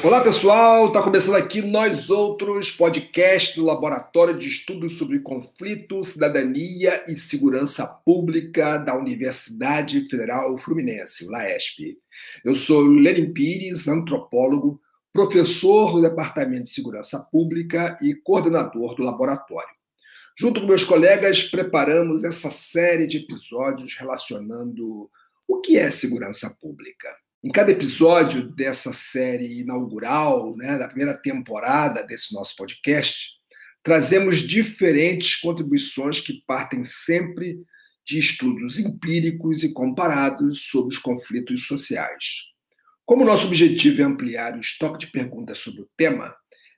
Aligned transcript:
Olá 0.00 0.22
pessoal, 0.22 0.86
está 0.86 1.02
começando 1.02 1.34
aqui 1.34 1.60
Nós 1.60 2.08
Outros, 2.08 2.70
podcast 2.70 3.56
do 3.56 3.64
Laboratório 3.64 4.38
de 4.38 4.46
Estudos 4.46 4.96
sobre 4.96 5.18
Conflito, 5.18 6.04
Cidadania 6.04 7.04
e 7.08 7.16
Segurança 7.16 7.84
Pública 7.84 8.78
da 8.78 8.96
Universidade 8.96 10.08
Federal 10.08 10.56
Fluminense, 10.56 11.26
LAESP. 11.26 11.98
Eu 12.44 12.54
sou 12.54 12.82
Lenin 12.82 13.32
Pires, 13.32 13.88
antropólogo, 13.88 14.80
professor 15.12 15.92
do 15.92 16.00
Departamento 16.00 16.64
de 16.64 16.70
Segurança 16.70 17.18
Pública 17.18 17.96
e 18.00 18.14
coordenador 18.14 18.94
do 18.94 19.02
laboratório. 19.02 19.74
Junto 20.38 20.60
com 20.60 20.68
meus 20.68 20.84
colegas, 20.84 21.42
preparamos 21.42 22.22
essa 22.22 22.52
série 22.52 23.08
de 23.08 23.18
episódios 23.18 23.96
relacionando 23.98 25.10
o 25.48 25.60
que 25.60 25.76
é 25.76 25.90
segurança 25.90 26.48
pública. 26.60 27.08
Em 27.42 27.50
cada 27.52 27.70
episódio 27.70 28.48
dessa 28.48 28.92
série 28.92 29.60
inaugural, 29.60 30.56
né, 30.56 30.76
da 30.76 30.88
primeira 30.88 31.16
temporada 31.16 32.02
desse 32.02 32.34
nosso 32.34 32.56
podcast, 32.56 33.30
trazemos 33.80 34.38
diferentes 34.38 35.36
contribuições 35.36 36.18
que 36.18 36.42
partem 36.48 36.84
sempre 36.84 37.60
de 38.04 38.18
estudos 38.18 38.80
empíricos 38.80 39.62
e 39.62 39.72
comparados 39.72 40.66
sobre 40.68 40.92
os 40.92 40.98
conflitos 40.98 41.64
sociais. 41.64 42.24
Como 43.06 43.24
nosso 43.24 43.46
objetivo 43.46 44.02
é 44.02 44.04
ampliar 44.04 44.56
o 44.56 44.60
estoque 44.60 44.98
de 44.98 45.12
perguntas 45.12 45.58
sobre 45.58 45.82
o 45.82 45.88
tema, 45.96 46.34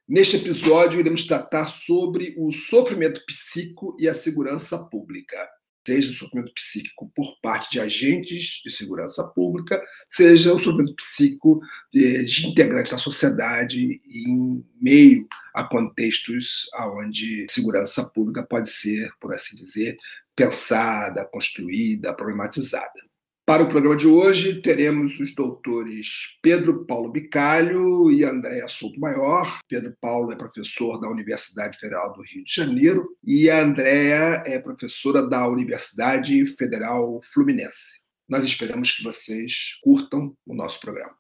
neste 0.07 0.37
episódio 0.37 1.01
iremos 1.01 1.27
tratar 1.27 1.69
sobre 1.69 2.35
o 2.37 2.53
sofrimento 2.53 3.25
psíquico 3.25 3.97
e 3.99 4.07
a 4.07 4.13
segurança 4.13 4.79
pública 4.85 5.49
seja 5.87 6.11
o 6.11 6.15
sofrimento 6.15 6.53
psíquico 6.55 7.11
por 7.15 7.39
parte 7.41 7.71
de 7.73 7.81
agentes 7.81 8.61
de 8.65 8.71
segurança 8.71 9.27
pública, 9.29 9.83
seja 10.09 10.55
o 10.55 10.59
sofrimento 10.59 10.97
psíquico 10.97 11.61
de, 11.93 12.25
de 12.25 12.47
integrantes 12.47 12.93
da 12.93 12.99
sociedade 12.99 14.01
em 14.07 14.65
meio 14.81 15.27
a 15.55 15.65
contextos 15.65 16.69
onde 16.97 17.47
segurança 17.51 18.05
pública 18.05 18.43
pode 18.43 18.71
ser, 18.71 19.11
por 19.21 19.35
assim 19.35 19.57
dizer, 19.57 19.97
pensada, 20.37 21.25
construída, 21.25 22.15
problematizada. 22.15 23.10
Para 23.47 23.65
o 23.65 23.69
programa 23.69 23.97
de 23.97 24.07
hoje, 24.07 24.63
teremos 24.63 25.19
os 25.19 25.35
doutores 25.35 26.37
Pedro 26.41 26.85
Paulo 26.87 27.11
Bicalho 27.11 28.11
e 28.11 28.25
Andréa 28.25 28.69
Souto 28.69 29.01
Maior. 29.01 29.59
Pedro 29.69 29.93
Paulo 30.01 30.33
é 30.33 30.37
professor 30.37 31.01
da 31.01 31.11
Universidade 31.11 31.79
Federal 31.79 32.13
do 32.13 32.23
Rio 32.23 32.45
de 32.45 32.55
Janeiro 32.55 33.17
e 33.25 33.51
a 33.51 33.63
Andréa 33.63 34.45
é 34.47 34.59
professora 34.59 35.29
da 35.29 35.49
Universidade 35.49 36.45
Federal 36.57 37.21
Fluminense. 37.33 38.01
Nós 38.29 38.45
esperamos 38.45 38.93
que 38.93 39.03
vocês 39.03 39.79
curtam 39.83 40.33
o 40.47 40.55
nosso 40.55 40.81
programa. 40.81 41.20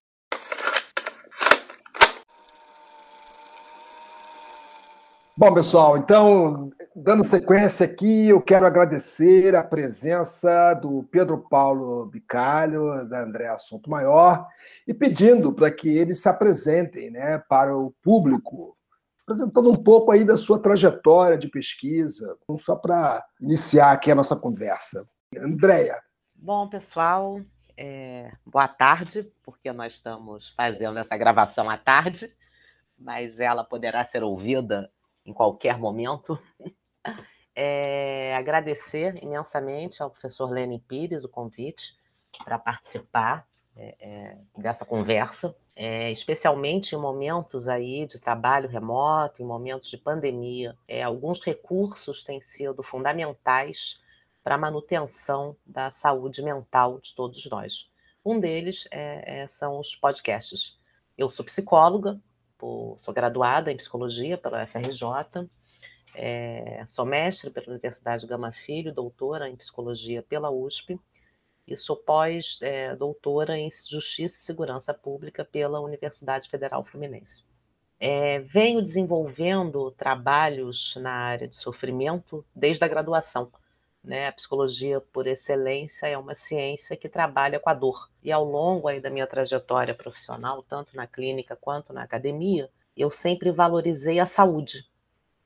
Bom, 5.37 5.55
pessoal, 5.55 5.97
então, 5.97 6.71
dando 6.95 7.25
sequência 7.25 7.87
aqui, 7.87 8.29
eu 8.29 8.43
quero 8.43 8.67
agradecer 8.67 9.55
a 9.55 9.63
presença 9.63 10.75
do 10.75 11.05
Pedro 11.05 11.39
Paulo 11.39 12.07
Bicalho, 12.07 13.09
da 13.09 13.23
André 13.23 13.47
Assunto 13.49 13.89
Maior, 13.89 14.47
e 14.87 14.93
pedindo 14.93 15.53
para 15.53 15.71
que 15.71 15.89
eles 15.89 16.21
se 16.21 16.29
apresentem 16.29 17.11
né, 17.11 17.39
para 17.49 17.75
o 17.75 17.93
público, 18.03 18.77
apresentando 19.23 19.71
um 19.71 19.83
pouco 19.83 20.11
aí 20.11 20.25
da 20.25 20.37
sua 20.37 20.61
trajetória 20.61 21.39
de 21.39 21.49
pesquisa, 21.49 22.37
só 22.59 22.77
para 22.77 23.25
iniciar 23.41 23.93
aqui 23.93 24.11
a 24.11 24.17
nossa 24.17 24.37
conversa. 24.37 25.07
Andréia. 25.39 25.97
Bom, 26.35 26.69
pessoal, 26.69 27.41
é... 27.77 28.33
boa 28.45 28.69
tarde, 28.69 29.31
porque 29.43 29.73
nós 29.73 29.95
estamos 29.95 30.53
fazendo 30.57 30.99
essa 30.99 31.17
gravação 31.17 31.71
à 31.71 31.79
tarde, 31.79 32.31
mas 32.99 33.39
ela 33.39 33.65
poderá 33.65 34.05
ser 34.05 34.23
ouvida 34.23 34.91
em 35.25 35.33
qualquer 35.33 35.79
momento. 35.79 36.39
É, 37.63 38.35
agradecer 38.37 39.23
imensamente 39.23 40.03
ao 40.03 40.09
professor 40.09 40.49
Lenin 40.49 40.79
Pires 40.79 41.25
o 41.25 41.29
convite 41.29 41.95
para 42.45 42.59
participar 42.59 43.47
é, 43.77 43.97
é, 44.01 44.37
dessa 44.57 44.85
conversa, 44.85 45.55
é, 45.75 46.11
especialmente 46.11 46.95
em 46.95 46.99
momentos 46.99 47.69
aí 47.69 48.07
de 48.07 48.19
trabalho 48.19 48.69
remoto, 48.69 49.43
em 49.43 49.45
momentos 49.47 49.89
de 49.89 49.97
pandemia. 49.97 50.77
É, 50.87 51.03
alguns 51.03 51.41
recursos 51.41 52.23
têm 52.23 52.41
sido 52.41 52.83
fundamentais 52.83 53.99
para 54.43 54.55
a 54.55 54.59
manutenção 54.59 55.57
da 55.65 55.91
saúde 55.91 56.43
mental 56.43 57.01
de 57.01 57.15
todos 57.15 57.49
nós. 57.51 57.89
Um 58.25 58.39
deles 58.39 58.87
é, 58.91 59.47
são 59.49 59.79
os 59.79 59.95
podcasts. 59.95 60.77
Eu 61.17 61.31
sou 61.31 61.45
psicóloga, 61.45 62.21
Tipo, 62.61 62.99
sou 63.01 63.15
graduada 63.15 63.73
em 63.73 63.77
psicologia 63.79 64.37
pela 64.37 64.67
FRJ, 64.67 65.49
é, 66.15 66.85
sou 66.87 67.07
mestre 67.07 67.49
pela 67.49 67.71
Universidade 67.71 68.27
Gama 68.27 68.53
Filho, 68.53 68.93
doutora 68.93 69.49
em 69.49 69.57
psicologia 69.57 70.23
pela 70.23 70.51
USP 70.51 71.01
e 71.67 71.75
sou 71.75 71.97
pós-doutora 71.97 73.57
é, 73.57 73.61
em 73.61 73.71
Justiça 73.71 74.39
e 74.39 74.43
Segurança 74.43 74.93
Pública 74.93 75.43
pela 75.43 75.81
Universidade 75.81 76.51
Federal 76.51 76.85
Fluminense. 76.85 77.43
É, 77.99 78.41
venho 78.41 78.83
desenvolvendo 78.83 79.91
trabalhos 79.93 80.97
na 80.97 81.13
área 81.13 81.49
de 81.49 81.57
sofrimento 81.57 82.45
desde 82.55 82.85
a 82.85 82.89
graduação. 82.89 83.51
Né? 84.03 84.29
A 84.29 84.33
psicologia, 84.33 85.01
por 85.01 85.27
excelência, 85.27 86.07
é 86.07 86.17
uma 86.17 86.35
ciência 86.35 86.97
que 86.97 87.09
trabalha 87.09 87.61
com 87.61 87.69
a 87.69 87.75
dor. 87.75 88.11
E 88.23 88.33
ao 88.33 88.45
longo 88.45 88.89
aí 88.89 89.01
da 89.01 89.11
minha 89.11 89.27
trajetória 89.27 89.95
profissional, 89.95 90.63
tanto 90.63 90.97
na 90.97 91.07
clínica 91.07 91.57
quanto 91.57 91.93
na 91.93 92.03
academia, 92.03 92.71
eu 92.97 93.11
sempre 93.11 93.51
valorizei 93.51 94.19
a 94.19 94.27
saúde. 94.27 94.89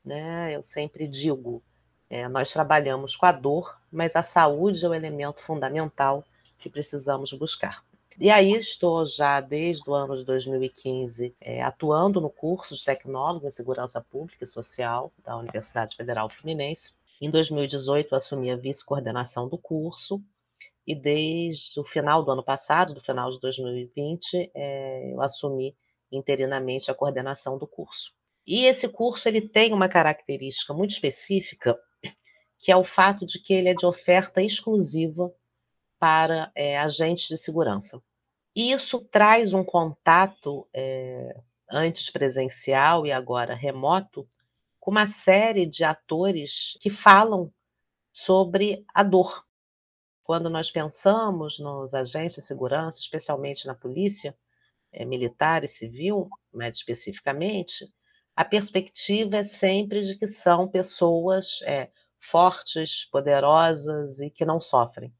Né? 0.04 0.54
Eu 0.54 0.62
sempre 0.62 1.08
digo, 1.08 1.62
é, 2.08 2.28
nós 2.28 2.52
trabalhamos 2.52 3.16
com 3.16 3.26
a 3.26 3.32
dor, 3.32 3.78
mas 3.90 4.14
a 4.14 4.22
saúde 4.22 4.84
é 4.84 4.88
o 4.88 4.94
elemento 4.94 5.42
fundamental 5.42 6.24
que 6.58 6.70
precisamos 6.70 7.32
buscar. 7.32 7.84
E 8.18 8.30
aí 8.30 8.52
estou 8.52 9.04
já 9.04 9.40
desde 9.40 9.90
o 9.90 9.92
ano 9.92 10.16
de 10.16 10.24
2015 10.24 11.34
é, 11.40 11.60
atuando 11.60 12.20
no 12.20 12.30
curso 12.30 12.76
de 12.76 12.84
tecnólogo 12.84 13.48
em 13.48 13.50
segurança 13.50 14.00
pública 14.00 14.44
e 14.44 14.46
social 14.46 15.12
da 15.24 15.36
Universidade 15.36 15.96
Federal 15.96 16.28
Fluminense 16.28 16.92
em 17.20 17.30
2018, 17.30 18.14
assumi 18.14 18.50
a 18.50 18.56
vice-coordenação 18.56 19.48
do 19.48 19.56
curso 19.56 20.22
e 20.86 20.94
desde 20.94 21.80
o 21.80 21.84
final 21.84 22.22
do 22.22 22.30
ano 22.30 22.42
passado, 22.42 22.94
do 22.94 23.00
final 23.00 23.30
de 23.30 23.40
2020, 23.40 24.50
é, 24.54 25.12
eu 25.12 25.22
assumi 25.22 25.74
interinamente 26.12 26.90
a 26.90 26.94
coordenação 26.94 27.56
do 27.58 27.66
curso. 27.66 28.12
E 28.46 28.66
esse 28.66 28.88
curso 28.88 29.26
ele 29.26 29.40
tem 29.40 29.72
uma 29.72 29.88
característica 29.88 30.74
muito 30.74 30.90
específica, 30.90 31.78
que 32.58 32.70
é 32.70 32.76
o 32.76 32.84
fato 32.84 33.24
de 33.26 33.38
que 33.38 33.54
ele 33.54 33.70
é 33.70 33.74
de 33.74 33.86
oferta 33.86 34.42
exclusiva 34.42 35.32
para 35.98 36.50
é, 36.54 36.78
agentes 36.78 37.28
de 37.28 37.38
segurança. 37.38 38.02
E 38.54 38.72
isso 38.72 39.00
traz 39.10 39.54
um 39.54 39.64
contato 39.64 40.68
é, 40.72 41.40
antes 41.70 42.10
presencial 42.10 43.06
e 43.06 43.12
agora 43.12 43.54
remoto 43.54 44.28
com 44.84 44.90
uma 44.90 45.08
série 45.08 45.64
de 45.64 45.82
atores 45.82 46.76
que 46.78 46.90
falam 46.90 47.50
sobre 48.12 48.84
a 48.92 49.02
dor. 49.02 49.42
Quando 50.22 50.50
nós 50.50 50.70
pensamos 50.70 51.58
nos 51.58 51.94
agentes 51.94 52.36
de 52.36 52.42
segurança, 52.42 52.98
especialmente 52.98 53.66
na 53.66 53.74
polícia 53.74 54.36
é, 54.92 55.02
militar 55.06 55.64
e 55.64 55.68
civil, 55.68 56.28
mais 56.52 56.76
especificamente, 56.76 57.90
a 58.36 58.44
perspectiva 58.44 59.38
é 59.38 59.44
sempre 59.44 60.04
de 60.04 60.18
que 60.18 60.26
são 60.26 60.68
pessoas 60.68 61.62
é, 61.62 61.90
fortes, 62.20 63.06
poderosas 63.10 64.20
e 64.20 64.28
que 64.28 64.44
não 64.44 64.60
sofrem. 64.60 65.10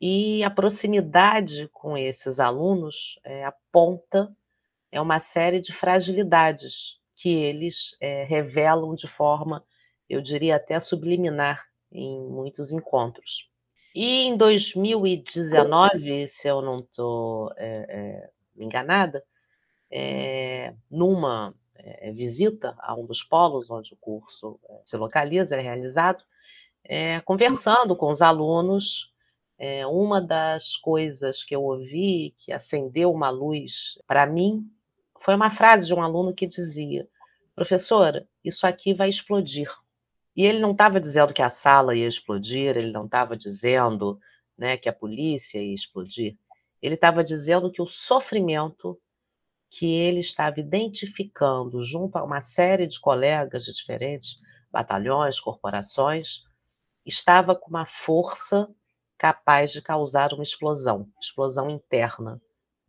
E 0.00 0.42
a 0.42 0.50
proximidade 0.50 1.68
com 1.68 1.96
esses 1.96 2.40
alunos 2.40 3.16
é, 3.22 3.44
aponta 3.44 4.36
é 4.90 5.00
uma 5.00 5.20
série 5.20 5.60
de 5.60 5.72
fragilidades 5.72 7.00
que 7.22 7.28
eles 7.28 7.96
é, 8.00 8.24
revelam 8.24 8.96
de 8.96 9.06
forma, 9.06 9.64
eu 10.10 10.20
diria 10.20 10.56
até 10.56 10.80
subliminar, 10.80 11.64
em 11.92 12.20
muitos 12.26 12.72
encontros. 12.72 13.48
E 13.94 14.22
em 14.22 14.36
2019, 14.36 16.26
se 16.28 16.48
eu 16.48 16.60
não 16.60 16.80
estou 16.80 17.52
é, 17.56 17.86
é, 17.88 18.30
enganada, 18.56 19.22
numa 20.90 21.54
visita 22.14 22.74
a 22.78 22.94
um 22.94 23.04
dos 23.04 23.22
polos 23.22 23.70
onde 23.70 23.92
o 23.92 23.96
curso 23.96 24.58
se 24.86 24.96
localiza, 24.96 25.54
é 25.54 25.60
realizado, 25.60 26.24
conversando 27.26 27.94
com 27.94 28.10
os 28.10 28.22
alunos, 28.22 29.12
uma 29.90 30.18
das 30.18 30.78
coisas 30.78 31.44
que 31.44 31.54
eu 31.54 31.62
ouvi 31.62 32.34
que 32.38 32.52
acendeu 32.52 33.12
uma 33.12 33.28
luz 33.28 33.98
para 34.06 34.26
mim 34.26 34.66
foi 35.24 35.34
uma 35.34 35.50
frase 35.50 35.86
de 35.86 35.94
um 35.94 36.02
aluno 36.02 36.34
que 36.34 36.46
dizia: 36.46 37.08
professora, 37.54 38.26
isso 38.44 38.66
aqui 38.66 38.92
vai 38.92 39.08
explodir. 39.08 39.70
E 40.34 40.44
ele 40.44 40.58
não 40.60 40.72
estava 40.72 41.00
dizendo 41.00 41.32
que 41.32 41.42
a 41.42 41.48
sala 41.48 41.94
ia 41.94 42.08
explodir, 42.08 42.76
ele 42.76 42.90
não 42.90 43.04
estava 43.04 43.36
dizendo 43.36 44.18
né, 44.56 44.76
que 44.76 44.88
a 44.88 44.92
polícia 44.92 45.58
ia 45.58 45.74
explodir. 45.74 46.36
Ele 46.80 46.94
estava 46.94 47.22
dizendo 47.22 47.70
que 47.70 47.82
o 47.82 47.86
sofrimento 47.86 48.98
que 49.70 49.86
ele 49.86 50.20
estava 50.20 50.60
identificando, 50.60 51.82
junto 51.82 52.16
a 52.16 52.24
uma 52.24 52.42
série 52.42 52.86
de 52.86 53.00
colegas 53.00 53.64
de 53.64 53.72
diferentes 53.72 54.38
batalhões, 54.70 55.40
corporações, 55.40 56.42
estava 57.06 57.54
com 57.54 57.70
uma 57.70 57.86
força 57.86 58.68
capaz 59.16 59.70
de 59.72 59.80
causar 59.80 60.32
uma 60.32 60.42
explosão, 60.42 61.08
explosão 61.20 61.70
interna, 61.70 62.40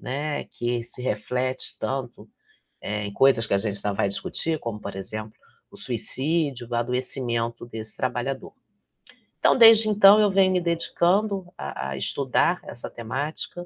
né, 0.04 0.44
que 0.44 0.84
se 0.84 1.02
reflete 1.02 1.78
tanto 1.80 2.30
é, 2.82 3.06
em 3.06 3.14
coisas 3.14 3.48
que 3.48 3.54
a 3.54 3.58
gente 3.58 3.78
ainda 3.78 3.94
vai 3.94 4.10
discutir, 4.10 4.60
como, 4.60 4.78
por 4.78 4.98
exemplo, 4.98 5.32
o 5.72 5.78
suicídio, 5.78 6.68
o 6.70 6.76
adoecimento 6.76 7.66
desse 7.66 7.96
trabalhador. 7.96 8.54
Então, 9.40 9.58
desde 9.58 9.88
então, 9.88 10.20
eu 10.20 10.30
venho 10.30 10.52
me 10.52 10.60
dedicando 10.60 11.48
a, 11.58 11.92
a 11.92 11.98
estudar 11.98 12.60
essa 12.64 12.90
temática, 12.90 13.66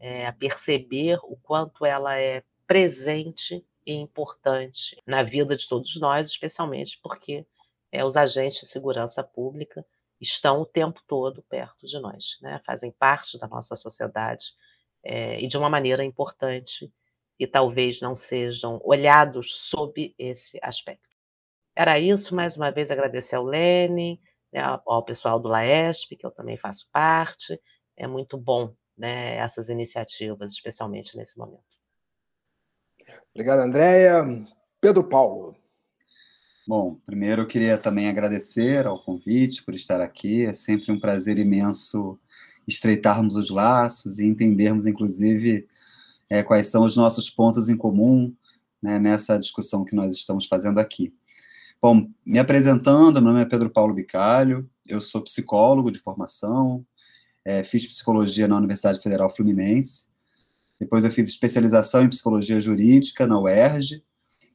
é, 0.00 0.26
a 0.26 0.32
perceber 0.32 1.20
o 1.22 1.36
quanto 1.36 1.86
ela 1.86 2.18
é 2.18 2.42
presente 2.66 3.64
e 3.86 3.92
importante 3.92 5.00
na 5.06 5.22
vida 5.22 5.56
de 5.56 5.68
todos 5.68 5.94
nós, 6.00 6.28
especialmente 6.28 6.98
porque 7.00 7.46
é, 7.92 8.04
os 8.04 8.16
agentes 8.16 8.62
de 8.62 8.66
segurança 8.66 9.22
pública 9.22 9.86
estão 10.20 10.60
o 10.60 10.66
tempo 10.66 11.00
todo 11.06 11.40
perto 11.42 11.86
de 11.86 12.00
nós, 12.00 12.36
né? 12.42 12.60
fazem 12.66 12.90
parte 12.90 13.38
da 13.38 13.46
nossa 13.46 13.76
sociedade 13.76 14.46
é, 15.04 15.40
e 15.40 15.48
de 15.48 15.56
uma 15.56 15.70
maneira 15.70 16.04
importante 16.04 16.92
e 17.38 17.46
talvez 17.46 18.00
não 18.00 18.16
sejam 18.16 18.80
olhados 18.84 19.54
sob 19.54 20.14
esse 20.18 20.58
aspecto. 20.62 21.08
Era 21.74 21.98
isso, 21.98 22.34
mais 22.34 22.56
uma 22.56 22.70
vez 22.70 22.90
agradecer 22.90 23.36
ao 23.36 23.44
Lene, 23.44 24.20
né, 24.52 24.60
ao 24.84 25.04
pessoal 25.04 25.38
do 25.38 25.48
LAESP, 25.48 26.16
que 26.16 26.26
eu 26.26 26.30
também 26.30 26.56
faço 26.56 26.88
parte. 26.92 27.60
É 27.96 28.06
muito 28.06 28.36
bom 28.36 28.74
né, 28.96 29.36
essas 29.36 29.68
iniciativas, 29.68 30.52
especialmente 30.52 31.16
nesse 31.16 31.38
momento. 31.38 31.62
Obrigado, 33.32 33.60
Andréia. 33.60 34.24
Pedro 34.80 35.04
Paulo. 35.04 35.56
Bom, 36.66 36.96
primeiro 37.06 37.42
eu 37.42 37.46
queria 37.46 37.78
também 37.78 38.08
agradecer 38.08 38.86
ao 38.86 39.02
convite 39.02 39.64
por 39.64 39.74
estar 39.74 40.00
aqui. 40.00 40.44
É 40.44 40.52
sempre 40.52 40.92
um 40.92 41.00
prazer 41.00 41.38
imenso 41.38 42.20
estreitarmos 42.68 43.34
os 43.34 43.48
laços 43.48 44.18
e 44.18 44.26
entendermos, 44.26 44.86
inclusive, 44.86 45.66
é, 46.28 46.42
quais 46.42 46.68
são 46.68 46.84
os 46.84 46.94
nossos 46.94 47.30
pontos 47.30 47.68
em 47.68 47.76
comum 47.76 48.34
né, 48.82 48.98
nessa 48.98 49.38
discussão 49.38 49.84
que 49.84 49.96
nós 49.96 50.14
estamos 50.14 50.46
fazendo 50.46 50.78
aqui. 50.78 51.12
Bom, 51.80 52.08
me 52.26 52.38
apresentando, 52.38 53.22
meu 53.22 53.32
nome 53.32 53.40
é 53.40 53.46
Pedro 53.46 53.70
Paulo 53.70 53.94
Bicalho, 53.94 54.68
eu 54.86 55.00
sou 55.00 55.22
psicólogo 55.22 55.90
de 55.90 55.98
formação, 56.00 56.84
é, 57.44 57.64
fiz 57.64 57.86
psicologia 57.86 58.46
na 58.46 58.56
Universidade 58.56 59.00
Federal 59.00 59.34
Fluminense, 59.34 60.08
depois 60.78 61.04
eu 61.04 61.10
fiz 61.10 61.28
especialização 61.28 62.02
em 62.02 62.08
psicologia 62.08 62.60
jurídica 62.60 63.26
na 63.26 63.40
UERJ 63.40 64.02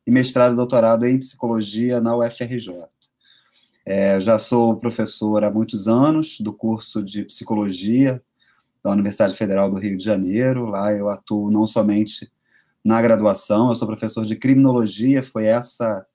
e 0.06 0.12
mestrado 0.12 0.54
e 0.54 0.56
doutorado 0.56 1.06
em 1.06 1.18
psicologia 1.18 2.00
na 2.00 2.16
UFRJ. 2.16 2.93
É, 3.86 4.20
já 4.22 4.38
sou 4.38 4.78
professor 4.78 5.44
há 5.44 5.52
muitos 5.52 5.90
anos 5.90 6.40
do 6.40 6.54
curso 6.54 7.04
de 7.04 7.26
psicologia 7.26 8.24
da 8.82 8.92
Universidade 8.92 9.36
Federal 9.36 9.70
do 9.70 9.78
Rio 9.78 9.98
de 9.98 10.04
Janeiro. 10.04 10.66
Lá 10.66 10.94
eu 10.94 11.10
atuo 11.10 11.52
não 11.52 11.68
somente 11.68 12.32
na 12.84 13.02
graduação, 13.02 13.70
eu 13.70 13.76
sou 13.76 13.88
professor 13.88 14.26
de 14.26 14.38
criminologia, 14.38 15.22
foi 15.22 15.46
essa 15.46 16.06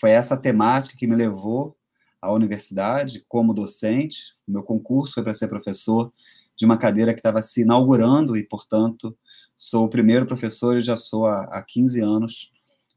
foi 0.00 0.10
essa 0.10 0.36
temática 0.36 0.96
que 0.96 1.06
me 1.06 1.14
levou 1.14 1.76
à 2.20 2.32
universidade 2.32 3.24
como 3.28 3.54
docente. 3.54 4.34
O 4.48 4.52
meu 4.52 4.62
concurso 4.64 5.14
foi 5.14 5.22
para 5.22 5.34
ser 5.34 5.46
professor 5.46 6.12
de 6.56 6.64
uma 6.64 6.76
cadeira 6.76 7.12
que 7.12 7.20
estava 7.20 7.40
se 7.40 7.62
inaugurando 7.62 8.36
e, 8.36 8.42
portanto, 8.42 9.16
sou 9.56 9.84
o 9.84 9.88
primeiro 9.88 10.26
professor 10.26 10.76
e 10.76 10.80
já 10.80 10.96
sou 10.96 11.26
há, 11.26 11.44
há 11.44 11.62
15 11.62 12.00
anos 12.00 12.50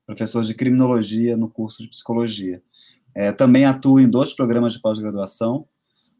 professor 0.05 0.43
de 0.43 0.53
criminologia 0.53 1.35
no 1.35 1.49
curso 1.49 1.81
de 1.81 1.89
psicologia. 1.89 2.61
É, 3.15 3.31
também 3.31 3.63
atuo 3.63 3.99
em 3.99 4.09
dois 4.09 4.33
programas 4.33 4.73
de 4.73 4.81
pós-graduação, 4.81 5.65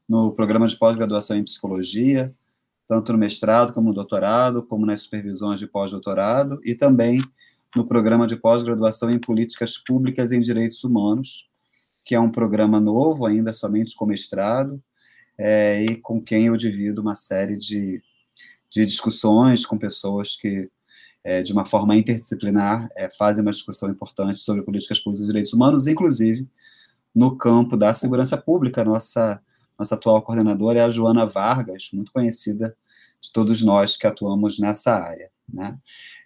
no 0.07 0.31
programa 0.31 0.67
de 0.67 0.77
pós-graduação 0.77 1.35
em 1.35 1.43
psicologia, 1.43 2.33
tanto 2.87 3.11
no 3.11 3.17
mestrado 3.17 3.73
como 3.73 3.89
no 3.89 3.93
doutorado, 3.93 4.63
como 4.63 4.85
nas 4.85 5.01
supervisões 5.01 5.59
de 5.59 5.67
pós-doutorado, 5.67 6.59
e 6.63 6.73
também 6.73 7.21
no 7.75 7.85
programa 7.85 8.25
de 8.25 8.37
pós-graduação 8.37 9.09
em 9.11 9.19
políticas 9.19 9.77
públicas 9.77 10.31
em 10.31 10.39
direitos 10.39 10.83
humanos, 10.83 11.49
que 12.03 12.15
é 12.15 12.19
um 12.19 12.31
programa 12.31 12.79
novo, 12.79 13.25
ainda 13.25 13.51
somente 13.51 13.95
com 13.95 14.05
mestrado, 14.05 14.81
é, 15.37 15.83
e 15.83 15.97
com 15.97 16.21
quem 16.21 16.45
eu 16.45 16.55
divido 16.55 17.01
uma 17.01 17.15
série 17.15 17.57
de, 17.57 18.01
de 18.69 18.85
discussões 18.85 19.65
com 19.65 19.77
pessoas 19.77 20.37
que 20.37 20.69
é, 21.25 21.41
de 21.41 21.51
uma 21.51 21.65
forma 21.65 21.97
interdisciplinar, 21.97 22.87
é, 22.95 23.09
fazem 23.09 23.41
uma 23.41 23.51
discussão 23.51 23.89
importante 23.89 24.39
sobre 24.39 24.61
políticas 24.61 24.99
públicas 24.99 25.23
e 25.23 25.27
direitos 25.27 25.51
humanos, 25.51 25.87
inclusive 25.87 26.47
no 27.15 27.37
campo 27.37 27.77
da 27.77 27.93
segurança 27.93 28.37
pública. 28.37 28.83
Nossa, 28.83 29.41
nossa 29.79 29.95
atual 29.95 30.21
coordenadora 30.21 30.79
é 30.79 30.83
a 30.83 30.89
Joana 30.89 31.25
Vargas, 31.25 31.89
muito 31.93 32.11
conhecida 32.11 32.75
de 33.21 33.31
todos 33.31 33.61
nós 33.61 33.95
que 33.95 34.05
atuamos 34.05 34.59
nessa 34.59 34.93
área. 34.93 35.31
Né? 35.51 35.77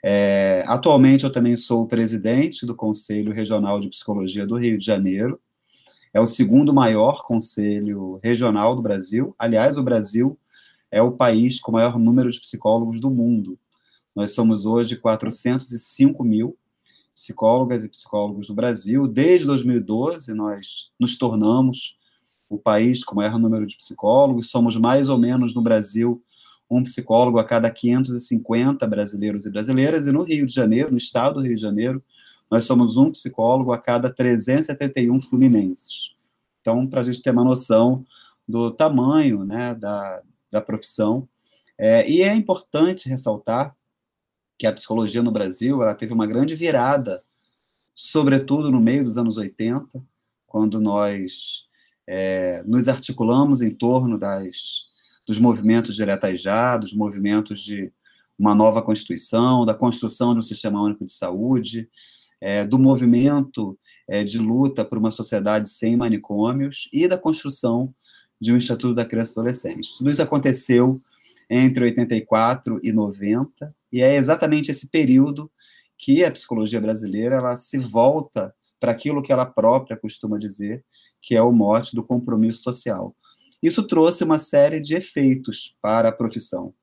É, 0.04 0.64
atualmente, 0.68 1.24
eu 1.24 1.32
também 1.32 1.56
sou 1.56 1.86
presidente 1.86 2.66
do 2.66 2.76
Conselho 2.76 3.32
Regional 3.32 3.80
de 3.80 3.90
Psicologia 3.90 4.48
do 4.48 4.56
Rio 4.56 4.78
de 4.78 4.86
Janeiro. 4.86 5.40
É 6.14 6.20
o 6.20 6.26
segundo 6.26 6.74
maior 6.74 7.24
conselho 7.24 8.20
regional 8.24 8.76
do 8.76 8.82
Brasil. 8.82 9.36
Aliás, 9.38 9.78
o 9.78 9.84
Brasil 9.84 10.40
é 10.90 11.02
o 11.02 11.12
país 11.12 11.60
com 11.60 11.72
o 11.72 11.76
maior 11.76 12.00
número 12.00 12.32
de 12.32 12.40
psicólogos 12.40 13.00
do 13.00 13.12
mundo. 13.12 13.60
Nós 14.16 14.32
somos 14.32 14.66
hoje 14.66 14.96
405 14.96 16.24
mil 16.24 16.58
psicólogas 17.20 17.84
e 17.84 17.90
psicólogos 17.90 18.48
do 18.48 18.54
Brasil. 18.54 19.06
Desde 19.06 19.46
2012, 19.46 20.34
nós 20.34 20.90
nos 20.98 21.18
tornamos 21.18 21.98
o 22.48 22.58
país 22.58 23.04
com 23.04 23.16
maior 23.16 23.38
número 23.38 23.66
de 23.66 23.76
psicólogos. 23.76 24.50
Somos 24.50 24.78
mais 24.78 25.10
ou 25.10 25.18
menos 25.18 25.54
no 25.54 25.62
Brasil 25.62 26.24
um 26.70 26.82
psicólogo 26.82 27.38
a 27.38 27.44
cada 27.44 27.70
550 27.70 28.88
brasileiros 28.88 29.46
e 29.46 29.52
brasileiras. 29.52 30.08
E 30.08 30.14
no 30.14 30.24
Rio 30.24 30.46
de 30.46 30.54
Janeiro, 30.54 30.92
no 30.92 30.98
estado 30.98 31.36
do 31.36 31.42
Rio 31.42 31.56
de 31.56 31.62
Janeiro, 31.62 32.02
nós 32.50 32.66
somos 32.66 32.96
um 32.96 33.12
psicólogo 33.12 33.74
a 33.74 33.78
cada 33.78 34.10
371 34.10 35.20
fluminenses. 35.20 36.16
Então, 36.62 36.88
para 36.88 37.02
a 37.02 37.04
gente 37.04 37.22
ter 37.22 37.32
uma 37.32 37.44
noção 37.44 38.06
do 38.48 38.72
tamanho 38.72 39.44
né, 39.44 39.76
da, 39.76 40.22
da 40.50 40.62
profissão. 40.62 41.28
É, 41.78 42.10
e 42.10 42.22
é 42.22 42.34
importante 42.34 43.10
ressaltar 43.10 43.76
que 44.60 44.68
a 44.68 44.74
psicologia 44.74 45.24
no 45.24 45.32
Brasil 45.32 45.82
ela 45.82 45.96
teve 45.96 46.14
uma 46.14 46.28
grande 46.28 46.54
virada, 46.54 47.24
sobretudo 47.96 48.70
no 48.70 48.82
meio 48.82 49.06
dos 49.06 49.18
anos 49.18 49.38
80, 49.38 49.88
quando 50.46 50.82
nós 50.82 51.64
é, 52.06 52.62
nos 52.66 52.90
articulamos 52.90 53.62
em 53.62 53.72
torno 53.72 54.20
das, 54.20 54.84
dos 55.26 55.40
movimentos 55.40 55.96
diretas 55.96 56.42
já, 56.42 56.76
dos 56.76 56.94
movimentos 56.94 57.62
de 57.62 57.90
uma 58.38 58.54
nova 58.54 58.82
Constituição, 58.82 59.66
da 59.66 59.74
construção 59.74 60.34
de 60.34 60.40
um 60.40 60.44
sistema 60.44 60.82
único 60.82 61.06
de 61.06 61.14
saúde, 61.14 61.90
é, 62.42 62.66
do 62.66 62.78
movimento 62.78 63.80
é, 64.10 64.26
de 64.26 64.40
luta 64.40 64.84
por 64.84 64.98
uma 64.98 65.12
sociedade 65.12 65.70
sem 65.70 65.96
manicômios 65.96 66.90
e 66.92 67.08
da 67.08 67.18
construção 67.18 67.94
de 68.42 68.52
um 68.52 68.58
Estatuto 68.58 68.94
da 68.94 69.06
Criança 69.06 69.32
e 69.32 69.40
Adolescente. 69.40 69.98
Tudo 69.98 70.12
isso 70.12 70.22
aconteceu 70.22 71.02
entre 71.50 71.86
84 71.86 72.80
e 72.84 72.92
90, 72.92 73.76
e 73.92 74.02
é 74.02 74.16
exatamente 74.16 74.70
esse 74.70 74.90
período 74.90 75.52
que 75.98 76.24
a 76.24 76.32
psicologia 76.32 76.80
brasileira 76.80 77.38
ela 77.38 77.58
se 77.58 77.78
volta 77.78 78.54
para 78.80 78.92
aquilo 78.92 79.22
que 79.22 79.32
ela 79.32 79.46
própria 79.46 79.98
costuma 79.98 80.38
dizer, 80.38 80.86
que 81.22 81.36
é 81.36 81.42
o 81.42 81.52
mote 81.52 81.96
do 81.96 82.04
compromisso 82.04 82.62
social. 82.62 83.16
Isso 83.62 83.86
trouxe 83.86 84.24
uma 84.24 84.40
série 84.40 84.80
de 84.80 84.96
efeitos 84.96 85.78
para 85.82 86.10
a 86.10 86.14
profissão. 86.14 86.74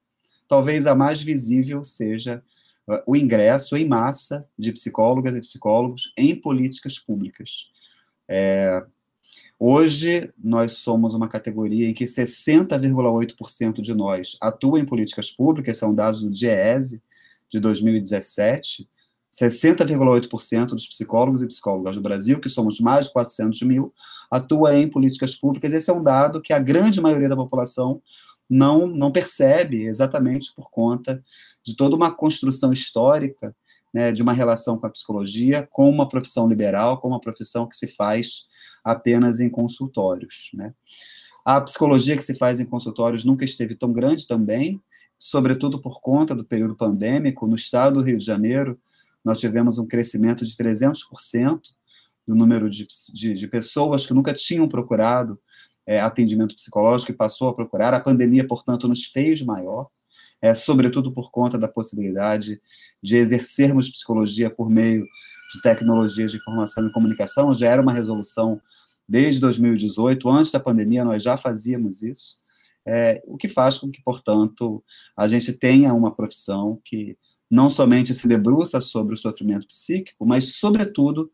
Talvez 0.46 0.86
a 0.86 0.94
mais 0.94 1.22
visível 1.22 1.82
seja 1.82 2.42
uh, 2.86 3.00
o 3.06 3.16
ingresso 3.16 3.76
em 3.76 3.88
massa 3.88 4.46
de 4.58 4.72
psicólogas 4.72 5.34
e 5.34 5.40
psicólogos 5.40 6.12
em 6.16 6.38
políticas 6.38 6.98
públicas. 6.98 7.70
É, 8.28 8.84
Hoje, 9.58 10.30
nós 10.38 10.74
somos 10.74 11.14
uma 11.14 11.28
categoria 11.28 11.88
em 11.88 11.94
que 11.94 12.04
60,8% 12.04 13.80
de 13.80 13.94
nós 13.94 14.36
atua 14.40 14.78
em 14.78 14.84
políticas 14.84 15.30
públicas, 15.30 15.78
são 15.78 15.94
dados 15.94 16.22
do 16.22 16.30
DIEESE 16.30 17.02
de 17.50 17.58
2017. 17.58 18.86
60,8% 19.32 20.66
dos 20.68 20.86
psicólogos 20.86 21.42
e 21.42 21.46
psicólogas 21.46 21.94
do 21.94 22.02
Brasil, 22.02 22.38
que 22.38 22.48
somos 22.48 22.80
mais 22.80 23.06
de 23.06 23.12
400 23.12 23.62
mil, 23.62 23.92
atua 24.30 24.76
em 24.76 24.88
políticas 24.88 25.34
públicas. 25.34 25.72
Esse 25.72 25.90
é 25.90 25.92
um 25.92 26.02
dado 26.02 26.42
que 26.42 26.52
a 26.52 26.58
grande 26.58 27.00
maioria 27.00 27.28
da 27.28 27.36
população 27.36 28.02
não, 28.48 28.86
não 28.86 29.10
percebe, 29.10 29.84
exatamente 29.84 30.54
por 30.54 30.70
conta 30.70 31.22
de 31.62 31.74
toda 31.74 31.96
uma 31.96 32.14
construção 32.14 32.72
histórica 32.72 33.54
né, 33.96 34.12
de 34.12 34.20
uma 34.20 34.34
relação 34.34 34.76
com 34.76 34.86
a 34.86 34.90
psicologia, 34.90 35.66
com 35.72 35.88
uma 35.88 36.06
profissão 36.06 36.46
liberal, 36.46 37.00
com 37.00 37.08
uma 37.08 37.18
profissão 37.18 37.66
que 37.66 37.74
se 37.74 37.88
faz 37.94 38.42
apenas 38.84 39.40
em 39.40 39.48
consultórios. 39.48 40.50
Né. 40.52 40.74
A 41.42 41.62
psicologia 41.62 42.14
que 42.14 42.22
se 42.22 42.36
faz 42.36 42.60
em 42.60 42.66
consultórios 42.66 43.24
nunca 43.24 43.46
esteve 43.46 43.74
tão 43.74 43.90
grande 43.94 44.26
também, 44.26 44.78
sobretudo 45.18 45.80
por 45.80 46.02
conta 46.02 46.34
do 46.34 46.44
período 46.44 46.76
pandêmico, 46.76 47.46
no 47.46 47.56
estado 47.56 47.94
do 47.94 48.04
Rio 48.04 48.18
de 48.18 48.24
Janeiro, 48.26 48.78
nós 49.24 49.40
tivemos 49.40 49.78
um 49.78 49.86
crescimento 49.86 50.44
de 50.44 50.54
300% 50.54 51.60
do 52.28 52.34
número 52.34 52.68
de, 52.68 52.86
de, 53.14 53.32
de, 53.32 53.48
pessoas 53.48 54.04
que 54.04 54.12
nunca 54.12 54.34
tinham 54.34 54.68
procurado 54.68 55.40
é, 55.86 56.02
atendimento 56.02 56.54
psicológico 56.54 57.12
e 57.12 57.14
passou 57.14 57.48
a 57.48 57.54
procurar. 57.54 57.94
A 57.94 58.00
pandemia, 58.00 58.46
portanto, 58.46 58.86
nos 58.86 59.06
fez 59.06 59.40
maior, 59.40 59.88
é, 60.46 60.54
sobretudo 60.54 61.12
por 61.12 61.30
conta 61.30 61.58
da 61.58 61.68
possibilidade 61.68 62.60
de 63.02 63.16
exercermos 63.16 63.90
psicologia 63.90 64.50
por 64.50 64.70
meio 64.70 65.04
de 65.52 65.62
tecnologias 65.62 66.30
de 66.30 66.38
informação 66.38 66.86
e 66.86 66.92
comunicação. 66.92 67.54
Já 67.54 67.68
era 67.68 67.82
uma 67.82 67.92
resolução 67.92 68.60
desde 69.08 69.40
2018, 69.40 70.28
antes 70.28 70.50
da 70.50 70.60
pandemia, 70.60 71.04
nós 71.04 71.22
já 71.22 71.36
fazíamos 71.36 72.02
isso 72.02 72.36
é, 72.86 73.20
o 73.26 73.36
que 73.36 73.48
faz 73.48 73.76
com 73.76 73.90
que, 73.90 74.00
portanto, 74.02 74.82
a 75.16 75.26
gente 75.26 75.52
tenha 75.52 75.92
uma 75.92 76.14
profissão 76.14 76.80
que 76.84 77.18
não 77.50 77.68
somente 77.68 78.14
se 78.14 78.28
debruça 78.28 78.80
sobre 78.80 79.14
o 79.14 79.18
sofrimento 79.18 79.66
psíquico, 79.66 80.24
mas, 80.24 80.56
sobretudo, 80.56 81.30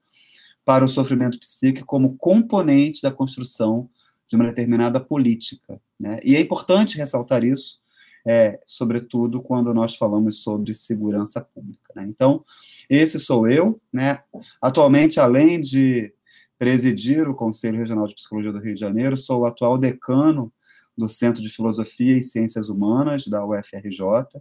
para 0.64 0.84
o 0.84 0.88
sofrimento 0.88 1.38
psíquico 1.38 1.86
como 1.86 2.16
componente 2.16 3.02
da 3.02 3.12
construção 3.12 3.90
de 4.28 4.36
uma 4.36 4.46
determinada 4.46 4.98
política. 4.98 5.80
Né? 6.00 6.20
E 6.24 6.36
é 6.36 6.40
importante 6.40 6.96
ressaltar 6.96 7.44
isso, 7.44 7.81
é, 8.26 8.58
sobretudo 8.66 9.42
quando 9.42 9.74
nós 9.74 9.96
falamos 9.96 10.42
sobre 10.42 10.72
segurança 10.72 11.40
pública. 11.40 11.92
Né? 11.94 12.06
Então, 12.08 12.44
esse 12.88 13.18
sou 13.18 13.48
eu. 13.48 13.80
Né? 13.92 14.20
Atualmente, 14.60 15.18
além 15.18 15.60
de 15.60 16.12
presidir 16.58 17.28
o 17.28 17.34
Conselho 17.34 17.78
Regional 17.78 18.06
de 18.06 18.14
Psicologia 18.14 18.52
do 18.52 18.60
Rio 18.60 18.74
de 18.74 18.80
Janeiro, 18.80 19.16
sou 19.16 19.40
o 19.40 19.46
atual 19.46 19.76
decano 19.76 20.52
do 20.96 21.08
Centro 21.08 21.42
de 21.42 21.48
Filosofia 21.48 22.16
e 22.16 22.22
Ciências 22.22 22.68
Humanas 22.68 23.26
da 23.26 23.44
UFRJ 23.44 24.40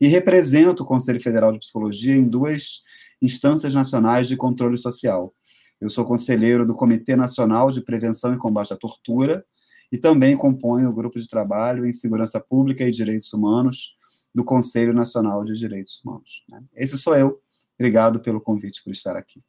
e 0.00 0.06
represento 0.08 0.82
o 0.82 0.86
Conselho 0.86 1.22
Federal 1.22 1.52
de 1.52 1.60
Psicologia 1.60 2.14
em 2.14 2.28
duas 2.28 2.82
instâncias 3.22 3.72
nacionais 3.72 4.28
de 4.28 4.36
controle 4.36 4.76
social. 4.76 5.32
Eu 5.80 5.88
sou 5.88 6.04
conselheiro 6.04 6.66
do 6.66 6.74
Comitê 6.74 7.16
Nacional 7.16 7.70
de 7.70 7.80
Prevenção 7.80 8.34
e 8.34 8.38
Combate 8.38 8.72
à 8.72 8.76
Tortura 8.76 9.44
e 9.92 9.98
também 9.98 10.34
componho 10.36 10.88
o 10.88 10.92
grupo 10.92 11.18
de 11.18 11.28
trabalho 11.28 11.84
em 11.84 11.92
Segurança 11.92 12.40
Pública 12.40 12.82
e 12.82 12.90
Direitos 12.90 13.30
Humanos 13.30 13.94
do 14.34 14.42
Conselho 14.42 14.94
Nacional 14.94 15.44
de 15.44 15.52
Direitos 15.52 16.00
Humanos. 16.02 16.42
Né? 16.48 16.64
Esse 16.74 16.96
sou 16.96 17.14
eu. 17.14 17.38
Obrigado 17.78 18.20
pelo 18.20 18.40
convite 18.40 18.82
por 18.82 18.90
estar 18.90 19.16
aqui. 19.16 19.42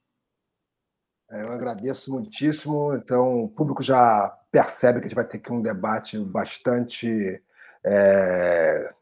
É, 1.31 1.43
eu 1.43 1.53
agradeço 1.53 2.12
muitíssimo. 2.12 2.93
Então, 2.93 3.45
o 3.45 3.50
público 3.50 3.81
já 3.81 4.27
percebe 4.51 5.00
que 5.00 5.05
a 5.05 5.09
gente 5.09 5.15
vai 5.15 5.25
ter 5.25 5.38
aqui 5.38 5.53
um 5.53 5.62
debate 5.62 6.19
bastante 6.19 7.41
é, 7.85 8.93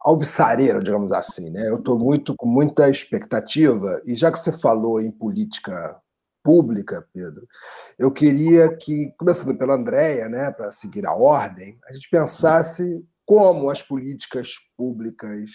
alvissareiro, 0.00 0.82
digamos 0.82 1.12
assim. 1.12 1.50
Né? 1.50 1.68
Eu 1.68 1.76
estou 1.76 1.96
muito 1.96 2.34
com 2.36 2.46
muita 2.46 2.90
expectativa, 2.90 4.02
e 4.04 4.16
já 4.16 4.32
que 4.32 4.40
você 4.40 4.50
falou 4.50 5.00
em 5.00 5.10
política 5.10 6.00
pública, 6.48 7.06
Pedro, 7.12 7.46
eu 7.98 8.10
queria 8.10 8.74
que, 8.74 9.12
começando 9.18 9.54
pela 9.58 9.74
Andréia, 9.74 10.30
né, 10.30 10.50
para 10.50 10.72
seguir 10.72 11.04
a 11.04 11.12
ordem, 11.12 11.78
a 11.86 11.92
gente 11.92 12.08
pensasse 12.08 13.04
como 13.26 13.68
as 13.68 13.82
políticas 13.82 14.54
públicas 14.74 15.50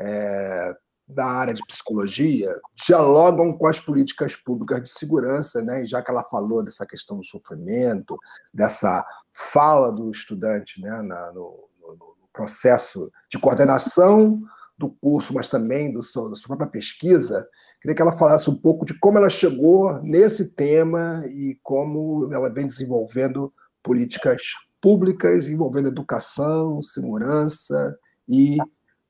é, 0.00 0.74
da 1.06 1.26
área 1.26 1.54
de 1.54 1.62
psicologia 1.62 2.52
dialogam 2.84 3.56
com 3.56 3.68
as 3.68 3.78
políticas 3.78 4.34
públicas 4.34 4.82
de 4.82 4.88
segurança, 4.88 5.62
né? 5.62 5.84
Já 5.84 6.02
que 6.02 6.10
ela 6.10 6.24
falou 6.24 6.64
dessa 6.64 6.84
questão 6.84 7.18
do 7.18 7.24
sofrimento, 7.24 8.18
dessa 8.52 9.06
fala 9.32 9.92
do 9.92 10.10
estudante, 10.10 10.80
né, 10.80 11.02
Na, 11.02 11.32
no, 11.32 11.68
no, 11.80 11.94
no, 11.94 12.16
processo 12.32 13.12
de 13.30 13.38
coordenação 13.38 14.42
do 14.82 14.90
curso, 14.90 15.32
mas 15.32 15.48
também 15.48 15.92
do 15.92 16.00
da 16.00 16.36
sua 16.36 16.48
própria 16.48 16.66
pesquisa, 16.66 17.48
queria 17.80 17.94
que 17.94 18.02
ela 18.02 18.12
falasse 18.12 18.50
um 18.50 18.56
pouco 18.56 18.84
de 18.84 18.98
como 18.98 19.18
ela 19.18 19.30
chegou 19.30 20.02
nesse 20.02 20.54
tema 20.54 21.22
e 21.28 21.56
como 21.62 22.28
ela 22.32 22.52
vem 22.52 22.66
desenvolvendo 22.66 23.52
políticas 23.82 24.42
públicas 24.80 25.48
envolvendo 25.48 25.88
educação, 25.88 26.82
segurança 26.82 27.96
e 28.28 28.56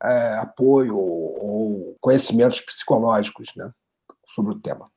é, 0.02 0.34
apoio 0.34 0.96
ou 0.96 1.96
conhecimentos 2.00 2.60
psicológicos 2.60 3.48
né, 3.56 3.70
sobre 4.24 4.52
o 4.52 4.60
tema. 4.60 4.90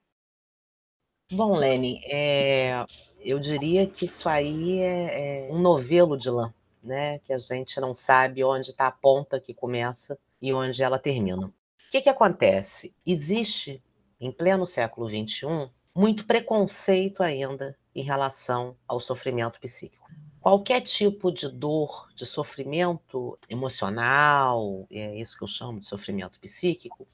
Bom, 1.32 1.56
Lene, 1.56 2.02
é, 2.06 2.86
eu 3.22 3.40
diria 3.40 3.88
que 3.88 4.06
isso 4.06 4.28
aí 4.28 4.80
é, 4.80 5.48
é, 5.48 5.54
um 5.54 5.60
novelo 5.60 6.18
de 6.18 6.30
lã, 6.30 6.54
né? 6.86 7.20
Que 7.20 7.34
a 7.34 7.38
gente 7.38 7.80
não 7.80 7.94
sabe 7.94 8.44
onde 8.44 8.70
está 8.70 8.88
a 8.88 8.92
ponta 8.92 9.40
que 9.40 9.54
começa 9.54 10.18
e 10.42 10.54
onde 10.54 10.84
ela 10.84 11.00
termina. 11.00 11.48
O 11.48 11.54
que, 11.92 12.02
que 12.02 12.10
acontece? 12.10 12.94
Existe, 13.06 13.82
em 14.20 14.32
pleno 14.32 14.66
século 14.66 15.10
XXI, 15.10 15.70
muito 15.96 16.26
preconceito 16.26 17.24
ainda 17.24 17.78
em 17.94 18.04
relação 18.04 18.76
ao 18.88 19.00
sofrimento 19.00 19.60
psíquico 19.60 20.06
qualquer 20.46 20.82
tipo 20.82 21.32
de 21.32 21.50
dor, 21.50 22.08
de 22.16 22.24
sofrimento 22.24 23.36
emocional, 23.50 24.86
é 24.92 25.20
isso 25.20 25.36
que 25.36 25.44
eu 25.44 25.48
chamo 25.48 25.80
de 25.80 25.88
sofrimento 25.88 26.40
psíquico, 26.40 27.08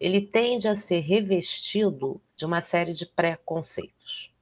ele 0.00 0.22
tende 0.22 0.66
a 0.66 0.74
ser 0.74 1.00
revestido 1.00 2.18
de 2.34 2.46
uma 2.46 2.62
série 2.62 2.94
de 2.94 3.04
preconceitos. 3.04 4.32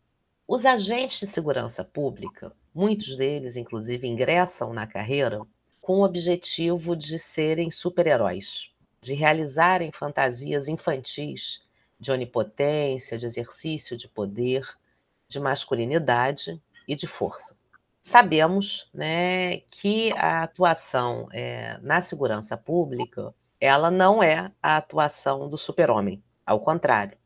Os 0.47 0.65
agentes 0.65 1.19
de 1.19 1.27
segurança 1.27 1.83
pública, 1.83 2.55
muitos 2.75 3.17
deles, 3.17 3.57
inclusive, 3.57 4.07
ingressam 4.07 4.73
na 4.73 4.87
carreira 4.87 5.41
com 5.81 6.01
o 6.01 6.05
objetivo 6.05 6.95
de 6.95 7.19
serem 7.19 7.71
super-heróis, 7.71 8.71
de 9.01 9.15
realizarem 9.15 9.91
fantasias 9.93 10.69
infantis 10.69 11.61
de 11.99 12.13
onipotência, 12.13 13.19
de 13.19 13.27
exercício 13.27 13.97
de 13.97 14.09
poder, 14.09 14.63
de 15.29 15.41
masculinidade 15.41 16.61
e 16.87 16.95
de 16.95 17.07
força. 17.07 17.57
Sabemos 18.03 18.89
né, 18.95 19.61
que 19.71 20.13
a 20.13 20.45
atuação 20.45 21.29
é, 21.33 21.79
na 21.83 22.01
segurança 22.01 22.57
pública 22.57 23.35
ela 23.61 23.91
não 23.91 24.23
é 24.23 24.53
a 24.63 24.77
atuação 24.77 25.49
do 25.49 25.59
super-homem, 25.59 26.23
ao 26.47 26.61
contrário. 26.61 27.19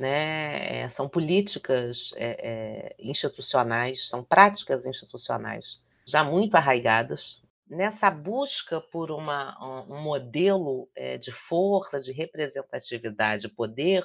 Né, 0.00 0.88
são 0.88 1.06
políticas 1.06 2.10
é, 2.16 2.30
é, 2.48 2.96
institucionais, 2.98 4.08
são 4.08 4.24
práticas 4.24 4.86
institucionais 4.86 5.78
já 6.06 6.24
muito 6.24 6.54
arraigadas. 6.54 7.42
Nessa 7.68 8.10
busca 8.10 8.80
por 8.80 9.10
uma, 9.10 9.84
um 9.90 10.00
modelo 10.00 10.88
é, 10.96 11.18
de 11.18 11.30
força, 11.30 12.00
de 12.00 12.12
representatividade, 12.12 13.46
poder, 13.50 14.02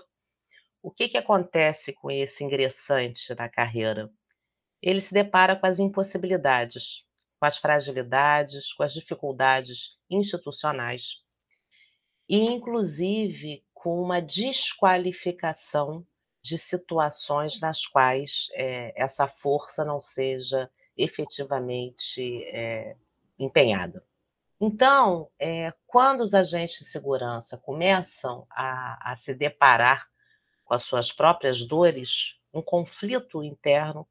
o 0.83 0.91
que, 0.91 1.07
que 1.07 1.17
acontece 1.17 1.93
com 1.93 2.11
esse 2.11 2.43
ingressante 2.43 3.33
na 3.33 3.47
carreira? 3.47 4.11
ele 4.85 5.01
se 5.01 5.11
depara 5.11 5.55
com 5.55 5.65
as 5.65 5.79
impossibilidades, 5.79 7.03
com 7.39 7.45
as 7.47 7.57
fragilidades, 7.57 8.71
com 8.73 8.83
as 8.83 8.93
dificuldades 8.93 9.97
institucionais 10.09 11.23
e, 12.29 12.37
inclusive, 12.37 13.63
com 13.85 14.01
uma 14.01 14.19
desqualificação 14.19 16.03
de 16.41 16.57
situações 16.57 17.59
nas 17.59 17.85
quais 17.85 18.47
é, 18.53 18.91
essa 18.99 19.27
força 19.27 19.85
não 19.85 20.01
seja 20.01 20.67
efetivamente 20.97 22.43
é, 22.45 22.95
empenhada. 23.37 24.03
Então, 24.59 25.29
é, 25.37 25.71
quando 25.85 26.21
os 26.21 26.33
agentes 26.33 26.79
de 26.79 26.85
segurança 26.85 27.59
começam 27.59 28.47
a, 28.49 29.11
a 29.11 29.15
se 29.17 29.35
deparar 29.35 30.09
com 30.63 30.73
as 30.73 30.81
suas 30.81 31.11
próprias 31.11 31.63
dores, 31.63 32.39
um 32.51 32.63
conflito 32.63 33.43
interno 33.43 34.07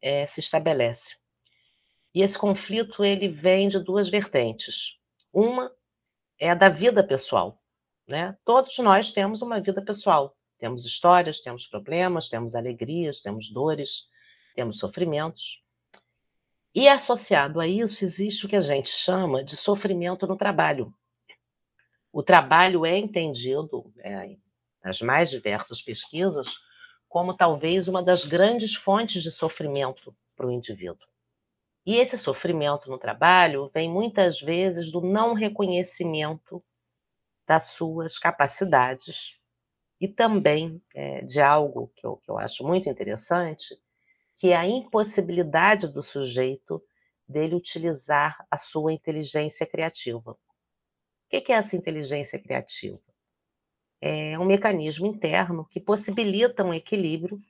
é, 0.00 0.24
se 0.24 0.40
estabelece. 0.40 1.16
E 2.14 2.22
esse 2.22 2.38
conflito 2.38 3.04
ele 3.04 3.28
vem 3.28 3.68
de 3.68 3.78
duas 3.78 4.08
vertentes. 4.08 4.96
Uma 5.30 5.70
é 6.40 6.48
a 6.48 6.54
da 6.54 6.70
vida 6.70 7.04
pessoal. 7.04 7.60
Né? 8.08 8.34
Todos 8.42 8.78
nós 8.78 9.12
temos 9.12 9.42
uma 9.42 9.60
vida 9.60 9.82
pessoal. 9.82 10.34
Temos 10.58 10.86
histórias, 10.86 11.40
temos 11.40 11.66
problemas, 11.66 12.28
temos 12.28 12.54
alegrias, 12.54 13.20
temos 13.20 13.50
dores, 13.52 14.06
temos 14.54 14.78
sofrimentos. 14.78 15.62
E 16.74 16.88
associado 16.88 17.60
a 17.60 17.68
isso 17.68 18.04
existe 18.04 18.46
o 18.46 18.48
que 18.48 18.56
a 18.56 18.60
gente 18.60 18.88
chama 18.88 19.44
de 19.44 19.56
sofrimento 19.56 20.26
no 20.26 20.36
trabalho. 20.36 20.92
O 22.12 22.22
trabalho 22.22 22.86
é 22.86 22.96
entendido, 22.96 23.92
é, 23.98 24.36
nas 24.82 25.00
mais 25.00 25.30
diversas 25.30 25.82
pesquisas, 25.82 26.54
como 27.08 27.36
talvez 27.36 27.88
uma 27.88 28.02
das 28.02 28.24
grandes 28.24 28.74
fontes 28.74 29.22
de 29.22 29.30
sofrimento 29.30 30.16
para 30.34 30.46
o 30.46 30.50
indivíduo. 30.50 31.06
E 31.84 31.96
esse 31.96 32.18
sofrimento 32.18 32.90
no 32.90 32.98
trabalho 32.98 33.70
vem 33.72 33.88
muitas 33.88 34.40
vezes 34.40 34.90
do 34.90 35.00
não 35.00 35.34
reconhecimento 35.34 36.62
das 37.48 37.68
suas 37.68 38.18
capacidades 38.18 39.38
e 39.98 40.06
também 40.06 40.82
é, 40.94 41.22
de 41.22 41.40
algo 41.40 41.90
que 41.96 42.06
eu, 42.06 42.18
que 42.18 42.30
eu 42.30 42.38
acho 42.38 42.62
muito 42.62 42.90
interessante, 42.90 43.74
que 44.36 44.50
é 44.50 44.56
a 44.56 44.66
impossibilidade 44.66 45.88
do 45.88 46.02
sujeito 46.02 46.80
dele 47.26 47.54
utilizar 47.54 48.46
a 48.50 48.58
sua 48.58 48.92
inteligência 48.92 49.66
criativa. 49.66 50.38
que 51.28 51.50
é 51.50 51.56
essa 51.56 51.74
inteligência 51.74 52.38
criativa? 52.38 53.00
É 54.00 54.38
um 54.38 54.44
mecanismo 54.44 55.06
interno 55.06 55.66
que 55.70 55.80
possibilita 55.80 56.62
um 56.62 56.74
equilíbrio 56.74 57.40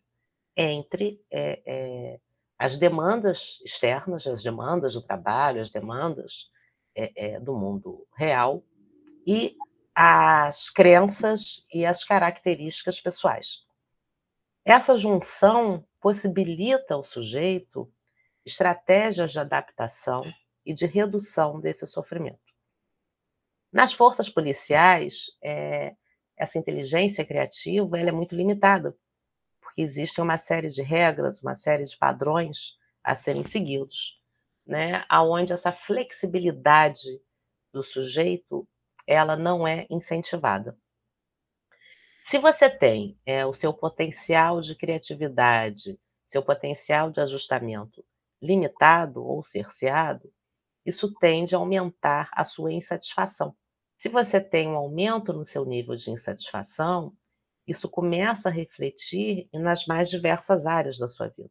entre 0.57 1.21
é, 1.31 1.61
é, 1.67 2.21
as 2.57 2.77
demandas 2.79 3.61
externas, 3.65 4.27
as 4.27 4.43
demandas 4.43 4.95
do 4.95 5.03
trabalho, 5.03 5.61
as 5.61 5.71
demandas 5.71 6.49
é, 6.95 7.39
do 7.39 7.55
mundo 7.55 8.07
real 8.17 8.65
e 9.27 9.55
as 10.01 10.71
crenças 10.71 11.67
e 11.75 11.85
as 11.85 12.05
características 12.05 13.01
pessoais. 13.01 13.65
Essa 14.65 14.97
junção 14.97 15.85
possibilita 16.01 16.95
ao 16.95 17.03
sujeito 17.03 17.93
estratégias 18.47 19.33
de 19.33 19.41
adaptação 19.41 20.23
e 20.65 20.73
de 20.73 20.87
redução 20.87 21.59
desse 21.59 21.85
sofrimento. 21.85 22.39
Nas 23.73 23.93
forças 23.93 24.29
policiais, 24.31 25.33
é, 25.43 25.97
essa 26.37 26.59
inteligência 26.59 27.25
criativa 27.25 27.99
é 27.99 28.13
muito 28.13 28.37
limitada, 28.37 28.97
porque 29.61 29.83
existe 29.83 30.21
uma 30.21 30.39
série 30.39 30.71
de 30.71 30.81
regras, 30.81 31.43
uma 31.43 31.57
série 31.57 31.85
de 31.85 31.97
padrões 31.97 32.79
a 33.03 33.17
serem 33.17 33.43
seguidos, 33.43 34.23
né? 34.65 35.05
Aonde 35.09 35.53
essa 35.53 35.73
flexibilidade 35.73 37.21
do 37.73 37.83
sujeito 37.83 38.65
ela 39.09 39.35
não 39.37 39.67
é 39.67 39.87
incentivada. 39.89 40.77
Se 42.23 42.37
você 42.37 42.69
tem 42.69 43.19
é, 43.25 43.47
o 43.47 43.55
seu 43.55 43.73
potencial 43.73 44.61
de 44.61 44.77
criatividade, 44.77 45.99
seu 46.29 46.43
potencial 46.43 47.11
de 47.11 47.19
ajustamento 47.21 48.05
limitado 48.41 49.25
ou 49.25 49.43
cerceado, 49.43 50.31
isso 50.85 51.13
tende 51.15 51.55
a 51.55 51.59
aumentar 51.59 52.29
a 52.33 52.45
sua 52.45 52.71
insatisfação. 52.71 53.57
Se 53.97 54.11
você 54.11 54.41
tem 54.41 54.69
um 54.69 54.77
aumento 54.77 55.33
no 55.33 55.45
seu 55.47 55.65
nível 55.65 55.97
de 55.97 56.11
insatisfação, 56.11 57.17
isso 57.67 57.89
começa 57.89 58.51
a 58.51 58.53
refletir 58.53 59.49
nas 59.53 59.87
mais 59.87 60.11
diversas 60.11 60.67
áreas 60.67 60.99
da 60.99 61.09
sua 61.09 61.29
vida, 61.29 61.51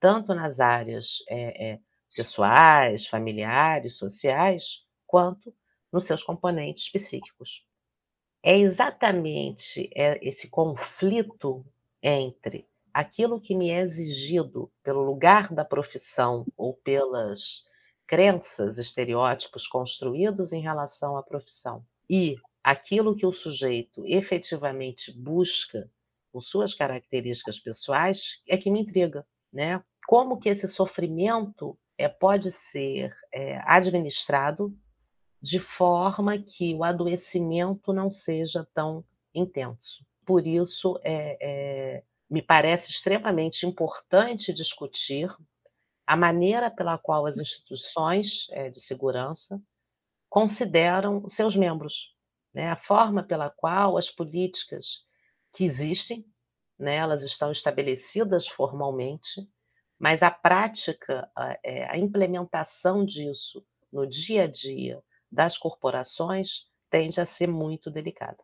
tanto 0.00 0.34
nas 0.34 0.60
áreas 0.60 1.18
é, 1.28 1.72
é, 1.72 1.80
pessoais, 2.16 3.06
familiares, 3.06 3.96
sociais, 3.96 4.82
quanto 5.06 5.54
nos 5.92 6.04
seus 6.04 6.22
componentes 6.22 6.88
psíquicos. 6.88 7.64
É 8.42 8.58
exatamente 8.58 9.90
é, 9.94 10.18
esse 10.26 10.48
conflito 10.48 11.64
entre 12.02 12.66
aquilo 12.92 13.40
que 13.40 13.54
me 13.54 13.70
é 13.70 13.80
exigido 13.80 14.70
pelo 14.82 15.02
lugar 15.02 15.52
da 15.52 15.64
profissão 15.64 16.46
ou 16.56 16.74
pelas 16.74 17.64
crenças, 18.06 18.78
estereótipos 18.78 19.68
construídos 19.68 20.52
em 20.52 20.60
relação 20.60 21.16
à 21.16 21.22
profissão 21.22 21.84
e 22.08 22.36
aquilo 22.62 23.14
que 23.14 23.24
o 23.24 23.32
sujeito 23.32 24.04
efetivamente 24.04 25.12
busca 25.16 25.88
com 26.32 26.40
suas 26.40 26.74
características 26.74 27.58
pessoais 27.58 28.40
é 28.48 28.56
que 28.56 28.70
me 28.70 28.80
intriga, 28.80 29.26
né? 29.52 29.82
Como 30.06 30.38
que 30.38 30.48
esse 30.48 30.66
sofrimento 30.66 31.78
é, 31.96 32.08
pode 32.08 32.50
ser 32.50 33.14
é, 33.32 33.60
administrado 33.64 34.76
de 35.40 35.58
forma 35.58 36.38
que 36.38 36.74
o 36.74 36.84
adoecimento 36.84 37.92
não 37.92 38.12
seja 38.12 38.66
tão 38.74 39.04
intenso. 39.34 40.04
Por 40.24 40.46
isso, 40.46 40.98
é, 41.02 41.38
é, 41.40 42.02
me 42.28 42.42
parece 42.42 42.90
extremamente 42.90 43.66
importante 43.66 44.52
discutir 44.52 45.34
a 46.06 46.16
maneira 46.16 46.70
pela 46.70 46.98
qual 46.98 47.26
as 47.26 47.38
instituições 47.38 48.46
é, 48.50 48.68
de 48.68 48.80
segurança 48.80 49.60
consideram 50.28 51.28
seus 51.28 51.56
membros, 51.56 52.14
né? 52.52 52.70
a 52.70 52.76
forma 52.76 53.22
pela 53.22 53.50
qual 53.50 53.96
as 53.96 54.10
políticas 54.10 55.04
que 55.52 55.64
existem, 55.64 56.24
né, 56.78 56.96
elas 56.96 57.24
estão 57.24 57.50
estabelecidas 57.50 58.46
formalmente, 58.46 59.48
mas 59.98 60.22
a 60.22 60.30
prática, 60.30 61.28
a, 61.34 61.58
é, 61.62 61.84
a 61.90 61.98
implementação 61.98 63.04
disso 63.04 63.64
no 63.92 64.06
dia 64.06 64.44
a 64.44 64.46
dia 64.46 65.02
das 65.30 65.56
corporações 65.56 66.64
tende 66.90 67.20
a 67.20 67.26
ser 67.26 67.48
muito 67.48 67.90
delicada. 67.90 68.38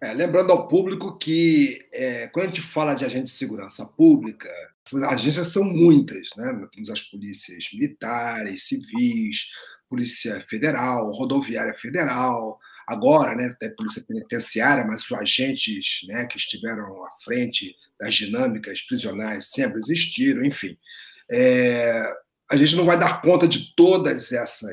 É, 0.00 0.12
lembrando 0.12 0.50
ao 0.50 0.66
público 0.66 1.16
que 1.18 1.86
é, 1.92 2.26
quando 2.28 2.46
a 2.46 2.48
gente 2.48 2.62
fala 2.62 2.94
de 2.94 3.04
agente 3.04 3.24
de 3.24 3.30
segurança 3.30 3.86
pública, 3.86 4.48
as 4.86 5.02
agências 5.02 5.48
são 5.48 5.62
muitas, 5.62 6.30
né? 6.36 6.66
temos 6.72 6.90
as 6.90 7.00
polícias 7.02 7.68
militares, 7.72 8.64
civis, 8.64 9.50
polícia 9.88 10.44
federal, 10.48 11.10
rodoviária 11.12 11.74
federal, 11.74 12.58
agora, 12.86 13.36
né, 13.36 13.46
até 13.46 13.68
polícia 13.68 14.02
penitenciária, 14.06 14.84
mas 14.84 15.02
os 15.02 15.12
agentes, 15.12 16.00
né, 16.08 16.26
que 16.26 16.36
estiveram 16.36 17.04
à 17.04 17.10
frente 17.22 17.76
das 18.00 18.14
dinâmicas 18.14 18.80
prisionais 18.80 19.50
sempre 19.50 19.78
existiram, 19.78 20.44
enfim. 20.44 20.76
É, 21.30 22.02
a 22.50 22.56
gente 22.56 22.74
não 22.74 22.86
vai 22.86 22.98
dar 22.98 23.20
conta 23.20 23.46
de 23.46 23.74
todas 23.76 24.32
essas 24.32 24.70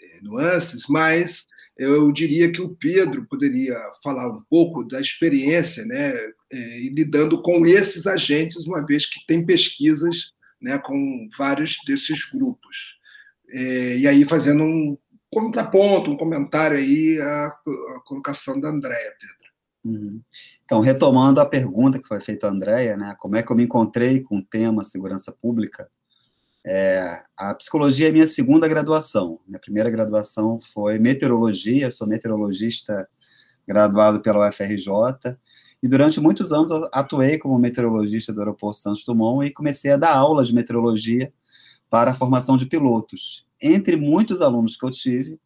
é, 0.00 0.20
nuances, 0.22 0.84
mas 0.88 1.46
eu 1.76 2.12
diria 2.12 2.52
que 2.52 2.62
o 2.62 2.74
Pedro 2.76 3.26
poderia 3.28 3.76
falar 4.02 4.28
um 4.28 4.42
pouco 4.48 4.84
da 4.84 5.00
experiência, 5.00 5.84
né, 5.84 6.14
é, 6.52 6.78
lidando 6.92 7.42
com 7.42 7.66
esses 7.66 8.06
agentes, 8.06 8.64
uma 8.66 8.86
vez 8.86 9.04
que 9.06 9.26
tem 9.26 9.44
pesquisas, 9.44 10.32
né, 10.62 10.78
com 10.78 11.28
vários 11.36 11.76
desses 11.86 12.24
grupos. 12.30 12.94
É, 13.50 13.98
e 13.98 14.06
aí 14.06 14.26
fazendo 14.26 14.62
um 14.62 14.96
contraponto, 15.30 16.10
um 16.10 16.16
comentário 16.16 16.78
aí 16.78 17.20
à, 17.20 17.46
à 17.46 18.00
colocação 18.06 18.60
da 18.60 18.68
Andréia, 18.68 19.12
Pedro. 19.20 19.43
Uhum. 19.84 20.20
Então, 20.64 20.80
retomando 20.80 21.40
a 21.40 21.46
pergunta 21.46 21.98
que 21.98 22.08
foi 22.08 22.20
feita 22.22 22.46
à 22.46 22.50
Andréia, 22.50 22.96
né, 22.96 23.14
como 23.18 23.36
é 23.36 23.42
que 23.42 23.52
eu 23.52 23.56
me 23.56 23.64
encontrei 23.64 24.22
com 24.22 24.38
o 24.38 24.44
tema 24.44 24.82
segurança 24.82 25.30
pública, 25.30 25.88
é, 26.66 27.22
a 27.36 27.54
psicologia 27.54 28.08
é 28.08 28.12
minha 28.12 28.26
segunda 28.26 28.66
graduação. 28.66 29.38
Minha 29.46 29.58
primeira 29.58 29.90
graduação 29.90 30.58
foi 30.72 30.98
meteorologia, 30.98 31.90
sou 31.90 32.06
meteorologista 32.06 33.06
graduado 33.68 34.20
pela 34.20 34.48
UFRJ, 34.48 35.36
e 35.82 35.88
durante 35.88 36.18
muitos 36.18 36.52
anos 36.52 36.70
eu 36.70 36.88
atuei 36.92 37.36
como 37.36 37.58
meteorologista 37.58 38.32
do 38.32 38.40
aeroporto 38.40 38.78
Santos 38.78 39.04
Dumont 39.04 39.46
e 39.46 39.52
comecei 39.52 39.90
a 39.90 39.98
dar 39.98 40.16
aulas 40.16 40.48
de 40.48 40.54
meteorologia 40.54 41.30
para 41.90 42.12
a 42.12 42.14
formação 42.14 42.56
de 42.56 42.64
pilotos. 42.64 43.46
Entre 43.60 43.96
muitos 43.96 44.40
alunos 44.40 44.76
que 44.76 44.84
eu 44.84 44.90
tive, 44.90 45.38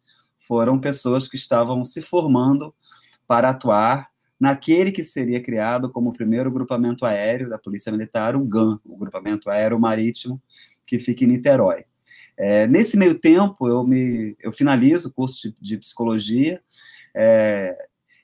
foram 0.46 0.79
pessoas 0.79 1.27
que 1.27 1.37
estavam 1.37 1.85
se 1.85 2.01
formando 2.01 2.72
para 3.27 3.51
atuar 3.51 4.09
naquele 4.38 4.92
que 4.92 5.03
seria 5.03 5.42
criado 5.42 5.90
como 5.90 6.11
o 6.11 6.12
primeiro 6.12 6.51
grupamento 6.51 7.05
aéreo 7.05 7.48
da 7.48 7.59
Polícia 7.59 7.90
Militar, 7.90 8.37
o 8.37 8.44
GAN, 8.44 8.79
o 8.85 8.96
Grupamento 8.96 9.51
Aéreo 9.51 9.79
Marítimo, 9.79 10.40
que 10.87 10.98
fica 10.98 11.24
em 11.24 11.29
Niterói. 11.29 11.85
É, 12.37 12.66
nesse 12.68 12.96
meio 12.96 13.18
tempo, 13.18 13.68
eu, 13.68 13.85
me, 13.85 14.37
eu 14.40 14.53
finalizo 14.53 15.09
o 15.09 15.12
curso 15.12 15.48
de, 15.48 15.57
de 15.61 15.79
psicologia 15.79 16.62
é, 17.14 17.77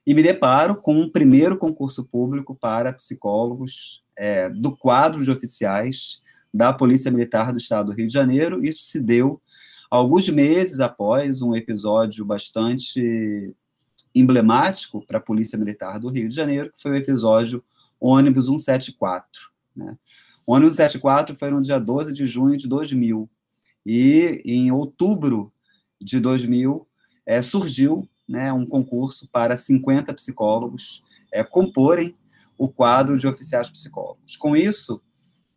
e 0.07 0.14
me 0.14 0.22
deparo 0.22 0.77
com 0.77 1.00
um 1.00 1.11
primeiro 1.11 1.59
concurso 1.59 2.05
público 2.05 2.55
para 2.55 2.92
psicólogos 2.92 4.05
é, 4.16 4.48
do 4.48 4.77
quadro 4.77 5.24
de 5.24 5.31
oficiais 5.31 6.20
da 6.53 6.72
Polícia 6.72 7.11
Militar 7.11 7.53
do 7.53 7.59
Estado 7.59 7.90
do 7.90 7.96
Rio 7.96 8.07
de 8.07 8.12
Janeiro. 8.12 8.64
Isso 8.64 8.85
se 8.85 9.03
deu 9.03 9.42
alguns 9.90 10.29
meses 10.29 10.79
após 10.79 11.42
um 11.42 11.57
episódio 11.57 12.24
bastante 12.24 13.53
emblemático 14.14 15.05
para 15.07 15.18
a 15.18 15.20
Polícia 15.20 15.59
Militar 15.59 15.98
do 15.98 16.09
Rio 16.09 16.29
de 16.29 16.35
Janeiro, 16.35 16.72
que 16.72 16.81
foi 16.81 16.92
o 16.92 16.96
episódio 16.96 17.64
ônibus 18.00 18.46
174. 18.46 19.50
Né? 19.74 19.96
O 20.46 20.55
ônibus 20.55 20.74
74 20.74 21.37
foi 21.37 21.50
no 21.50 21.62
dia 21.62 21.79
12 21.79 22.12
de 22.12 22.27
junho 22.27 22.57
de 22.57 22.68
2000. 22.68 23.29
E 23.85 24.42
em 24.44 24.70
outubro 24.70 25.53
de 26.00 26.20
2000 26.20 26.87
é, 27.27 27.42
surgiu 27.42 28.09
né, 28.29 28.53
um 28.53 28.66
concurso 28.66 29.29
para 29.31 29.57
50 29.57 30.12
psicólogos 30.14 31.03
é, 31.33 31.42
comporem 31.42 32.14
o 32.57 32.68
quadro 32.68 33.18
de 33.18 33.27
oficiais 33.27 33.68
psicólogos. 33.68 34.37
Com 34.37 34.57
isso, 34.57 35.03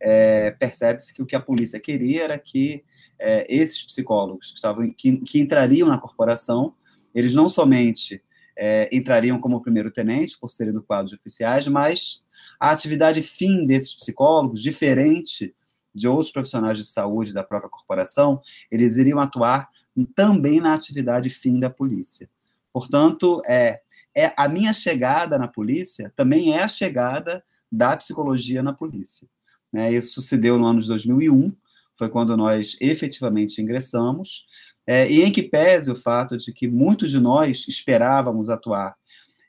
é, 0.00 0.50
percebe-se 0.50 1.14
que 1.14 1.22
o 1.22 1.26
que 1.26 1.36
a 1.36 1.40
polícia 1.40 1.78
queria 1.80 2.24
era 2.24 2.38
que 2.38 2.84
é, 3.18 3.46
esses 3.52 3.82
psicólogos 3.82 4.50
que, 4.50 4.56
estavam, 4.56 4.90
que, 4.90 5.16
que, 5.18 5.40
entrariam 5.40 5.88
na 5.88 5.98
corporação, 5.98 6.74
eles 7.14 7.34
não 7.34 7.48
somente 7.48 8.22
é, 8.58 8.88
entrariam 8.92 9.38
como 9.38 9.62
primeiro-tenente, 9.62 10.36
por 10.38 10.50
serem 10.50 10.72
do 10.74 10.82
quadro 10.82 11.08
de 11.08 11.14
oficiais, 11.14 11.68
mas 11.68 12.24
a 12.58 12.70
atividade 12.70 13.22
fim 13.22 13.64
desses 13.64 13.94
psicólogos, 13.94 14.60
diferente 14.60 15.54
de 15.94 16.08
outros 16.08 16.32
profissionais 16.32 16.76
de 16.76 16.84
saúde 16.84 17.32
da 17.32 17.44
própria 17.44 17.70
corporação, 17.70 18.40
eles 18.70 18.96
iriam 18.96 19.20
atuar 19.20 19.68
também 20.14 20.60
na 20.60 20.74
atividade 20.74 21.30
fim 21.30 21.58
da 21.58 21.70
polícia. 21.70 22.28
Portanto, 22.72 23.40
é, 23.46 23.80
é 24.14 24.32
a 24.36 24.48
minha 24.48 24.72
chegada 24.72 25.38
na 25.38 25.48
polícia 25.48 26.12
também 26.16 26.52
é 26.52 26.62
a 26.62 26.68
chegada 26.68 27.42
da 27.70 27.96
psicologia 27.96 28.62
na 28.62 28.72
polícia. 28.72 29.28
Né? 29.72 29.92
Isso 29.92 30.20
se 30.20 30.36
deu 30.36 30.58
no 30.58 30.66
ano 30.66 30.80
de 30.80 30.88
2001, 30.88 31.52
foi 31.96 32.08
quando 32.08 32.36
nós 32.36 32.76
efetivamente 32.80 33.60
ingressamos, 33.60 34.46
é, 34.88 35.06
e 35.06 35.22
em 35.22 35.30
que 35.30 35.42
pese 35.42 35.90
o 35.90 35.94
fato 35.94 36.38
de 36.38 36.50
que 36.50 36.66
muitos 36.66 37.10
de 37.10 37.20
nós 37.20 37.66
esperávamos 37.68 38.48
atuar 38.48 38.96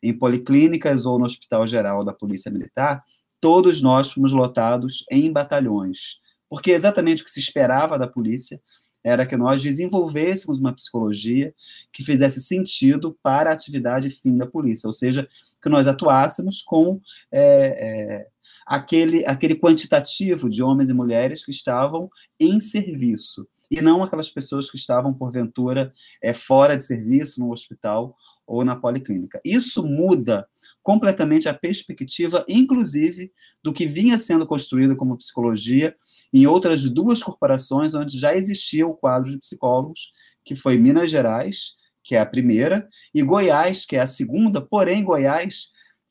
em 0.04 0.13
policlínicas 0.13 1.06
ou 1.06 1.17
no 1.17 1.23
Hospital 1.23 1.65
Geral 1.65 2.04
da 2.04 2.12
Polícia 2.12 2.52
Militar, 2.52 3.02
todos 3.39 3.82
nós 3.82 4.12
fomos 4.12 4.34
lotados 4.34 5.06
em 5.10 5.32
batalhões, 5.32 6.17
porque 6.49 6.71
exatamente 6.71 7.21
o 7.21 7.25
que 7.25 7.32
se 7.32 7.39
esperava 7.39 7.97
da 7.97 8.06
polícia 8.06 8.62
era 9.02 9.25
que 9.25 9.38
nós 9.38 9.62
desenvolvêssemos 9.62 10.60
uma 10.60 10.73
psicologia 10.73 11.56
que 11.93 12.04
fizesse 12.04 12.41
sentido 12.41 13.17
para 13.23 13.49
a 13.49 13.54
atividade 13.54 14.10
fim 14.10 14.38
da 14.38 14.45
polícia, 14.45 14.88
ou 14.88 14.93
seja, 14.93 15.25
que 15.62 15.69
nós 15.69 15.88
atuássemos 15.88 16.62
com 16.62 16.99
é, 17.32 17.39
é, 17.41 18.28
aquele, 18.67 19.25
aquele 19.25 19.56
quantitativo 19.56 20.49
de 20.49 20.62
homens 20.62 20.89
e 20.89 20.93
mulheres 20.93 21.45
que 21.45 21.52
estavam 21.52 22.10
em 22.38 22.60
serviço, 22.60 23.47
e 23.69 23.82
não 23.82 24.03
aquelas 24.03 24.29
pessoas 24.29 24.69
que 24.69 24.77
estavam, 24.77 25.13
porventura, 25.13 25.91
é, 26.21 26.34
fora 26.34 26.77
de 26.77 26.86
serviço 26.86 27.39
no 27.39 27.51
hospital 27.51 28.15
ou 28.47 28.65
na 28.65 28.75
policlínica. 28.75 29.39
Isso 29.45 29.84
muda 29.84 30.47
completamente 30.82 31.47
a 31.47 31.53
perspectiva, 31.53 32.43
inclusive, 32.47 33.32
do 33.63 33.71
que 33.71 33.88
vinha 33.88 34.17
sendo 34.17 34.47
construído 34.47 34.95
como 34.95 35.17
psicologia 35.17 35.95
em 36.34 36.47
outras 36.47 36.89
duas 36.89 37.21
corporações 37.21 37.93
onde 37.93 38.17
já 38.17 38.36
existia 38.36 38.88
o 38.88 38.95
quadro 38.95 39.29
de 39.29 39.38
psicólogos, 39.38 40.12
que 40.43 40.55
foi 40.55 40.77
Minas 40.77 41.12
Gerais, 41.12 41.75
que 42.03 42.15
é 42.15 42.19
a 42.19 42.25
primeira, 42.25 42.88
e 43.13 43.21
Goiás, 43.21 43.86
que 43.86 43.95
é 43.95 43.99
a 43.99 44.08
segunda, 44.08 44.62
porém 44.62 45.03
Goiás 45.03 45.67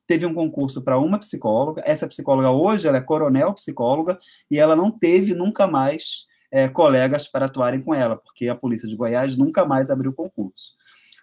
teve 0.06 0.24
um 0.24 0.32
concurso 0.32 0.82
para 0.82 0.98
uma 0.98 1.18
psicóloga, 1.18 1.82
essa 1.84 2.06
psicóloga 2.06 2.50
hoje 2.50 2.86
ela 2.86 2.98
é 2.98 3.00
coronel 3.00 3.52
psicóloga, 3.54 4.16
e 4.50 4.58
ela 4.58 4.76
não 4.76 4.90
teve 4.90 5.34
nunca 5.34 5.66
mais 5.66 6.26
é, 6.50 6.68
colegas 6.68 7.28
para 7.28 7.46
atuarem 7.46 7.82
com 7.82 7.94
ela, 7.94 8.16
porque 8.16 8.48
a 8.48 8.54
polícia 8.54 8.88
de 8.88 8.96
Goiás 8.96 9.36
nunca 9.36 9.64
mais 9.64 9.90
abriu 9.90 10.12
concurso. 10.12 10.72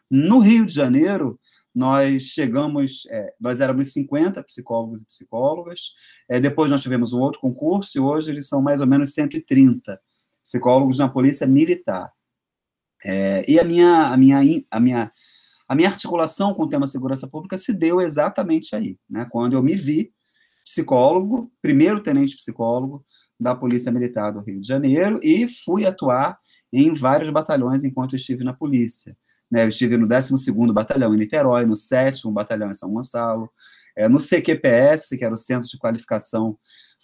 No 0.09 0.39
Rio 0.39 0.65
de 0.65 0.73
Janeiro, 0.73 1.39
nós 1.73 2.23
chegamos, 2.23 3.05
é, 3.09 3.33
nós 3.39 3.59
éramos 3.59 3.91
50 3.91 4.43
psicólogos 4.43 5.01
e 5.01 5.05
psicólogas, 5.05 5.91
é, 6.29 6.39
depois 6.39 6.71
nós 6.71 6.81
tivemos 6.81 7.11
um 7.11 7.19
outro 7.19 7.41
concurso, 7.41 7.97
e 7.97 8.01
hoje 8.01 8.31
eles 8.31 8.47
são 8.47 8.61
mais 8.61 8.81
ou 8.81 8.87
menos 8.87 9.13
130 9.13 9.99
psicólogos 10.43 10.99
na 10.99 11.09
Polícia 11.09 11.47
Militar. 11.47 12.11
E 13.47 13.59
a 13.59 13.63
minha, 13.63 14.07
a, 14.07 14.17
minha, 14.17 14.39
a, 14.71 14.79
minha, 14.79 15.11
a 15.67 15.75
minha 15.75 15.89
articulação 15.89 16.55
com 16.55 16.63
o 16.63 16.69
tema 16.69 16.87
segurança 16.87 17.27
pública 17.27 17.55
se 17.55 17.71
deu 17.71 18.01
exatamente 18.01 18.75
aí, 18.75 18.97
né, 19.07 19.27
quando 19.29 19.53
eu 19.53 19.61
me 19.61 19.75
vi 19.75 20.11
psicólogo, 20.65 21.51
primeiro 21.61 22.01
tenente 22.01 22.35
psicólogo 22.35 23.05
da 23.39 23.55
Polícia 23.55 23.91
Militar 23.91 24.33
do 24.33 24.41
Rio 24.41 24.59
de 24.59 24.67
Janeiro, 24.67 25.19
e 25.21 25.47
fui 25.63 25.85
atuar 25.85 26.37
em 26.73 26.93
vários 26.93 27.29
batalhões 27.29 27.83
enquanto 27.83 28.15
estive 28.15 28.43
na 28.43 28.53
polícia. 28.53 29.15
Né? 29.49 29.63
Eu 29.63 29.69
estive 29.69 29.95
no 29.95 30.07
12º 30.07 30.73
Batalhão 30.73 31.13
em 31.13 31.17
Niterói, 31.17 31.65
no 31.65 31.75
7º 31.75 32.31
Batalhão 32.33 32.71
em 32.71 32.73
São 32.73 32.91
Gonçalo, 32.91 33.49
é, 33.95 34.09
no 34.09 34.19
CQPS, 34.19 35.17
que 35.17 35.23
era 35.23 35.33
o 35.33 35.37
Centro 35.37 35.69
de 35.69 35.77
Qualificação 35.77 36.57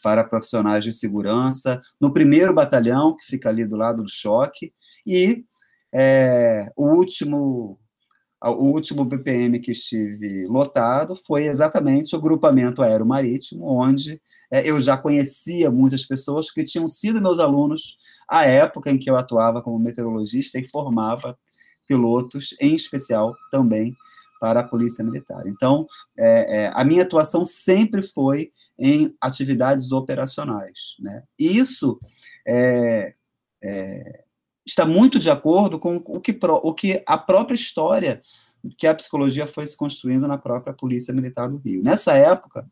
para 0.03 0.23
Profissionais 0.23 0.83
de 0.83 0.91
Segurança, 0.91 1.79
no 1.99 2.11
primeiro 2.11 2.53
batalhão, 2.53 3.15
que 3.15 3.25
fica 3.25 3.49
ali 3.49 3.65
do 3.65 3.77
lado 3.77 4.01
do 4.01 4.09
choque, 4.09 4.73
e 5.05 5.45
é, 5.93 6.71
o 6.75 6.87
último 6.87 7.79
o 8.49 8.65
último 8.65 9.05
BPM 9.05 9.59
que 9.59 9.71
estive 9.71 10.47
lotado 10.47 11.15
foi 11.27 11.45
exatamente 11.45 12.15
o 12.15 12.21
grupamento 12.21 12.81
aeromarítimo, 12.81 13.65
onde 13.65 14.19
é, 14.49 14.67
eu 14.67 14.79
já 14.79 14.97
conhecia 14.97 15.69
muitas 15.69 16.05
pessoas 16.05 16.49
que 16.49 16.63
tinham 16.63 16.87
sido 16.87 17.21
meus 17.21 17.39
alunos 17.39 17.97
à 18.27 18.45
época 18.45 18.89
em 18.89 18.97
que 18.97 19.09
eu 19.09 19.15
atuava 19.15 19.61
como 19.61 19.77
meteorologista 19.77 20.57
e 20.57 20.67
formava 20.67 21.37
pilotos, 21.87 22.55
em 22.59 22.73
especial 22.73 23.35
também 23.51 23.95
para 24.39 24.61
a 24.61 24.67
Polícia 24.67 25.03
Militar. 25.03 25.45
Então, 25.45 25.85
é, 26.17 26.63
é, 26.63 26.71
a 26.73 26.83
minha 26.83 27.03
atuação 27.03 27.45
sempre 27.45 28.01
foi 28.01 28.51
em 28.79 29.15
atividades 29.21 29.91
operacionais. 29.91 30.95
Né? 30.99 31.21
E 31.37 31.59
isso 31.59 31.99
é, 32.47 33.13
é 33.63 34.23
está 34.65 34.85
muito 34.85 35.19
de 35.19 35.29
acordo 35.29 35.79
com 35.79 35.95
o 35.95 36.19
que, 36.19 36.37
o 36.41 36.73
que 36.73 37.03
a 37.05 37.17
própria 37.17 37.55
história 37.55 38.21
que 38.77 38.85
a 38.85 38.93
psicologia 38.93 39.47
foi 39.47 39.65
se 39.65 39.75
construindo 39.75 40.27
na 40.27 40.37
própria 40.37 40.73
Polícia 40.73 41.13
Militar 41.13 41.49
do 41.49 41.57
Rio. 41.57 41.81
Nessa 41.81 42.13
época, 42.13 42.65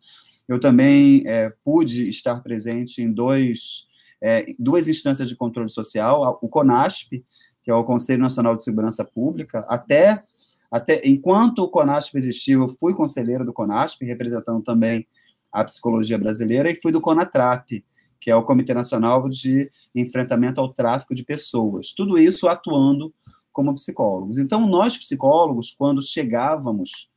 eu 0.47 0.60
também 0.60 1.23
é, 1.25 1.52
pude 1.63 2.10
estar 2.10 2.41
presente 2.41 3.02
em 3.02 3.12
dois, 3.12 3.88
é, 4.21 4.45
duas 4.58 4.88
instâncias 4.88 5.28
de 5.28 5.36
controle 5.36 5.69
social, 5.69 6.39
o 6.41 6.47
CONASP, 6.47 7.23
que 7.63 7.71
é 7.71 7.73
o 7.73 7.84
Conselho 7.84 8.21
Nacional 8.21 8.56
de 8.56 8.63
Segurança 8.63 9.04
Pública, 9.04 9.65
até, 9.67 10.23
até 10.71 11.02
enquanto 11.06 11.60
o 11.60 11.69
CONASP 11.69 12.17
existiu, 12.17 12.62
eu 12.62 12.75
fui 12.80 12.93
conselheiro 12.93 13.45
do 13.45 13.54
CONASP, 13.54 14.06
representando 14.06 14.62
também 14.63 15.08
a 15.52 15.63
psicologia 15.63 16.17
brasileira, 16.17 16.71
e 16.71 16.80
fui 16.80 16.91
do 16.91 17.02
CONATRAP, 17.02 17.84
que 18.20 18.30
é 18.30 18.36
o 18.36 18.44
Comitê 18.44 18.74
Nacional 18.74 19.30
de 19.30 19.70
Enfrentamento 19.96 20.60
ao 20.60 20.74
Tráfico 20.74 21.16
de 21.16 21.24
Pessoas. 21.24 21.94
Tudo 21.96 22.18
isso 22.18 22.48
atuando 22.48 23.14
como 23.52 23.74
psicólogos. 23.74 24.38
Então, 24.38 24.68
nós 24.68 24.98
psicólogos, 24.98 25.72
quando 25.72 26.02
chegávamos 26.02 27.10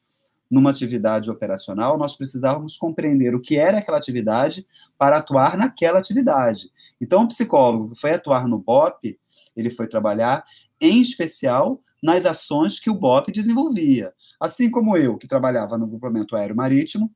numa 0.51 0.71
atividade 0.71 1.31
operacional, 1.31 1.97
nós 1.97 2.15
precisávamos 2.15 2.77
compreender 2.77 3.35
o 3.35 3.41
que 3.41 3.57
era 3.57 3.79
aquela 3.79 3.97
atividade 3.97 4.67
para 4.99 5.17
atuar 5.17 5.57
naquela 5.57 5.99
atividade. 5.99 6.71
Então, 7.01 7.23
o 7.23 7.29
psicólogo 7.29 7.91
que 7.91 8.01
foi 8.01 8.13
atuar 8.13 8.47
no 8.47 8.59
BOP, 8.59 9.19
ele 9.57 9.71
foi 9.71 9.87
trabalhar 9.87 10.45
em 10.81 11.01
especial 11.01 11.81
nas 12.03 12.27
ações 12.27 12.79
que 12.79 12.91
o 12.91 12.95
BOP 12.95 13.33
desenvolvia. 13.33 14.13
Assim 14.39 14.71
como 14.71 14.97
eu, 14.97 15.17
que 15.17 15.29
trabalhava 15.29 15.79
no 15.79 15.87
grupamento 15.87 16.37
aéreo 16.37 16.57
marítimo, 16.57 17.11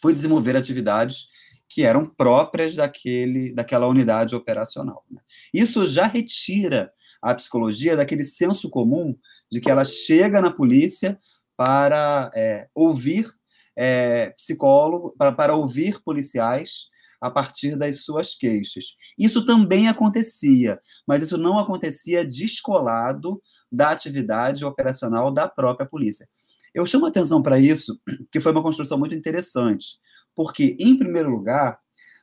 fui 0.00 0.12
desenvolver 0.12 0.56
atividades 0.56 1.28
que 1.68 1.84
eram 1.84 2.06
próprias 2.06 2.74
daquele, 2.74 3.52
daquela 3.52 3.86
unidade 3.86 4.34
operacional. 4.34 5.04
Né? 5.10 5.20
Isso 5.52 5.86
já 5.86 6.06
retira 6.06 6.90
a 7.20 7.34
psicologia 7.34 7.96
daquele 7.96 8.24
senso 8.24 8.70
comum 8.70 9.16
de 9.50 9.60
que 9.60 9.70
ela 9.70 9.84
chega 9.84 10.40
na 10.40 10.50
polícia 10.50 11.18
para 11.56 12.30
é, 12.34 12.68
ouvir 12.74 13.28
é, 13.76 14.30
psicólogo, 14.30 15.14
para, 15.18 15.32
para 15.32 15.54
ouvir 15.54 16.02
policiais 16.02 16.88
a 17.20 17.30
partir 17.30 17.76
das 17.76 18.04
suas 18.04 18.34
queixas. 18.34 18.96
Isso 19.18 19.44
também 19.44 19.88
acontecia, 19.88 20.78
mas 21.06 21.22
isso 21.22 21.36
não 21.36 21.58
acontecia 21.58 22.24
descolado 22.24 23.40
da 23.70 23.90
atividade 23.90 24.64
operacional 24.64 25.32
da 25.32 25.48
própria 25.48 25.88
polícia. 25.88 26.26
Eu 26.74 26.86
chamo 26.86 27.06
atenção 27.06 27.42
para 27.42 27.58
isso, 27.58 27.98
que 28.30 28.40
foi 28.40 28.52
uma 28.52 28.62
construção 28.62 28.98
muito 28.98 29.14
interessante, 29.14 29.98
porque, 30.38 30.76
em 30.78 30.96
primeiro 30.96 31.30
lugar, 31.30 31.80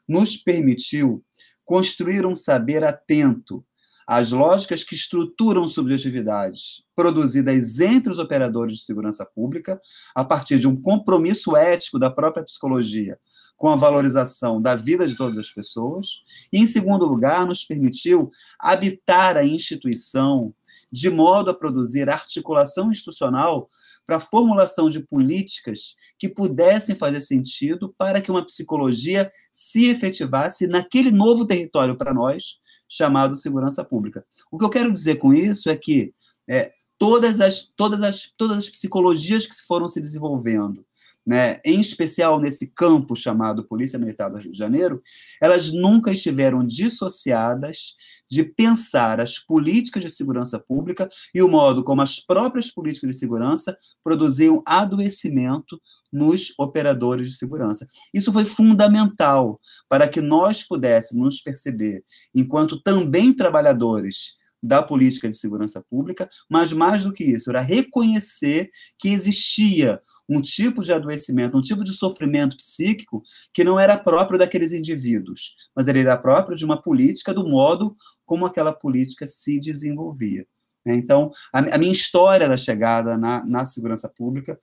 nos 0.08 0.38
permitiu 0.38 1.22
construir 1.66 2.26
um 2.26 2.34
saber 2.34 2.82
atento 2.82 3.62
às 4.08 4.32
lógicas 4.32 4.86
que 4.86 4.96
estruturam 4.96 5.68
subjetividades 5.68 6.86
produzidas 6.96 7.78
entre 7.82 8.14
os 8.14 8.18
operadores 8.18 8.78
de 8.78 8.84
segurança 8.86 9.26
pública, 9.26 9.78
a 10.16 10.24
partir 10.24 10.60
de 10.60 10.66
um 10.66 10.80
compromisso 10.80 11.58
ético 11.58 12.00
da 12.00 12.10
própria 12.10 12.46
psicologia 12.46 13.20
com 13.58 13.68
a 13.68 13.76
valorização 13.76 14.62
da 14.62 14.76
vida 14.76 15.06
de 15.06 15.18
todas 15.18 15.38
as 15.38 15.50
pessoas, 15.50 16.08
e, 16.54 16.60
em 16.60 16.66
segundo 16.66 17.06
lugar, 17.06 17.46
nos 17.46 17.66
permitiu 17.66 18.30
habitar 18.58 19.36
a 19.36 19.44
instituição 19.44 20.54
de 20.90 21.10
modo 21.10 21.50
a 21.50 21.54
produzir 21.54 22.10
articulação 22.10 22.92
institucional 22.92 23.68
para 24.06 24.18
a 24.18 24.20
formulação 24.20 24.90
de 24.90 25.00
políticas 25.00 25.96
que 26.18 26.30
pudessem 26.30 26.96
fazer 26.96 27.22
sentido 27.22 27.94
para 27.98 28.22
que 28.22 28.32
uma 28.32 28.46
psicologia 28.46 29.30
se 29.52 29.90
efetivasse 29.90 30.68
naquele 30.68 31.12
novo 31.12 31.46
território 31.46 31.98
para 31.98 32.14
nós, 32.14 32.60
chamado 32.88 33.36
segurança 33.36 33.84
pública. 33.84 34.26
O 34.52 34.58
que 34.58 34.66
eu 34.66 34.70
quero 34.70 34.92
dizer 34.92 35.16
com 35.16 35.34
isso 35.34 35.70
é 35.70 35.76
que 35.76 36.14
é, 36.48 36.72
todas, 36.98 37.42
as, 37.42 37.72
todas, 37.76 38.04
as, 38.04 38.32
todas 38.38 38.58
as 38.58 38.70
psicologias 38.70 39.46
que 39.46 39.56
foram 39.68 39.88
se 39.88 40.00
desenvolvendo 40.00 40.86
né, 41.26 41.60
em 41.66 41.80
especial 41.80 42.40
nesse 42.40 42.68
campo 42.68 43.16
chamado 43.16 43.66
Polícia 43.68 43.98
Militar 43.98 44.30
do 44.30 44.38
Rio 44.38 44.52
de 44.52 44.58
Janeiro, 44.58 45.02
elas 45.42 45.72
nunca 45.72 46.12
estiveram 46.12 46.66
dissociadas 46.66 47.96
de 48.30 48.44
pensar 48.44 49.20
as 49.20 49.40
políticas 49.40 50.04
de 50.04 50.12
segurança 50.12 50.60
pública 50.60 51.10
e 51.34 51.42
o 51.42 51.48
modo 51.48 51.84
como 51.84 52.02
as 52.02 52.20
próprias 52.20 52.70
políticas 52.70 53.10
de 53.10 53.18
segurança 53.18 53.76
produziam 54.04 54.62
adoecimento 54.66 55.80
nos 56.12 56.54
operadores 56.58 57.28
de 57.28 57.36
segurança. 57.36 57.88
Isso 58.14 58.32
foi 58.32 58.46
fundamental 58.46 59.60
para 59.90 60.08
que 60.08 60.22
nós 60.22 60.64
pudéssemos 60.64 61.24
nos 61.24 61.42
perceber, 61.42 62.04
enquanto 62.34 62.82
também 62.82 63.34
trabalhadores 63.34 64.36
da 64.66 64.82
política 64.82 65.30
de 65.30 65.38
segurança 65.38 65.84
pública, 65.90 66.28
mas 66.50 66.74
mais 66.74 67.04
do 67.04 67.14
que 67.14 67.24
isso, 67.24 67.50
era 67.50 67.62
reconhecer 67.62 68.70
que 69.00 69.10
existia 69.10 70.02
um 70.28 70.42
tipo 70.42 70.84
de 70.84 70.92
adoecimento, 70.92 71.58
um 71.58 71.62
tipo 71.62 71.84
de 71.84 71.94
sofrimento 71.94 72.58
psíquico 72.58 73.22
que 73.54 73.64
não 73.64 73.80
era 73.80 73.98
próprio 73.98 74.40
daqueles 74.40 74.72
indivíduos, 74.72 75.56
mas 75.76 75.88
ele 75.88 76.00
era 76.00 76.18
próprio 76.18 76.58
de 76.58 76.66
uma 76.66 76.82
política, 76.82 77.34
do 77.34 77.48
modo 77.48 77.96
como 78.26 78.46
aquela 78.46 78.74
política 78.74 79.28
se 79.28 79.60
desenvolvia. 79.60 80.46
Né? 80.86 80.96
Então, 80.96 81.32
a, 81.54 81.78
minha 81.78 81.92
história 81.92 82.48
da 82.48 82.58
chegada 82.58 83.18
na, 83.18 83.46
na 83.46 83.66
segurança 83.66 84.10
pública 84.10 84.60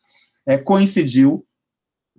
é, 0.47 0.59
coincidiu 0.59 1.47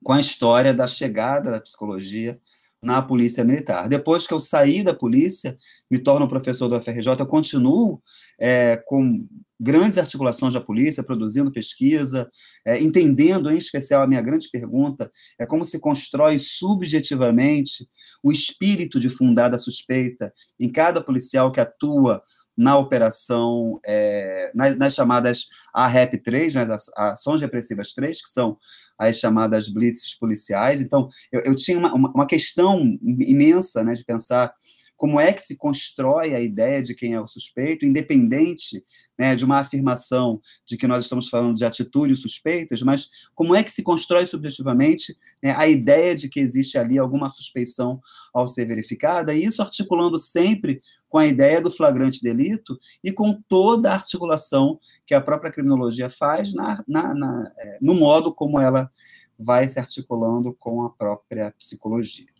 com 0.03 0.13
a 0.13 0.19
história 0.19 0.73
da 0.73 0.87
chegada 0.87 1.51
da 1.51 1.61
psicologia 1.61 2.39
na 2.83 3.01
polícia 3.01 3.43
militar. 3.43 3.87
Depois 3.87 4.27
que 4.27 4.33
eu 4.33 4.39
saí 4.39 4.83
da 4.83 4.93
polícia, 4.93 5.57
me 5.89 5.97
torno 5.97 6.27
professor 6.27 6.67
do 6.67 6.79
FRJ, 6.81 7.15
eu 7.17 7.25
continuo 7.25 8.01
é, 8.39 8.75
com 8.85 9.25
grandes 9.57 9.97
articulações 9.97 10.53
da 10.53 10.59
polícia, 10.59 11.01
produzindo 11.01 11.51
pesquisa, 11.51 12.29
é, 12.67 12.81
entendendo, 12.81 13.49
em 13.49 13.57
especial, 13.57 14.03
a 14.03 14.07
minha 14.07 14.21
grande 14.21 14.49
pergunta 14.51 15.09
é 15.39 15.45
como 15.45 15.63
se 15.63 15.79
constrói 15.79 16.37
subjetivamente 16.37 17.87
o 18.21 18.31
espírito 18.31 18.99
de 18.99 19.09
fundada 19.09 19.57
suspeita 19.57 20.33
em 20.59 20.69
cada 20.69 21.01
policial 21.01 21.51
que 21.51 21.61
atua 21.61 22.21
na 22.55 22.77
operação, 22.77 23.79
é, 23.85 24.51
nas, 24.53 24.77
nas, 24.77 24.93
chamadas 24.93 25.47
AREP 25.73 26.17
3, 26.19 26.53
nas 26.53 26.67
né, 26.67 26.77
ações 26.95 27.41
repressivas 27.41 27.93
3, 27.93 28.21
que 28.21 28.29
são 28.29 28.57
as 28.97 29.17
chamadas 29.17 29.67
blitzes 29.67 30.17
policiais. 30.17 30.81
Então, 30.81 31.07
eu, 31.31 31.41
eu 31.41 31.55
tinha 31.55 31.77
uma, 31.77 31.93
uma, 31.93 32.27
questão 32.27 32.97
imensa 33.01 33.83
né, 33.83 33.93
de 33.93 34.03
pensar 34.03 34.53
como 34.95 35.19
é 35.19 35.33
que 35.33 35.41
se 35.41 35.57
constrói 35.57 36.33
a 36.33 36.39
ideia 36.39 36.81
de 36.81 36.95
quem 36.95 37.13
é 37.13 37.19
o 37.19 37.27
suspeito, 37.27 37.85
independente 37.85 38.83
né, 39.17 39.35
de 39.35 39.43
uma 39.43 39.59
afirmação 39.59 40.39
de 40.65 40.77
que 40.77 40.87
nós 40.87 41.05
estamos 41.05 41.29
falando 41.29 41.57
de 41.57 41.65
atitudes 41.65 42.21
suspeitas, 42.21 42.81
mas 42.81 43.09
como 43.35 43.55
é 43.55 43.63
que 43.63 43.71
se 43.71 43.83
constrói 43.83 44.25
subjetivamente 44.25 45.15
né, 45.41 45.53
a 45.57 45.67
ideia 45.67 46.15
de 46.15 46.29
que 46.29 46.39
existe 46.39 46.77
ali 46.77 46.97
alguma 46.97 47.29
suspeição 47.31 47.99
ao 48.33 48.47
ser 48.47 48.65
verificada, 48.65 49.33
e 49.33 49.43
isso 49.43 49.61
articulando 49.61 50.17
sempre 50.17 50.81
com 51.09 51.17
a 51.19 51.27
ideia 51.27 51.61
do 51.61 51.69
flagrante 51.69 52.23
delito 52.23 52.79
e 53.03 53.11
com 53.11 53.39
toda 53.47 53.91
a 53.91 53.95
articulação 53.95 54.79
que 55.05 55.13
a 55.13 55.21
própria 55.21 55.51
criminologia 55.51 56.09
faz 56.09 56.53
na, 56.53 56.83
na, 56.87 57.13
na, 57.13 57.51
é, 57.59 57.77
no 57.79 57.93
modo 57.93 58.33
como 58.33 58.59
ela 58.59 58.89
vai 59.37 59.67
se 59.67 59.79
articulando 59.79 60.53
com 60.53 60.83
a 60.83 60.89
própria 60.89 61.51
psicologia. 61.51 62.32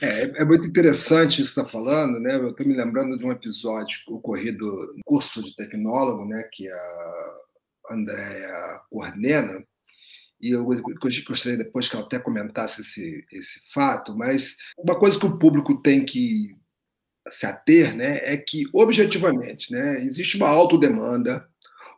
É, 0.00 0.42
é 0.42 0.44
muito 0.44 0.66
interessante 0.66 1.42
isso 1.42 1.54
que 1.54 1.60
está 1.60 1.64
falando, 1.64 2.18
né? 2.18 2.34
Eu 2.36 2.50
estou 2.50 2.66
me 2.66 2.74
lembrando 2.74 3.18
de 3.18 3.24
um 3.24 3.32
episódio 3.32 4.00
ocorrido 4.08 4.66
no 4.96 5.02
curso 5.04 5.42
de 5.42 5.54
tecnólogo, 5.54 6.24
né? 6.24 6.48
Que 6.52 6.68
a 6.68 7.38
Andrea 7.90 8.80
coordena, 8.90 9.64
e 10.42 10.50
eu 10.50 10.64
gostaria 10.64 11.56
depois 11.56 11.88
que 11.88 11.94
ela 11.94 12.04
até 12.04 12.18
comentasse 12.18 12.80
esse, 12.80 13.24
esse 13.30 13.60
fato, 13.72 14.16
mas 14.16 14.56
uma 14.76 14.98
coisa 14.98 15.18
que 15.18 15.24
o 15.24 15.38
público 15.38 15.80
tem 15.80 16.04
que 16.04 16.56
se 17.28 17.46
ater 17.46 17.94
né, 17.94 18.18
é 18.24 18.36
que, 18.36 18.64
objetivamente, 18.72 19.70
né, 19.70 20.04
existe 20.04 20.36
uma 20.36 20.48
autodemanda, 20.48 21.48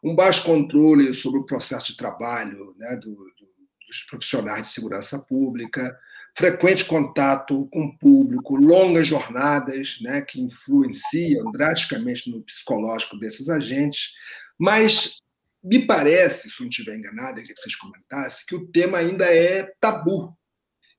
um 0.02 0.14
baixo 0.14 0.44
controle 0.44 1.14
sobre 1.14 1.40
o 1.40 1.46
processo 1.46 1.87
de 1.87 1.96
trabalho 1.96 2.74
né, 2.76 2.96
do, 2.96 3.14
do, 3.14 3.46
dos 3.88 4.02
profissionais 4.11 4.64
de 4.64 4.68
segurança 4.68 5.18
pública, 5.18 5.98
frequente 6.36 6.84
contato 6.84 7.68
com 7.70 7.84
o 7.84 7.98
público, 7.98 8.56
longas 8.56 9.06
jornadas 9.06 9.98
né, 10.00 10.22
que 10.22 10.40
influenciam 10.40 11.50
drasticamente 11.52 12.28
no 12.30 12.42
psicológico 12.42 13.16
desses 13.16 13.48
agentes, 13.48 14.12
mas 14.58 15.18
me 15.62 15.86
parece, 15.86 16.50
se 16.50 16.60
não 16.60 16.68
estiver 16.68 16.96
enganado, 16.96 17.38
eu 17.38 17.42
queria 17.42 17.54
que 17.54 17.60
vocês 17.60 17.76
comentassem, 17.76 18.46
que 18.46 18.54
o 18.54 18.66
tema 18.66 18.98
ainda 18.98 19.24
é 19.26 19.72
tabu 19.80 20.36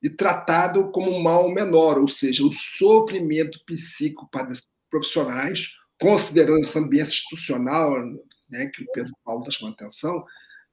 e 0.02 0.10
tratado 0.10 0.90
como 0.90 1.10
um 1.10 1.22
mal 1.22 1.50
menor, 1.52 1.98
ou 1.98 2.08
seja, 2.08 2.44
o 2.44 2.52
sofrimento 2.52 3.60
psíquico 3.64 4.28
para 4.30 4.52
profissionais, 4.90 5.68
considerando 6.00 6.60
essa 6.60 6.78
ambiente 6.78 7.08
institucional 7.08 7.94
né, 8.48 8.70
que 8.74 8.82
o 8.82 8.92
Pedro 8.92 9.12
Paulo 9.24 9.42
está 9.42 9.52
chamando 9.52 9.74
atenção. 9.74 10.24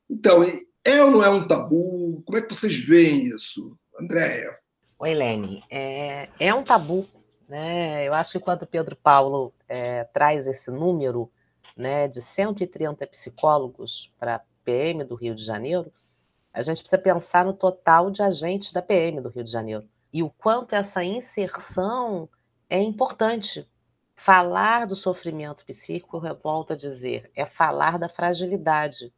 Então, 0.10 0.44
é 0.84 1.04
ou 1.04 1.12
não 1.12 1.24
é 1.24 1.30
um 1.30 1.48
tabu? 1.48 2.22
Como 2.26 2.38
é 2.38 2.42
que 2.42 2.54
vocês 2.54 2.78
veem 2.78 3.28
isso? 3.28 3.78
Andréia. 4.00 4.58
Oi, 5.00 5.14
Lene. 5.14 5.64
É, 5.70 6.30
é 6.40 6.54
um 6.54 6.64
tabu. 6.64 7.08
Né? 7.48 8.08
Eu 8.08 8.14
acho 8.14 8.32
que 8.32 8.40
quando 8.40 8.66
Pedro 8.66 8.96
Paulo 8.96 9.54
é, 9.68 10.04
traz 10.06 10.48
esse 10.48 10.72
número 10.72 11.32
né, 11.76 12.08
de 12.08 12.22
130 12.22 13.06
psicólogos 13.08 14.12
para 14.20 14.36
a 14.36 14.42
PM 14.64 15.04
do 15.04 15.16
Rio 15.16 15.36
de 15.36 15.44
Janeiro, 15.44 15.92
a 16.54 16.62
gente 16.62 16.80
precisa 16.80 17.02
pensar 17.02 17.46
no 17.46 17.54
total 17.54 18.10
de 18.12 18.22
agentes 18.22 18.72
da 18.72 18.82
PM 18.82 19.22
do 19.22 19.30
Rio 19.30 19.44
de 19.44 19.52
Janeiro 19.52 19.88
e 20.14 20.22
o 20.22 20.30
quanto 20.30 20.74
essa 20.74 21.04
inserção 21.04 22.30
é 22.70 22.80
importante. 22.80 23.68
Falar 24.16 24.86
do 24.86 24.96
sofrimento 24.96 25.66
psíquico, 25.66 26.26
eu 26.26 26.36
volto 26.36 26.74
a 26.74 26.78
dizer, 26.78 27.30
é 27.36 27.46
falar 27.46 27.98
da 27.98 28.08
fragilidade. 28.08 29.12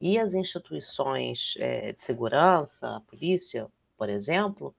E 0.00 0.18
as 0.18 0.34
instituições 0.34 1.54
é, 1.58 1.92
de 1.92 2.02
segurança, 2.02 2.96
a 2.96 3.00
polícia, 3.00 3.68
por 3.96 4.08
exemplo, 4.08 4.74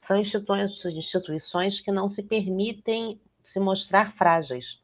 são 0.00 0.18
instituições, 0.18 1.80
que 1.80 1.92
não 1.92 2.08
se 2.08 2.22
permitem 2.22 3.20
se 3.44 3.60
mostrar 3.60 4.12
frágeis, 4.14 4.80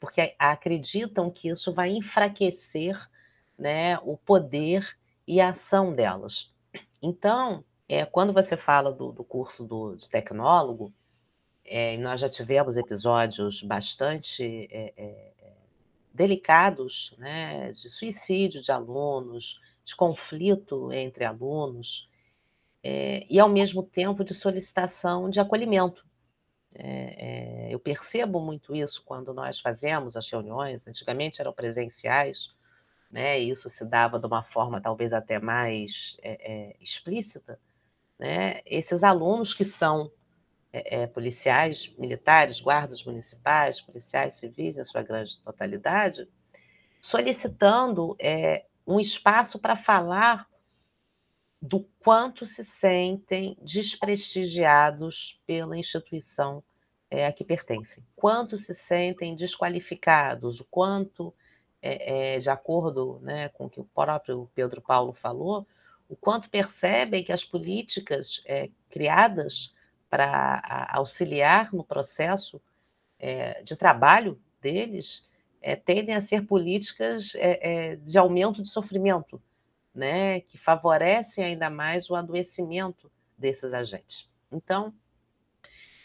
porque 0.00 0.34
acreditam 0.38 1.30
que 1.30 1.48
isso 1.48 1.72
vai 1.72 1.90
enfraquecer 1.90 2.96
né, 3.58 3.98
o 3.98 4.16
poder 4.16 4.96
e 5.26 5.40
a 5.40 5.50
ação 5.50 5.94
delas. 5.94 6.50
Então, 7.02 7.64
é, 7.88 8.04
quando 8.04 8.32
você 8.32 8.56
fala 8.56 8.92
do, 8.92 9.12
do 9.12 9.24
curso 9.24 9.64
do, 9.64 9.96
de 9.96 10.08
tecnólogo, 10.08 10.92
é, 11.64 11.96
nós 11.98 12.20
já 12.20 12.28
tivemos 12.28 12.76
episódios 12.76 13.62
bastante 13.62 14.68
é, 14.70 14.92
é, 14.96 15.32
delicados 16.12 17.14
né, 17.18 17.70
de 17.72 17.88
suicídio 17.88 18.62
de 18.62 18.72
alunos, 18.72 19.60
de 19.84 19.94
conflito 19.94 20.92
entre 20.92 21.24
alunos, 21.24 22.09
é, 22.82 23.26
e, 23.28 23.38
ao 23.38 23.48
mesmo 23.48 23.82
tempo, 23.82 24.24
de 24.24 24.34
solicitação 24.34 25.28
de 25.28 25.40
acolhimento. 25.40 26.04
É, 26.74 27.68
é, 27.68 27.74
eu 27.74 27.80
percebo 27.80 28.40
muito 28.40 28.74
isso 28.74 29.02
quando 29.04 29.34
nós 29.34 29.60
fazemos 29.60 30.16
as 30.16 30.30
reuniões, 30.30 30.86
antigamente 30.86 31.40
eram 31.40 31.52
presenciais, 31.52 32.48
né, 33.10 33.40
isso 33.40 33.68
se 33.68 33.84
dava 33.84 34.20
de 34.20 34.26
uma 34.26 34.44
forma 34.44 34.80
talvez 34.80 35.12
até 35.12 35.40
mais 35.40 36.16
é, 36.22 36.76
explícita. 36.80 37.58
Né, 38.18 38.60
esses 38.66 39.02
alunos 39.02 39.52
que 39.52 39.64
são 39.64 40.12
é, 40.72 41.06
policiais 41.06 41.92
militares, 41.98 42.60
guardas 42.60 43.02
municipais, 43.02 43.80
policiais 43.80 44.34
civis, 44.34 44.76
em 44.76 44.84
sua 44.84 45.02
grande 45.02 45.38
totalidade, 45.40 46.28
solicitando 47.00 48.16
um 48.86 49.00
espaço 49.00 49.58
para 49.58 49.74
falar 49.74 50.46
do 51.60 51.86
quanto 51.98 52.46
se 52.46 52.64
sentem 52.64 53.56
desprestigiados 53.60 55.38
pela 55.46 55.76
instituição 55.76 56.62
é, 57.10 57.26
a 57.26 57.32
que 57.32 57.44
pertencem, 57.44 58.04
quanto 58.16 58.56
se 58.56 58.72
sentem 58.72 59.34
desqualificados, 59.34 60.60
o 60.60 60.64
quanto, 60.64 61.34
é, 61.82 62.36
é, 62.36 62.38
de 62.38 62.48
acordo 62.48 63.18
né, 63.22 63.48
com 63.50 63.66
o 63.66 63.70
que 63.70 63.80
o 63.80 63.84
próprio 63.84 64.48
Pedro 64.54 64.80
Paulo 64.80 65.12
falou, 65.12 65.66
o 66.08 66.16
quanto 66.16 66.48
percebem 66.48 67.22
que 67.22 67.32
as 67.32 67.44
políticas 67.44 68.42
criadas 68.88 69.72
para 70.08 70.88
auxiliar 70.90 71.72
no 71.72 71.84
processo 71.84 72.60
de 73.62 73.76
trabalho 73.76 74.36
deles 74.60 75.24
tendem 75.84 76.16
a 76.16 76.20
ser 76.20 76.44
políticas 76.46 77.30
de 78.02 78.18
aumento 78.18 78.60
de 78.60 78.68
sofrimento, 78.68 79.40
né, 79.94 80.40
que 80.40 80.58
favorecem 80.58 81.44
ainda 81.44 81.68
mais 81.68 82.08
o 82.08 82.14
adoecimento 82.14 83.10
desses 83.36 83.72
agentes. 83.72 84.28
Então, 84.50 84.94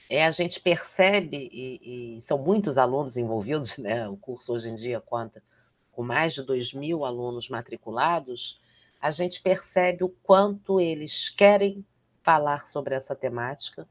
é, 0.10 0.26
a 0.26 0.32
gente 0.32 0.60
percebe, 0.60 1.50
e, 1.52 2.18
e, 2.18 2.22
são 2.22 2.38
muitos 2.38 2.78
alunos 2.78 3.18
envolvidos, 3.18 3.78
né, 3.80 4.08
o 4.08 4.18
curso 4.18 4.54
hoje 4.54 4.70
em 4.70 4.76
dia 4.76 5.02
conta 5.02 5.44
com 5.92 6.04
mais 6.04 6.34
de 6.34 6.44
2 6.44 6.74
mil 6.74 7.06
alunos 7.06 7.48
matriculados, 7.48 8.60
a 9.00 9.12
gente 9.12 9.42
percebe 9.42 10.04
o 10.04 10.10
quanto 10.10 10.82
eles 10.82 11.30
querem 11.30 11.86
falar 12.22 12.68
sobre 12.68 12.96
essa 12.96 13.16
temática 13.16 13.88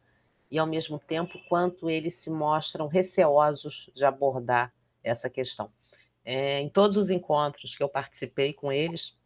e, 0.50 0.58
ao 0.58 0.66
mesmo 0.66 0.98
tempo, 0.98 1.38
quanto 1.48 1.88
eles 1.88 2.14
se 2.16 2.28
mostram 2.28 2.88
receosos 2.88 3.88
de 3.94 4.04
abordar 4.04 4.72
essa 5.02 5.30
questão. 5.30 5.70
É, 6.24 6.60
em 6.60 6.68
todos 6.68 6.96
os 6.96 7.10
encontros 7.10 7.74
que 7.74 7.82
eu 7.82 7.88
participei 7.88 8.52
com 8.52 8.72
eles, 8.72 9.16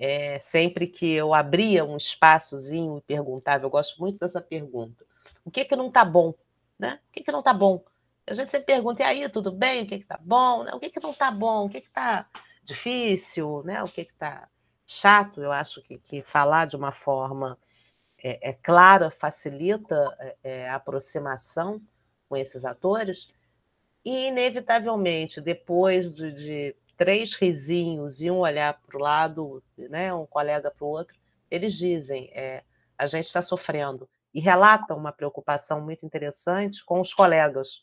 é, 0.00 0.40
sempre 0.40 0.86
que 0.86 1.12
eu 1.12 1.34
abria 1.34 1.84
um 1.84 1.98
espaçozinho 1.98 2.96
e 2.96 3.02
perguntava, 3.02 3.66
eu 3.66 3.70
gosto 3.70 4.00
muito 4.00 4.18
dessa 4.18 4.40
pergunta, 4.40 5.04
o 5.44 5.50
que 5.50 5.62
que 5.62 5.76
não 5.76 5.88
está 5.88 6.06
bom? 6.06 6.34
Né? 6.78 6.98
O 7.10 7.12
que 7.12 7.22
que 7.22 7.30
não 7.30 7.40
está 7.40 7.52
bom? 7.52 7.84
A 8.26 8.32
gente 8.32 8.50
sempre 8.50 8.74
pergunta, 8.74 9.02
e 9.02 9.04
aí, 9.04 9.28
tudo 9.28 9.52
bem? 9.52 9.82
O 9.82 9.86
que 9.86 9.98
que 9.98 10.04
está 10.04 10.18
bom? 10.18 10.64
O 10.72 10.80
que 10.80 10.88
que 10.88 11.00
não 11.00 11.10
está 11.10 11.30
bom? 11.30 11.66
O 11.66 11.68
que 11.68 11.82
que 11.82 11.88
está 11.88 12.26
difícil? 12.64 13.62
Né? 13.64 13.82
O 13.82 13.88
que 13.88 14.06
que 14.06 14.12
está 14.12 14.48
chato, 14.86 15.42
eu 15.42 15.52
acho 15.52 15.82
que, 15.82 15.98
que 15.98 16.22
falar 16.22 16.66
de 16.66 16.76
uma 16.76 16.92
forma 16.92 17.58
é, 18.22 18.50
é 18.50 18.52
clara 18.54 19.10
facilita 19.10 20.16
é, 20.18 20.36
é, 20.42 20.68
a 20.68 20.76
aproximação 20.76 21.80
com 22.28 22.36
esses 22.36 22.64
atores, 22.64 23.28
e 24.04 24.28
inevitavelmente, 24.28 25.40
depois 25.40 26.10
de, 26.10 26.32
de 26.32 26.76
três 27.00 27.34
risinhos 27.34 28.20
e 28.20 28.30
um 28.30 28.40
olhar 28.40 28.78
para 28.78 28.94
o 28.94 29.00
lado, 29.00 29.64
né, 29.78 30.12
um 30.12 30.26
colega 30.26 30.70
para 30.70 30.84
o 30.84 30.88
outro, 30.88 31.16
eles 31.50 31.74
dizem: 31.74 32.30
é, 32.34 32.62
a 32.98 33.06
gente 33.06 33.24
está 33.24 33.40
sofrendo. 33.40 34.06
E 34.34 34.38
relatam 34.38 34.98
uma 34.98 35.10
preocupação 35.10 35.80
muito 35.80 36.04
interessante 36.04 36.84
com 36.84 37.00
os 37.00 37.14
colegas. 37.14 37.82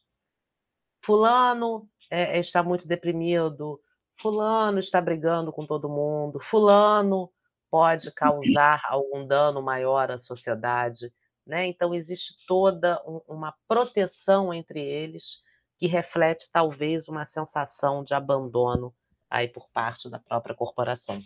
Fulano 1.03 1.89
é, 2.11 2.37
está 2.37 2.61
muito 2.61 2.87
deprimido, 2.87 3.81
Fulano 4.21 4.77
está 4.77 5.01
brigando 5.01 5.51
com 5.51 5.65
todo 5.65 5.89
mundo, 5.89 6.39
Fulano 6.39 7.31
pode 7.71 8.11
causar 8.11 8.83
algum 8.87 9.25
dano 9.25 9.63
maior 9.63 10.11
à 10.11 10.19
sociedade. 10.19 11.11
Né? 11.43 11.65
Então, 11.65 11.95
existe 11.95 12.35
toda 12.47 13.01
um, 13.03 13.19
uma 13.27 13.55
proteção 13.67 14.53
entre 14.53 14.79
eles 14.79 15.41
que 15.75 15.87
reflete 15.87 16.49
talvez 16.51 17.07
uma 17.07 17.25
sensação 17.25 18.03
de 18.03 18.13
abandono 18.13 18.93
aí 19.29 19.47
por 19.47 19.67
parte 19.73 20.09
da 20.09 20.19
própria 20.19 20.55
corporação. 20.55 21.21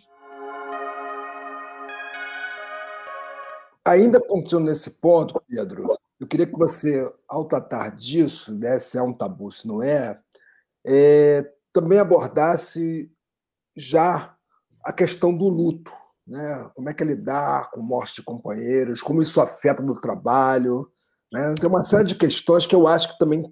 Ainda 3.84 4.20
continuando 4.20 4.70
nesse 4.70 5.00
ponto, 5.00 5.42
Pedro, 5.48 5.96
eu 6.20 6.26
queria 6.26 6.46
que 6.46 6.56
você, 6.56 7.12
ao 7.28 7.44
tratar 7.44 7.90
disso, 7.90 8.54
né, 8.54 8.78
se 8.78 8.96
é 8.96 9.02
um 9.02 9.12
tabu, 9.12 9.50
se 9.50 9.66
não 9.66 9.82
é, 9.82 10.20
é 10.86 11.52
também 11.72 11.98
abordasse 11.98 13.10
já 13.76 14.36
a 14.84 14.92
questão 14.92 15.36
do 15.36 15.48
luto, 15.48 15.92
né? 16.26 16.70
Como 16.74 16.88
é 16.88 16.94
que 16.94 17.02
é 17.02 17.06
lidar 17.06 17.70
com 17.70 17.80
morte 17.80 18.16
de 18.16 18.22
companheiros, 18.22 19.00
como 19.00 19.22
isso 19.22 19.40
afeta 19.40 19.82
no 19.82 19.94
trabalho, 19.94 20.88
né? 21.32 21.54
Tem 21.58 21.68
uma 21.68 21.82
série 21.82 22.04
de 22.04 22.14
questões 22.14 22.66
que 22.66 22.74
eu 22.74 22.86
acho 22.86 23.12
que 23.12 23.18
também 23.18 23.42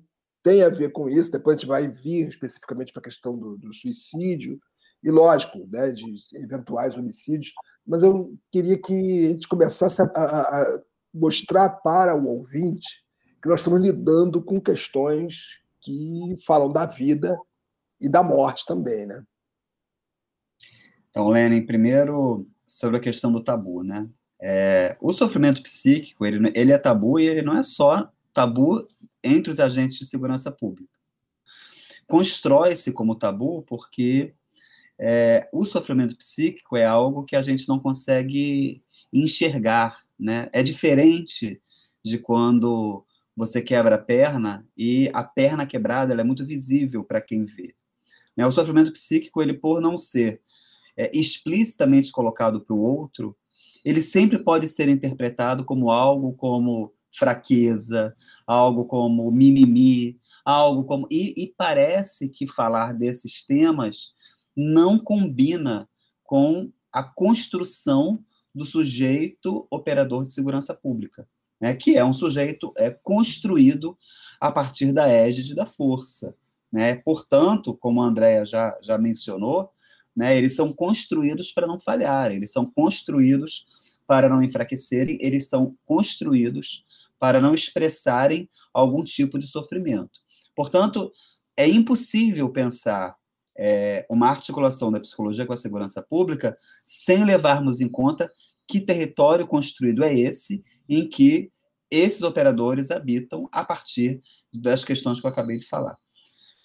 tem 0.43 0.63
a 0.63 0.69
ver 0.69 0.91
com 0.91 1.09
isso. 1.09 1.33
Depois 1.33 1.57
a 1.57 1.59
gente 1.59 1.69
vai 1.69 1.89
vir 1.89 2.29
especificamente 2.29 2.93
para 2.93 3.01
a 3.01 3.05
questão 3.05 3.37
do, 3.37 3.57
do, 3.57 3.73
suicídio 3.75 4.59
e, 5.03 5.11
lógico, 5.11 5.67
né, 5.71 5.93
de 5.93 6.05
eventuais 6.35 6.97
homicídios. 6.97 7.53
Mas 7.87 8.03
eu 8.03 8.35
queria 8.51 8.81
que 8.81 9.27
a 9.27 9.31
gente 9.31 9.49
começasse 9.49 10.03
a, 10.03 10.05
a, 10.05 10.63
a 10.63 10.83
mostrar 11.13 11.69
para 11.69 12.15
o 12.15 12.27
ouvinte 12.27 13.05
que 13.43 13.49
nós 13.49 13.61
estamos 13.61 13.81
lidando 13.81 14.43
com 14.43 14.61
questões 14.61 15.61
que 15.81 16.37
falam 16.47 16.71
da 16.71 16.87
vida 16.87 17.39
e 18.01 18.09
da 18.09 18.23
morte 18.23 18.65
também, 18.67 19.07
né? 19.07 19.25
Então, 21.09 21.29
Lenin, 21.29 21.67
primeiro 21.67 22.47
sobre 22.67 22.99
a 22.99 23.01
questão 23.01 23.33
do 23.33 23.43
tabu, 23.43 23.83
né? 23.83 24.09
É, 24.41 24.97
o 25.01 25.13
sofrimento 25.13 25.63
psíquico, 25.63 26.25
ele, 26.25 26.51
ele 26.55 26.73
é 26.73 26.79
tabu 26.79 27.19
e 27.19 27.27
ele 27.27 27.43
não 27.43 27.57
é 27.57 27.63
só 27.63 28.11
tabu 28.33 28.87
entre 29.23 29.51
os 29.51 29.61
agentes 29.61 29.99
de 29.99 30.07
segurança 30.07 30.51
pública. 30.51 30.93
Constrói-se 32.07 32.93
como 32.93 33.15
tabu 33.15 33.63
porque 33.63 34.35
é, 34.99 35.49
o 35.53 35.65
sofrimento 35.65 36.17
psíquico 36.17 36.77
é 36.77 36.85
algo 36.85 37.25
que 37.25 37.37
a 37.37 37.43
gente 37.43 37.69
não 37.69 37.79
consegue 37.79 38.83
enxergar, 39.13 40.05
né? 40.19 40.49
É 40.53 40.63
diferente 40.63 41.61
de 42.05 42.19
quando 42.19 43.05
você 43.37 43.63
quebra 43.63 43.95
a 43.95 43.99
perna 43.99 44.67
e 44.77 45.11
a 45.15 45.25
perna 45.25 45.67
quebrada 45.67 46.13
é 46.13 46.25
muito 46.25 46.45
visível 46.45 47.03
para 47.03 47.21
quem 47.21 47.45
vê. 47.45 47.75
Né? 48.37 48.47
O 48.47 48.53
sofrimento 48.53 48.93
psíquico, 48.93 49.41
ele 49.41 49.55
por 49.55 49.81
não 49.81 49.97
ser 49.97 50.41
é, 50.97 51.11
explicitamente 51.17 52.13
colocado 52.13 52.61
para 52.61 52.75
o 52.75 52.81
outro, 52.81 53.37
ele 53.85 54.03
sempre 54.03 54.39
pode 54.39 54.69
ser 54.69 54.89
interpretado 54.89 55.65
como 55.65 55.91
algo 55.91 56.35
como 56.35 56.93
fraqueza, 57.13 58.15
algo 58.47 58.85
como 58.85 59.31
mimimi, 59.31 60.19
algo 60.45 60.85
como. 60.85 61.07
E, 61.11 61.35
e 61.37 61.55
parece 61.57 62.29
que 62.29 62.47
falar 62.47 62.93
desses 62.93 63.45
temas 63.45 64.13
não 64.57 64.99
combina 64.99 65.89
com 66.23 66.71
a 66.93 67.03
construção 67.03 68.23
do 68.55 68.65
sujeito 68.65 69.67
operador 69.71 70.27
de 70.27 70.33
segurança 70.33 70.75
pública, 70.75 71.27
né, 71.61 71.75
que 71.75 71.97
é 71.97 72.05
um 72.05 72.15
sujeito 72.15 72.73
é, 72.77 72.91
construído 72.91 73.97
a 74.41 74.51
partir 74.51 74.93
da 74.93 75.09
égide 75.09 75.55
da 75.55 75.67
força. 75.67 76.35
Né? 76.73 76.97
Portanto, 76.97 77.77
como 77.77 78.03
a 78.03 78.07
Andrea 78.07 78.45
já, 78.45 78.77
já 78.83 78.99
mencionou, 78.99 79.71
né, 80.17 80.37
eles 80.37 80.55
são 80.55 80.73
construídos 80.73 81.53
para 81.53 81.67
não 81.67 81.79
falharem, 81.79 82.37
eles 82.37 82.53
são 82.53 82.67
construídos 82.67 83.67
para 84.07 84.29
não 84.29 84.43
enfraquecerem, 84.43 85.19
eles 85.21 85.49
são 85.49 85.77
construídos 85.85 86.85
para 87.21 87.41
não 87.41 87.55
expressarem 87.55 88.49
algum 88.75 89.05
tipo 89.05 89.39
de 89.39 89.47
sofrimento. 89.47 90.19
Portanto, 90.57 91.13
é 91.57 91.69
impossível 91.69 92.51
pensar 92.51 93.15
é, 93.57 94.07
uma 94.09 94.29
articulação 94.29 94.91
da 94.91 94.99
psicologia 94.99 95.45
com 95.45 95.53
a 95.53 95.57
segurança 95.57 96.03
pública 96.03 96.57
sem 96.87 97.25
levarmos 97.25 97.81
em 97.81 97.89
conta 97.89 98.31
que 98.67 98.81
território 98.81 99.47
construído 99.47 100.03
é 100.03 100.15
esse 100.19 100.63
em 100.89 101.07
que 101.07 101.51
esses 101.91 102.23
operadores 102.23 102.91
habitam 102.91 103.49
a 103.53 103.65
partir 103.65 104.23
das 104.53 104.85
questões 104.85 105.21
que 105.21 105.27
eu 105.27 105.31
acabei 105.31 105.59
de 105.59 105.69
falar. 105.69 105.97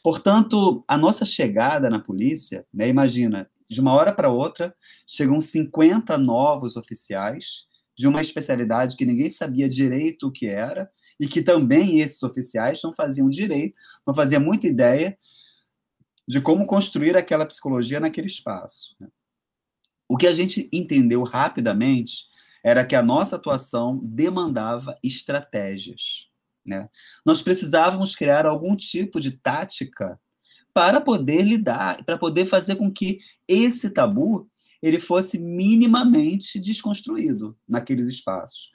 Portanto, 0.01 0.85
a 0.87 0.95
nossa 0.97 1.25
chegada 1.25 1.89
na 1.89 1.99
polícia, 1.99 2.65
né, 2.71 2.87
imagina, 2.87 3.49
de 3.67 3.81
uma 3.81 3.93
hora 3.93 4.13
para 4.13 4.29
outra, 4.29 4.73
chegam 5.07 5.41
50 5.41 6.17
novos 6.17 6.77
oficiais 6.77 7.65
de 7.97 8.07
uma 8.07 8.21
especialidade 8.21 8.95
que 8.95 9.05
ninguém 9.05 9.29
sabia 9.29 9.69
direito 9.69 10.27
o 10.27 10.31
que 10.31 10.47
era, 10.47 10.89
e 11.19 11.27
que 11.27 11.41
também 11.41 12.01
esses 12.01 12.21
oficiais 12.23 12.81
não 12.83 12.93
faziam 12.93 13.29
direito, 13.29 13.77
não 14.05 14.13
faziam 14.13 14.41
muita 14.41 14.67
ideia 14.67 15.17
de 16.27 16.41
como 16.41 16.65
construir 16.65 17.15
aquela 17.15 17.45
psicologia 17.45 17.99
naquele 17.99 18.27
espaço. 18.27 18.95
Né. 18.99 19.07
O 20.07 20.17
que 20.17 20.27
a 20.27 20.33
gente 20.33 20.69
entendeu 20.71 21.23
rapidamente 21.23 22.25
era 22.63 22.85
que 22.85 22.95
a 22.95 23.03
nossa 23.03 23.35
atuação 23.35 23.99
demandava 24.03 24.97
estratégias. 25.03 26.27
Né? 26.65 26.89
Nós 27.23 27.41
precisávamos 27.41 28.15
criar 28.15 28.45
algum 28.45 28.75
tipo 28.75 29.19
de 29.19 29.31
tática 29.31 30.19
para 30.73 30.99
poder 30.99 31.43
lidar, 31.43 32.03
para 32.03 32.17
poder 32.17 32.45
fazer 32.45 32.75
com 32.75 32.91
que 32.91 33.17
esse 33.47 33.91
tabu 33.91 34.49
ele 34.85 34.99
fosse 34.99 35.39
minimamente 35.39 36.59
desconstruído 36.59 37.57
naqueles 37.67 38.07
espaços. 38.07 38.69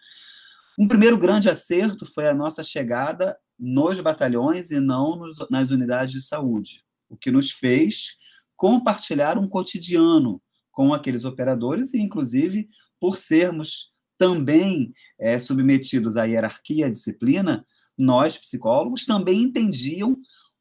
Um 0.76 0.88
primeiro 0.88 1.16
grande 1.16 1.48
acerto 1.48 2.04
foi 2.04 2.26
a 2.26 2.34
nossa 2.34 2.64
chegada 2.64 3.38
nos 3.56 4.00
batalhões 4.00 4.72
e 4.72 4.80
não 4.80 5.14
nos, 5.14 5.36
nas 5.48 5.70
unidades 5.70 6.12
de 6.12 6.20
saúde, 6.20 6.82
o 7.08 7.16
que 7.16 7.30
nos 7.30 7.52
fez 7.52 8.16
compartilhar 8.56 9.38
um 9.38 9.48
cotidiano 9.48 10.42
com 10.72 10.92
aqueles 10.92 11.24
operadores 11.24 11.94
e, 11.94 12.00
inclusive, 12.00 12.66
por 12.98 13.16
sermos 13.16 13.92
também 14.18 14.92
é, 15.18 15.38
submetidos 15.38 16.16
à 16.16 16.24
hierarquia, 16.24 16.86
à 16.86 16.90
disciplina, 16.90 17.64
nós, 17.96 18.36
psicólogos, 18.36 19.06
também 19.06 19.42
entendiam 19.42 20.16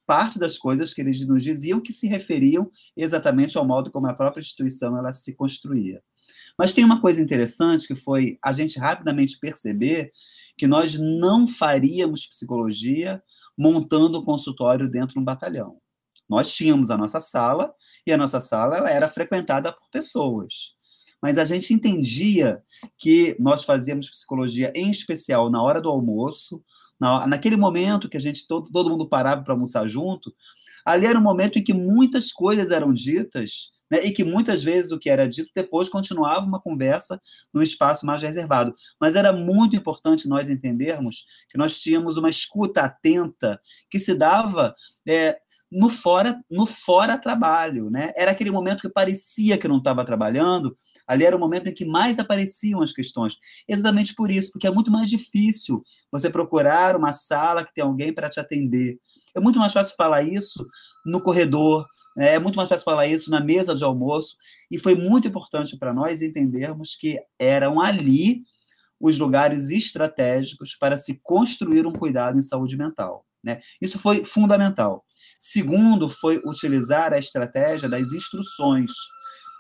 parte 0.10 0.40
das 0.40 0.58
coisas 0.58 0.92
que 0.92 1.02
eles 1.02 1.24
nos 1.28 1.44
diziam 1.44 1.80
que 1.80 1.94
se 1.94 2.08
referiam 2.08 2.68
exatamente 2.98 3.60
ao 3.60 3.64
modo 3.64 3.92
como 3.92 4.08
a 4.08 4.14
própria 4.16 4.42
instituição 4.42 4.98
ela 4.98 5.14
se 5.14 5.36
construía. 5.36 6.02
Mas 6.58 6.74
tem 6.74 6.84
uma 6.84 7.00
coisa 7.00 7.22
interessante 7.22 7.88
que 7.88 7.96
foi 7.96 8.40
a 8.44 8.52
gente 8.52 8.80
rapidamente 8.80 9.38
perceber 9.38 10.12
que 10.58 10.66
nós 10.66 10.96
não 10.96 11.48
faríamos 11.48 12.26
psicologia 12.26 13.22
montando 13.56 14.20
um 14.20 14.24
consultório 14.24 14.90
dentro 14.90 15.14
de 15.14 15.20
um 15.20 15.24
batalhão. 15.24 15.78
Nós 16.28 16.52
tínhamos 16.52 16.90
a 16.90 16.98
nossa 16.98 17.22
sala 17.22 17.72
e 18.04 18.12
a 18.12 18.18
nossa 18.18 18.42
sala 18.42 18.78
ela 18.78 18.90
era 18.90 19.08
frequentada 19.10 19.72
por 19.72 19.88
pessoas 19.92 20.74
mas 21.22 21.38
a 21.38 21.44
gente 21.44 21.74
entendia 21.74 22.62
que 22.98 23.36
nós 23.40 23.64
fazíamos 23.64 24.10
psicologia, 24.10 24.72
em 24.76 24.90
especial 24.90 25.50
na 25.50 25.62
hora 25.62 25.82
do 25.82 25.90
almoço, 25.90 26.64
na, 27.00 27.28
naquele 27.28 27.56
momento 27.56 28.10
que 28.10 28.18
a 28.18 28.22
gente 28.22 28.48
todo, 28.48 28.72
todo 28.72 28.90
mundo 28.90 29.08
parava 29.08 29.44
para 29.44 29.54
almoçar 29.54 29.88
junto, 29.88 30.34
ali 30.86 31.06
era 31.06 31.20
um 31.20 31.24
momento 31.24 31.60
em 31.60 31.64
que 31.64 31.74
muitas 31.74 32.32
coisas 32.32 32.72
eram 32.72 32.94
ditas 32.94 33.72
né, 33.90 34.04
e 34.04 34.12
que 34.12 34.24
muitas 34.24 34.64
vezes 34.64 34.92
o 34.92 35.00
que 35.00 35.10
era 35.10 35.28
dito 35.28 35.52
depois 35.56 35.90
continuava 35.90 36.46
uma 36.46 36.62
conversa 36.62 37.20
num 37.54 37.62
espaço 37.62 38.06
mais 38.06 38.22
reservado. 38.22 38.74
Mas 39.00 39.16
era 39.16 39.34
muito 39.34 39.76
importante 39.76 40.28
nós 40.28 40.50
entendermos 40.50 41.26
que 41.50 41.58
nós 41.58 41.80
tínhamos 41.80 42.18
uma 42.18 42.30
escuta 42.30 42.82
atenta 42.82 43.60
que 43.90 44.00
se 44.00 44.14
dava 44.14 44.74
é, 45.08 45.38
no 45.72 45.90
fora 45.90 46.40
no 46.50 46.66
fora 46.66 47.18
trabalho, 47.18 47.90
né? 47.90 48.12
Era 48.16 48.32
aquele 48.32 48.52
momento 48.52 48.82
que 48.82 48.90
parecia 48.90 49.58
que 49.58 49.68
não 49.68 49.78
estava 49.78 50.04
trabalhando, 50.04 50.76
Ali 51.10 51.26
era 51.26 51.36
o 51.36 51.40
momento 51.40 51.68
em 51.68 51.74
que 51.74 51.84
mais 51.84 52.20
apareciam 52.20 52.84
as 52.84 52.94
questões. 52.94 53.36
Exatamente 53.68 54.14
por 54.14 54.30
isso, 54.30 54.52
porque 54.52 54.68
é 54.68 54.72
muito 54.72 54.92
mais 54.92 55.10
difícil 55.10 55.84
você 56.12 56.30
procurar 56.30 56.96
uma 56.96 57.14
sala 57.14 57.66
que 57.66 57.74
tem 57.74 57.84
alguém 57.84 58.14
para 58.14 58.30
te 58.30 58.40
atender. 58.40 59.00
É 59.34 59.40
muito 59.40 59.58
mais 59.58 59.74
fácil 59.74 59.96
falar 59.98 60.22
isso 60.22 60.64
no 61.04 61.20
corredor, 61.20 61.88
né? 62.16 62.36
é 62.36 62.40
muito 62.40 62.56
mais 62.56 62.70
fácil 62.70 62.86
falar 62.86 63.08
isso 63.08 63.32
na 63.32 63.40
mesa 63.40 63.76
de 63.80 63.86
almoço, 63.86 64.36
e 64.70 64.78
foi 64.78 64.96
muito 64.96 65.28
importante 65.28 65.78
para 65.78 65.94
nós 65.94 66.22
entendermos 66.22 66.96
que 66.96 67.20
eram 67.38 67.82
ali 67.82 68.44
os 69.00 69.18
lugares 69.18 69.70
estratégicos 69.70 70.76
para 70.76 70.98
se 70.98 71.20
construir 71.24 71.88
um 71.88 71.94
cuidado 71.94 72.38
em 72.38 72.42
saúde 72.42 72.76
mental. 72.76 73.26
Né? 73.44 73.60
Isso 73.82 73.98
foi 73.98 74.26
fundamental. 74.26 75.06
Segundo, 75.40 76.10
foi 76.10 76.42
utilizar 76.46 77.14
a 77.14 77.18
estratégia 77.18 77.88
das 77.88 78.12
instruções. 78.12 78.92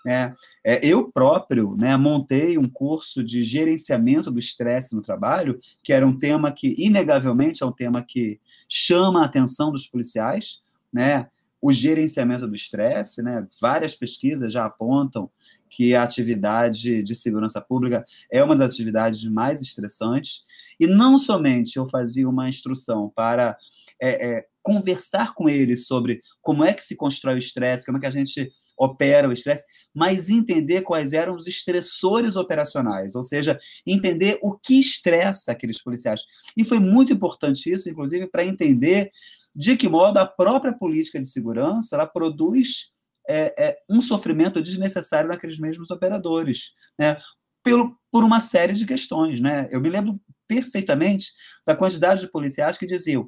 Né? 0.05 0.33
É, 0.65 0.85
eu 0.85 1.09
próprio 1.11 1.75
né, 1.77 1.95
montei 1.95 2.57
um 2.57 2.69
curso 2.69 3.23
de 3.23 3.43
gerenciamento 3.43 4.29
do 4.29 4.39
estresse 4.39 4.95
no 4.95 5.01
trabalho, 5.01 5.57
que 5.83 5.93
era 5.93 6.05
um 6.05 6.17
tema 6.17 6.51
que, 6.51 6.75
inegavelmente, 6.77 7.63
é 7.63 7.65
um 7.65 7.71
tema 7.71 8.03
que 8.03 8.39
chama 8.67 9.21
a 9.21 9.25
atenção 9.25 9.71
dos 9.71 9.87
policiais. 9.87 10.59
Né? 10.91 11.27
O 11.61 11.71
gerenciamento 11.71 12.47
do 12.47 12.55
estresse, 12.55 13.21
né? 13.21 13.47
várias 13.61 13.95
pesquisas 13.95 14.51
já 14.51 14.65
apontam 14.65 15.29
que 15.69 15.93
a 15.93 16.03
atividade 16.03 17.03
de 17.03 17.15
segurança 17.15 17.61
pública 17.61 18.03
é 18.31 18.43
uma 18.43 18.55
das 18.55 18.73
atividades 18.73 19.23
mais 19.25 19.61
estressantes. 19.61 20.43
E 20.79 20.87
não 20.87 21.19
somente 21.19 21.77
eu 21.77 21.87
fazia 21.89 22.27
uma 22.27 22.49
instrução 22.49 23.11
para 23.15 23.57
é, 24.01 24.37
é, 24.37 24.45
conversar 24.61 25.33
com 25.33 25.47
eles 25.49 25.85
sobre 25.85 26.21
como 26.41 26.63
é 26.63 26.73
que 26.73 26.83
se 26.83 26.95
constrói 26.95 27.35
o 27.35 27.39
estresse, 27.39 27.85
como 27.85 27.97
é 27.97 28.01
que 28.01 28.07
a 28.07 28.11
gente 28.11 28.51
opera 28.77 29.27
o 29.27 29.33
estresse, 29.33 29.65
mas 29.93 30.29
entender 30.29 30.83
quais 30.83 31.11
eram 31.11 31.35
os 31.35 31.47
estressores 31.47 32.37
operacionais, 32.37 33.13
ou 33.13 33.21
seja, 33.21 33.59
entender 33.85 34.39
o 34.41 34.57
que 34.57 34.79
estressa 34.79 35.51
aqueles 35.51 35.83
policiais. 35.83 36.21
E 36.55 36.63
foi 36.63 36.79
muito 36.79 37.11
importante 37.11 37.69
isso, 37.69 37.89
inclusive, 37.89 38.27
para 38.27 38.45
entender 38.45 39.11
de 39.55 39.75
que 39.75 39.89
modo 39.89 40.17
a 40.17 40.25
própria 40.25 40.73
política 40.73 41.19
de 41.19 41.27
segurança 41.27 41.95
ela 41.95 42.07
produz 42.07 42.91
é, 43.27 43.53
é, 43.57 43.77
um 43.89 44.01
sofrimento 44.01 44.61
desnecessário 44.61 45.29
naqueles 45.29 45.59
mesmos 45.59 45.91
operadores, 45.91 46.71
né? 46.97 47.17
Pelo, 47.63 47.95
por 48.11 48.23
uma 48.23 48.41
série 48.41 48.73
de 48.73 48.85
questões, 48.85 49.39
né? 49.39 49.67
Eu 49.69 49.81
me 49.81 49.89
lembro 49.89 50.19
perfeitamente 50.47 51.31
da 51.65 51.75
quantidade 51.75 52.21
de 52.21 52.31
policiais 52.31 52.77
que 52.77 52.87
diziam: 52.87 53.27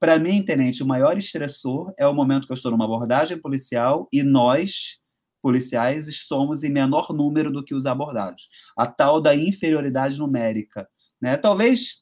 para 0.00 0.18
mim, 0.18 0.42
tenente, 0.42 0.82
o 0.82 0.86
maior 0.86 1.18
estressor 1.18 1.92
é 1.98 2.06
o 2.06 2.14
momento 2.14 2.46
que 2.46 2.52
eu 2.52 2.56
estou 2.56 2.70
numa 2.70 2.86
abordagem 2.86 3.38
policial 3.38 4.08
e 4.12 4.22
nós, 4.22 4.98
policiais, 5.42 6.08
somos 6.26 6.64
em 6.64 6.70
menor 6.70 7.12
número 7.12 7.52
do 7.52 7.62
que 7.62 7.74
os 7.74 7.86
abordados. 7.86 8.48
A 8.76 8.86
tal 8.86 9.20
da 9.20 9.34
inferioridade 9.36 10.18
numérica. 10.18 10.88
Né? 11.20 11.36
Talvez 11.36 12.01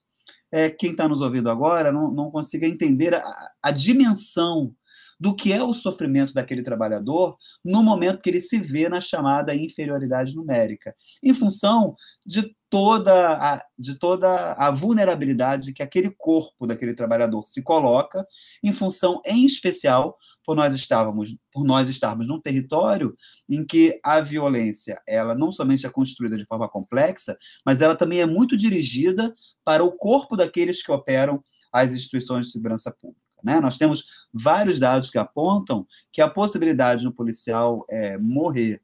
é, 0.53 0.71
quem 0.71 0.93
está 0.93 1.09
nos 1.09 1.21
ouvindo 1.21 1.51
agora 1.51 1.93
não, 1.93 2.11
não 2.11 2.31
consiga 2.31 2.67
entender 2.67 3.15
a, 3.15 3.51
a 3.63 3.71
dimensão 3.71 4.75
do 5.19 5.35
que 5.35 5.53
é 5.53 5.63
o 5.63 5.75
sofrimento 5.75 6.33
daquele 6.33 6.63
trabalhador 6.63 7.37
no 7.63 7.83
momento 7.83 8.23
que 8.23 8.31
ele 8.31 8.41
se 8.41 8.59
vê 8.59 8.89
na 8.89 9.01
chamada 9.01 9.55
inferioridade 9.55 10.35
numérica, 10.35 10.95
em 11.23 11.35
função 11.35 11.95
de 12.25 12.57
toda 12.71 13.35
a, 13.35 13.65
de 13.77 13.97
toda 13.97 14.53
a 14.53 14.71
vulnerabilidade 14.71 15.73
que 15.73 15.83
aquele 15.83 16.09
corpo 16.11 16.69
daquele 16.69 16.95
trabalhador 16.95 17.45
se 17.47 17.63
coloca, 17.63 18.25
em 18.63 18.73
função, 18.73 19.21
em 19.27 19.45
especial, 19.45 20.17
por 20.45 20.55
nós 20.55 20.73
estávamos, 20.73 21.37
por 21.53 21.65
nós 21.65 21.89
estarmos 21.89 22.29
num 22.29 22.41
território 22.41 23.17
em 23.49 23.67
que 23.67 23.99
a 24.05 24.21
violência, 24.21 25.03
ela 25.07 25.35
não 25.35 25.51
somente 25.51 25.85
é 25.85 25.91
construída 25.91 26.37
de 26.37 26.47
forma 26.47 26.69
complexa, 26.69 27.37
mas 27.67 27.81
ela 27.81 27.97
também 27.97 28.21
é 28.21 28.27
muito 28.27 28.57
dirigida 28.57 29.35
para 29.65 29.85
o 29.85 29.93
corpo 29.93 30.37
daqueles 30.37 30.83
que 30.83 30.93
operam 30.93 31.43
as 31.73 31.93
instituições 31.93 32.47
de 32.47 32.53
segurança 32.53 32.95
pública. 33.03 33.21
Né? 33.43 33.59
Nós 33.61 33.79
temos 33.79 34.29
vários 34.33 34.79
dados 34.79 35.11
que 35.11 35.19
apontam 35.19 35.87
que 36.13 36.21
a 36.21 36.31
possibilidade 36.31 37.03
de 37.03 37.09
um 37.09 37.13
policial 37.13 37.85
é, 37.89 38.17
morrer 38.17 38.81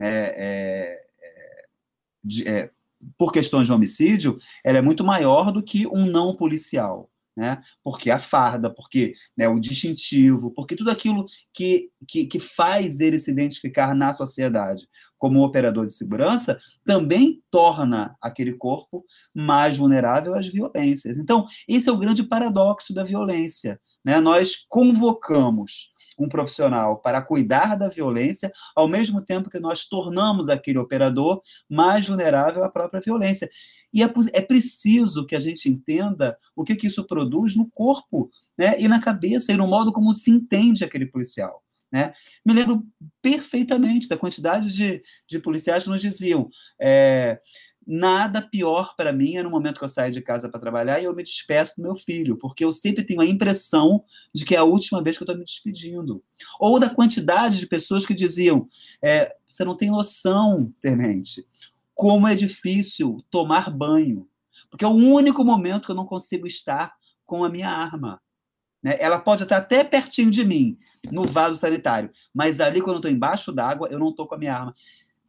é, 0.00 0.34
é, 0.36 1.04
de, 2.22 2.72
por 3.18 3.32
questões 3.32 3.66
de 3.66 3.72
homicídio 3.72 4.36
ela 4.64 4.78
é 4.78 4.82
muito 4.82 5.04
maior 5.04 5.50
do 5.52 5.62
que 5.62 5.86
um 5.86 6.06
não 6.06 6.34
policial 6.34 7.10
né? 7.36 7.58
Porque 7.82 8.10
a 8.10 8.18
farda, 8.18 8.70
porque 8.70 9.12
né, 9.36 9.48
o 9.48 9.58
distintivo, 9.58 10.52
porque 10.52 10.76
tudo 10.76 10.90
aquilo 10.90 11.24
que, 11.52 11.90
que, 12.06 12.26
que, 12.26 12.38
faz 12.38 13.00
ele 13.00 13.18
se 13.18 13.30
identificar 13.30 13.94
na 13.94 14.12
sociedade 14.12 14.86
como 15.18 15.42
operador 15.42 15.86
de 15.86 15.94
segurança 15.94 16.58
também 16.84 17.42
torna 17.50 18.16
aquele 18.20 18.52
corpo 18.52 19.04
mais 19.34 19.76
vulnerável 19.76 20.34
às 20.34 20.46
violências. 20.46 21.18
Então, 21.18 21.44
esse 21.68 21.88
é 21.88 21.92
o 21.92 21.98
grande 21.98 22.22
paradoxo 22.22 22.94
da 22.94 23.02
violência. 23.02 23.80
Né? 24.04 24.20
Nós 24.20 24.64
convocamos 24.68 25.92
um 26.18 26.28
profissional 26.28 26.98
para 27.00 27.22
cuidar 27.22 27.76
da 27.76 27.88
violência, 27.88 28.52
ao 28.74 28.88
mesmo 28.88 29.20
tempo 29.20 29.50
que 29.50 29.58
nós 29.58 29.86
tornamos 29.86 30.48
aquele 30.48 30.78
operador 30.78 31.40
mais 31.68 32.06
vulnerável 32.06 32.64
à 32.64 32.68
própria 32.68 33.00
violência. 33.00 33.48
E 33.92 34.02
é, 34.02 34.12
é 34.32 34.40
preciso 34.40 35.26
que 35.26 35.36
a 35.36 35.40
gente 35.40 35.68
entenda 35.68 36.36
o 36.56 36.64
que, 36.64 36.76
que 36.76 36.86
isso 36.86 37.04
produz 37.04 37.54
no 37.56 37.70
corpo 37.70 38.30
né, 38.58 38.74
e 38.78 38.88
na 38.88 39.00
cabeça 39.00 39.52
e 39.52 39.56
no 39.56 39.66
modo 39.66 39.92
como 39.92 40.14
se 40.14 40.30
entende 40.30 40.84
aquele 40.84 41.06
policial. 41.06 41.62
Né? 41.94 42.12
Me 42.44 42.52
lembro 42.52 42.84
perfeitamente 43.22 44.08
da 44.08 44.16
quantidade 44.16 44.72
de, 44.72 45.00
de 45.28 45.38
policiais 45.38 45.84
que 45.84 45.90
nos 45.90 46.00
diziam. 46.02 46.48
É, 46.80 47.38
nada 47.86 48.42
pior 48.42 48.94
para 48.96 49.12
mim 49.12 49.36
é 49.36 49.42
no 49.42 49.50
momento 49.50 49.78
que 49.78 49.84
eu 49.84 49.88
saio 49.88 50.12
de 50.12 50.20
casa 50.20 50.48
para 50.48 50.60
trabalhar 50.60 51.00
e 51.00 51.04
eu 51.04 51.14
me 51.14 51.22
despeço 51.22 51.74
do 51.76 51.82
meu 51.82 51.94
filho, 51.94 52.36
porque 52.36 52.64
eu 52.64 52.72
sempre 52.72 53.04
tenho 53.04 53.20
a 53.20 53.26
impressão 53.26 54.04
de 54.34 54.44
que 54.44 54.54
é 54.54 54.58
a 54.58 54.64
última 54.64 55.02
vez 55.02 55.16
que 55.16 55.22
eu 55.22 55.26
estou 55.26 55.38
me 55.38 55.44
despedindo. 55.44 56.22
Ou 56.58 56.78
da 56.78 56.88
quantidade 56.88 57.58
de 57.58 57.66
pessoas 57.66 58.04
que 58.04 58.14
diziam: 58.14 58.66
é, 59.02 59.34
você 59.46 59.64
não 59.64 59.76
tem 59.76 59.90
noção, 59.90 60.72
tenente 60.80 61.46
como 61.94 62.26
é 62.26 62.34
difícil 62.34 63.24
tomar 63.30 63.70
banho, 63.70 64.28
porque 64.68 64.84
é 64.84 64.88
o 64.88 64.90
único 64.90 65.44
momento 65.44 65.86
que 65.86 65.90
eu 65.92 65.96
não 65.96 66.06
consigo 66.06 66.46
estar 66.46 66.94
com 67.24 67.44
a 67.44 67.48
minha 67.48 67.68
arma. 67.68 68.20
Né? 68.82 68.96
Ela 68.98 69.18
pode 69.18 69.44
estar 69.44 69.56
até 69.56 69.82
pertinho 69.84 70.30
de 70.30 70.44
mim, 70.44 70.76
no 71.10 71.24
vaso 71.24 71.56
sanitário, 71.56 72.10
mas 72.34 72.60
ali, 72.60 72.80
quando 72.80 72.96
eu 72.96 72.98
estou 72.98 73.10
embaixo 73.10 73.52
d'água, 73.52 73.88
eu 73.90 73.98
não 73.98 74.10
estou 74.10 74.26
com 74.26 74.34
a 74.34 74.38
minha 74.38 74.54
arma. 74.54 74.74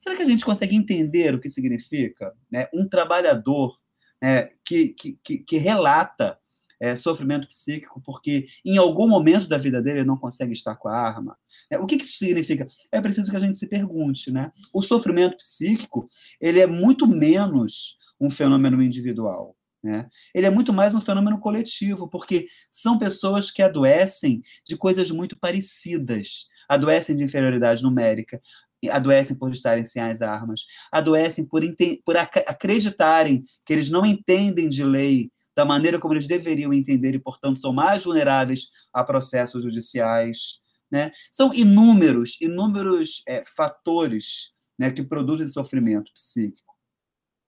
Será 0.06 0.16
que 0.16 0.22
a 0.22 0.28
gente 0.28 0.46
consegue 0.46 0.76
entender 0.76 1.34
o 1.34 1.40
que 1.40 1.50
significa 1.50 2.32
né? 2.52 2.68
um 2.72 2.88
trabalhador 2.88 3.76
né, 4.22 4.50
que, 4.64 4.90
que, 4.90 5.40
que, 5.40 5.58
relata 5.58 6.38
é, 6.80 6.96
sofrimento 6.96 7.48
psíquico 7.48 8.00
porque 8.06 8.46
em 8.64 8.78
algum 8.78 9.08
momento 9.08 9.48
da 9.48 9.58
vida 9.58 9.82
dele 9.82 10.02
ele 10.02 10.08
não 10.08 10.16
consegue 10.16 10.54
estar 10.54 10.76
com 10.76 10.90
a 10.90 10.96
arma. 10.96 11.36
É, 11.72 11.80
o 11.80 11.88
que, 11.88 11.98
que 11.98 12.04
isso 12.04 12.20
significa? 12.20 12.68
É 12.92 13.02
preciso 13.02 13.32
que 13.32 13.38
a 13.38 13.40
gente 13.40 13.58
se 13.58 13.68
pergunte, 13.68 14.30
né? 14.30 14.52
O 14.72 14.80
sofrimento 14.80 15.38
psíquico 15.38 16.08
ele 16.40 16.60
é 16.60 16.68
muito 16.68 17.08
menos 17.08 17.98
um 18.22 18.30
fenômeno 18.30 18.84
individual. 18.84 19.58
Né? 19.82 20.08
Ele 20.36 20.46
é 20.46 20.50
muito 20.52 20.72
mais 20.72 20.94
um 20.94 21.02
fenômeno 21.02 21.40
coletivo, 21.40 22.08
porque 22.08 22.48
são 22.70 23.00
pessoas 23.00 23.50
que 23.50 23.62
adoecem 23.62 24.44
de 24.68 24.78
coisas 24.78 25.10
muito 25.10 25.36
parecidas. 25.38 26.48
Adoecem 26.68 27.16
de 27.16 27.24
inferioridade 27.24 27.84
numérica, 27.84 28.42
adoecem 28.90 29.38
por 29.38 29.52
estarem 29.52 29.86
sem 29.86 30.02
as 30.02 30.22
armas, 30.22 30.62
adoecem 30.92 31.46
por, 31.46 31.62
por 32.06 32.18
acreditarem 32.18 33.44
que 33.66 33.74
eles 33.74 33.90
não 33.90 34.06
entendem 34.06 34.68
de 34.70 34.84
lei 34.84 35.32
da 35.56 35.64
maneira 35.64 36.00
como 36.00 36.14
eles 36.14 36.28
deveriam 36.28 36.74
entender 36.74 37.16
e, 37.16 37.20
portanto, 37.20 37.60
são 37.60 37.72
mais 37.72 38.04
vulneráveis 38.04 38.68
a 38.94 39.04
processos 39.04 39.64
judiciais. 39.64 40.60
Né? 40.92 41.12
São 41.32 41.54
inúmeros, 41.54 42.38
inúmeros 42.42 43.24
é, 43.28 43.44
fatores 43.56 44.52
né, 44.78 44.92
que 44.92 45.02
produzem 45.02 45.48
sofrimento 45.48 46.12
psíquico 46.14 46.65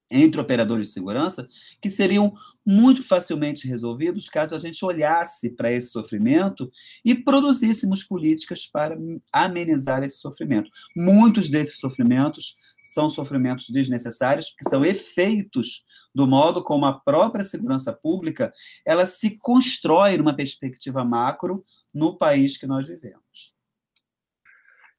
entre 0.10 0.39
operadores 0.39 0.88
de 0.88 0.93
segurança 0.93 1.47
que 1.82 1.89
seriam 1.89 2.34
muito 2.66 3.03
facilmente 3.03 3.68
resolvidos 3.68 4.30
caso 4.30 4.55
a 4.55 4.60
gente 4.60 4.84
olhasse 4.84 5.49
para 5.49 5.72
esse 5.72 5.89
sofrimento 5.89 6.72
e 7.03 7.16
produzíssemos 7.16 8.03
políticas 8.03 8.66
para 8.66 8.97
amenizar 9.32 10.03
esse 10.03 10.20
sofrimento. 10.20 10.70
Muitos 10.95 11.49
desses 11.49 11.80
sofrimentos 11.80 12.55
são 12.82 13.10
sofrimentos 13.10 13.70
desnecessários, 13.70 14.53
que 14.58 14.70
são 14.70 14.86
efeitos 14.86 15.84
do 16.14 16.26
modo 16.26 16.64
como 16.64 16.86
a 16.86 16.99
própria 16.99 17.43
segurança 17.43 17.91
pública 17.91 18.51
ela 18.86 19.05
se 19.05 19.38
constrói 19.38 20.18
numa 20.18 20.36
perspectiva 20.36 21.03
macro 21.03 21.66
no 21.93 22.18
país 22.18 22.58
que 22.58 22.68
nós 22.68 22.88
vivemos. 22.88 23.55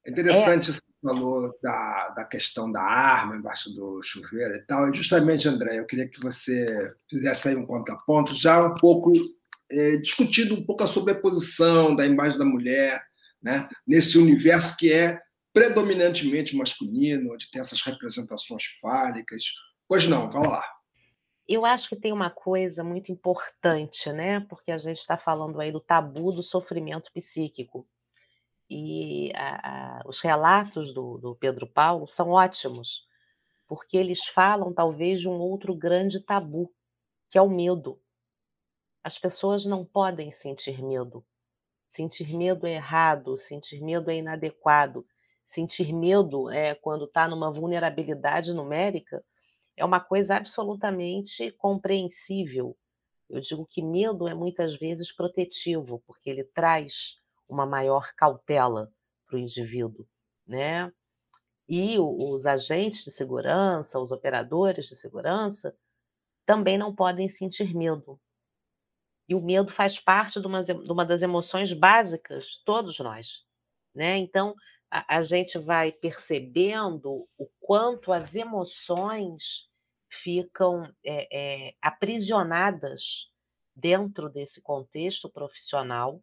É 0.05 0.11
interessante 0.11 0.78
falou 1.01 1.53
da, 1.61 2.09
da 2.09 2.25
questão 2.25 2.71
da 2.71 2.81
arma 2.81 3.35
embaixo 3.35 3.69
do 3.73 4.01
chuveiro 4.03 4.55
e 4.55 4.61
tal. 4.65 4.89
E 4.89 4.95
justamente, 4.95 5.47
André, 5.47 5.79
eu 5.79 5.85
queria 5.85 6.07
que 6.07 6.19
você 6.21 6.93
fizesse 7.09 7.49
aí 7.49 7.55
um 7.55 7.65
contraponto, 7.65 8.35
já 8.35 8.65
um 8.65 8.73
pouco 8.75 9.11
é, 9.71 9.97
discutindo 9.97 10.55
um 10.55 10.65
pouco 10.65 10.83
a 10.83 10.87
sobreposição 10.87 11.95
da 11.95 12.05
imagem 12.05 12.37
da 12.37 12.45
mulher 12.45 13.01
né, 13.41 13.69
nesse 13.87 14.17
universo 14.17 14.75
que 14.77 14.91
é 14.91 15.21
predominantemente 15.53 16.55
masculino, 16.55 17.33
onde 17.33 17.49
tem 17.49 17.61
essas 17.61 17.81
representações 17.81 18.65
fálicas. 18.81 19.43
Pois 19.87 20.07
não, 20.07 20.31
fala 20.31 20.49
lá. 20.49 20.63
Eu 21.47 21.65
acho 21.65 21.89
que 21.89 21.95
tem 21.95 22.13
uma 22.13 22.29
coisa 22.29 22.83
muito 22.83 23.11
importante, 23.11 24.11
né? 24.11 24.39
Porque 24.41 24.71
a 24.71 24.77
gente 24.77 24.99
está 24.99 25.17
falando 25.17 25.59
aí 25.59 25.71
do 25.71 25.79
tabu 25.79 26.31
do 26.31 26.43
sofrimento 26.43 27.11
psíquico. 27.11 27.87
E 28.69 29.31
a, 29.33 29.55
a, 29.67 29.78
os 30.09 30.21
relatos 30.21 30.91
do, 30.91 31.19
do 31.19 31.35
Pedro 31.35 31.67
Paulo 31.67 32.07
são 32.07 32.29
ótimos, 32.29 33.05
porque 33.67 33.95
eles 33.95 34.25
falam 34.25 34.73
talvez 34.73 35.19
de 35.19 35.29
um 35.29 35.39
outro 35.39 35.75
grande 35.75 36.19
tabu, 36.19 36.73
que 37.29 37.37
é 37.37 37.41
o 37.41 37.47
medo. 37.47 38.01
As 39.03 39.19
pessoas 39.19 39.67
não 39.67 39.85
podem 39.85 40.31
sentir 40.31 40.81
medo. 40.81 41.23
Sentir 41.87 42.35
medo 42.35 42.65
é 42.65 42.73
errado, 42.73 43.37
sentir 43.37 43.83
medo 43.83 44.09
é 44.09 44.15
inadequado. 44.15 45.05
Sentir 45.45 45.93
medo 45.93 46.49
é 46.49 46.73
quando 46.73 47.05
está 47.05 47.27
numa 47.27 47.51
vulnerabilidade 47.51 48.51
numérica 48.51 49.23
é 49.77 49.85
uma 49.85 49.99
coisa 49.99 50.37
absolutamente 50.37 51.51
compreensível. 51.51 52.75
Eu 53.29 53.39
digo 53.41 53.63
que 53.63 53.83
medo 53.83 54.27
é 54.27 54.33
muitas 54.33 54.75
vezes 54.75 55.11
protetivo, 55.15 56.01
porque 56.07 56.31
ele 56.31 56.43
traz 56.45 57.13
uma 57.47 57.67
maior 57.67 58.11
cautela 58.17 58.91
para 59.29 59.37
o 59.37 59.39
indivíduo, 59.39 60.07
né? 60.45 60.91
E 61.67 61.99
os 61.99 62.47
agentes 62.47 63.03
de 63.03 63.11
segurança, 63.11 63.99
os 63.99 64.11
operadores 64.11 64.87
de 64.87 64.95
segurança, 64.95 65.75
também 66.43 66.79
não 66.79 66.95
podem 66.95 67.29
sentir 67.29 67.75
medo. 67.75 68.19
E 69.27 69.35
o 69.35 69.41
medo 69.41 69.71
faz 69.71 69.99
parte 69.99 70.41
de 70.41 70.47
uma, 70.47 70.63
de 70.63 70.73
uma 70.91 71.05
das 71.05 71.21
emoções 71.21 71.71
básicas, 71.71 72.59
todos 72.65 72.97
nós. 72.99 73.45
Né? 73.93 74.17
Então, 74.17 74.55
a, 74.89 75.17
a 75.17 75.21
gente 75.21 75.59
vai 75.59 75.91
percebendo 75.91 77.27
o 77.37 77.47
quanto 77.59 78.11
as 78.11 78.33
emoções 78.33 79.69
ficam 80.23 80.91
é, 81.05 81.67
é, 81.67 81.73
aprisionadas 81.79 83.29
dentro 83.75 84.27
desse 84.27 84.59
contexto 84.59 85.29
profissional 85.29 86.19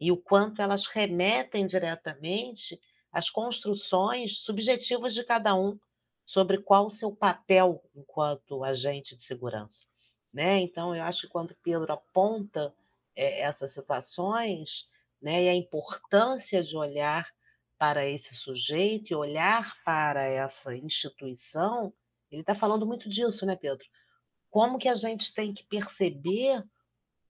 e 0.00 0.10
o 0.10 0.16
quanto 0.16 0.62
elas 0.62 0.86
remetem 0.86 1.66
diretamente 1.66 2.80
às 3.12 3.28
construções 3.28 4.38
subjetivas 4.38 5.12
de 5.12 5.22
cada 5.22 5.54
um 5.54 5.78
sobre 6.24 6.58
qual 6.58 6.86
o 6.86 6.90
seu 6.90 7.14
papel 7.14 7.82
enquanto 7.94 8.64
agente 8.64 9.16
de 9.16 9.22
segurança. 9.22 9.84
Né? 10.32 10.60
Então, 10.60 10.94
eu 10.94 11.02
acho 11.02 11.22
que 11.22 11.28
quando 11.28 11.56
Pedro 11.62 11.92
aponta 11.92 12.72
é, 13.16 13.40
essas 13.40 13.72
situações 13.72 14.88
né, 15.20 15.44
e 15.44 15.48
a 15.48 15.54
importância 15.54 16.62
de 16.62 16.76
olhar 16.76 17.28
para 17.76 18.06
esse 18.06 18.34
sujeito 18.34 19.10
e 19.10 19.14
olhar 19.14 19.74
para 19.84 20.22
essa 20.22 20.74
instituição, 20.76 21.92
ele 22.30 22.42
está 22.42 22.54
falando 22.54 22.86
muito 22.86 23.08
disso, 23.08 23.44
né, 23.44 23.56
Pedro? 23.56 23.84
Como 24.48 24.78
que 24.78 24.88
a 24.88 24.94
gente 24.94 25.34
tem 25.34 25.52
que 25.52 25.64
perceber 25.64 26.64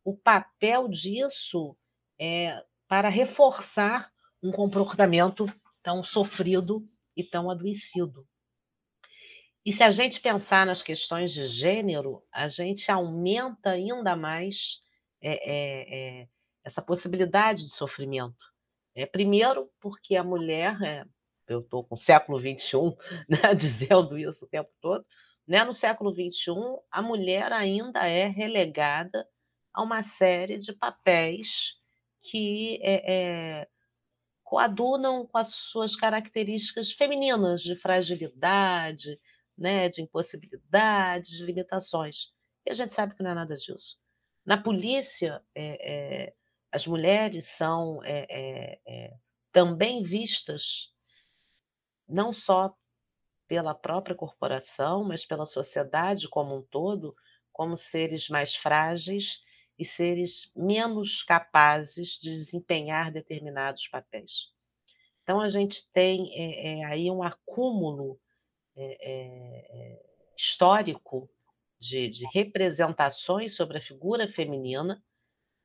o 0.04 0.16
papel 0.16 0.88
disso 0.88 1.76
é, 2.20 2.62
para 2.86 3.08
reforçar 3.08 4.12
um 4.42 4.52
comportamento 4.52 5.46
tão 5.82 6.04
sofrido 6.04 6.86
e 7.16 7.24
tão 7.24 7.50
adoecido. 7.50 8.26
E 9.64 9.72
se 9.72 9.82
a 9.82 9.90
gente 9.90 10.20
pensar 10.20 10.66
nas 10.66 10.82
questões 10.82 11.32
de 11.32 11.44
gênero, 11.44 12.22
a 12.32 12.46
gente 12.48 12.90
aumenta 12.90 13.70
ainda 13.70 14.14
mais 14.14 14.80
é, 15.22 15.32
é, 15.32 16.20
é, 16.22 16.28
essa 16.64 16.82
possibilidade 16.82 17.64
de 17.64 17.70
sofrimento. 17.70 18.50
É, 18.94 19.06
primeiro, 19.06 19.70
porque 19.80 20.16
a 20.16 20.24
mulher, 20.24 20.80
é, 20.82 21.04
eu 21.46 21.60
estou 21.60 21.84
com 21.84 21.94
o 21.94 21.98
século 21.98 22.38
XXI 22.38 22.96
né, 23.28 23.54
dizendo 23.56 24.18
isso 24.18 24.44
o 24.44 24.48
tempo 24.48 24.70
todo, 24.80 25.04
né, 25.46 25.64
no 25.64 25.74
século 25.74 26.12
XXI, 26.12 26.52
a 26.90 27.02
mulher 27.02 27.52
ainda 27.52 28.06
é 28.06 28.26
relegada 28.26 29.26
a 29.72 29.82
uma 29.82 30.02
série 30.02 30.58
de 30.58 30.72
papéis 30.72 31.79
que 32.22 32.80
é, 32.82 33.68
coadunam 34.42 35.26
com 35.26 35.38
as 35.38 35.54
suas 35.54 35.94
características 35.94 36.92
femininas 36.92 37.62
de 37.62 37.76
fragilidade, 37.76 39.18
né, 39.56 39.88
de 39.88 40.02
impossibilidade, 40.02 41.36
de 41.38 41.44
limitações. 41.44 42.32
E 42.66 42.70
a 42.70 42.74
gente 42.74 42.92
sabe 42.92 43.14
que 43.14 43.22
não 43.22 43.30
é 43.30 43.34
nada 43.34 43.54
disso. 43.54 43.96
Na 44.44 44.60
polícia, 44.60 45.42
é, 45.54 46.24
é, 46.26 46.34
as 46.72 46.86
mulheres 46.86 47.46
são 47.46 48.00
é, 48.04 48.78
também 49.52 50.02
vistas 50.02 50.88
não 52.08 52.32
só 52.32 52.74
pela 53.46 53.74
própria 53.74 54.14
corporação, 54.14 55.04
mas 55.04 55.24
pela 55.24 55.46
sociedade 55.46 56.28
como 56.28 56.56
um 56.56 56.62
todo, 56.62 57.14
como 57.52 57.76
seres 57.76 58.28
mais 58.28 58.54
frágeis 58.54 59.40
e 59.80 59.84
seres 59.86 60.52
menos 60.54 61.22
capazes 61.22 62.18
de 62.20 62.28
desempenhar 62.28 63.10
determinados 63.10 63.88
papéis. 63.88 64.50
Então, 65.22 65.40
a 65.40 65.48
gente 65.48 65.90
tem 65.90 66.30
é, 66.34 66.80
é, 66.80 66.84
aí 66.84 67.10
um 67.10 67.22
acúmulo 67.22 68.20
é, 68.76 69.98
histórico 70.36 71.30
de, 71.78 72.10
de, 72.10 72.26
representações 72.30 73.56
sobre 73.56 73.78
a 73.78 73.80
figura 73.80 74.28
feminina 74.28 75.02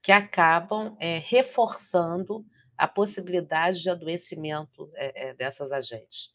que 0.02 0.14
acabam 0.14 0.96
reforçando 1.26 2.46
a 2.78 2.88
possibilidade 2.88 3.82
de 3.82 3.90
adoecimento 3.90 4.92
dessas 5.38 5.72
agentes. 5.72 6.30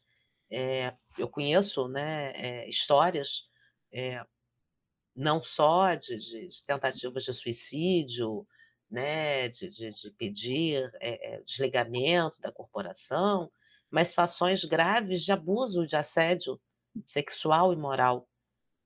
eu 1.18 1.28
conheço 1.28 1.86
né, 1.88 2.68
histórias 2.68 3.44
não 5.20 5.42
só 5.42 5.94
de, 5.94 6.16
de, 6.16 6.48
de 6.48 6.64
tentativas 6.64 7.24
de 7.24 7.34
suicídio, 7.34 8.46
né, 8.90 9.50
de, 9.50 9.68
de, 9.68 10.10
pedir 10.12 10.90
é, 10.98 11.34
é, 11.34 11.42
desligamento 11.42 12.40
da 12.40 12.50
corporação, 12.50 13.52
mas 13.90 14.08
situações 14.08 14.64
graves 14.64 15.22
de 15.22 15.30
abuso, 15.30 15.86
de 15.86 15.94
assédio 15.94 16.58
sexual 17.06 17.70
e 17.70 17.76
moral, 17.76 18.26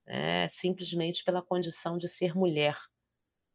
né, 0.04 0.48
simplesmente 0.48 1.22
pela 1.22 1.40
condição 1.40 1.96
de 1.96 2.08
ser 2.08 2.34
mulher, 2.34 2.76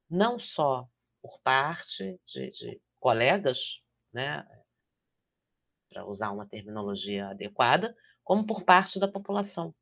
não 0.10 0.40
só 0.40 0.88
por 1.22 1.38
parte 1.42 2.18
de 2.34 2.82
colegas, 2.98 3.82
né, 4.14 4.48
para 5.90 6.06
usar 6.06 6.32
uma 6.32 6.48
terminologia 6.48 7.28
adequada, 7.28 7.94
como 8.24 8.46
por 8.46 8.64
parte 8.64 9.00
da 9.02 9.08
população. 9.08 9.76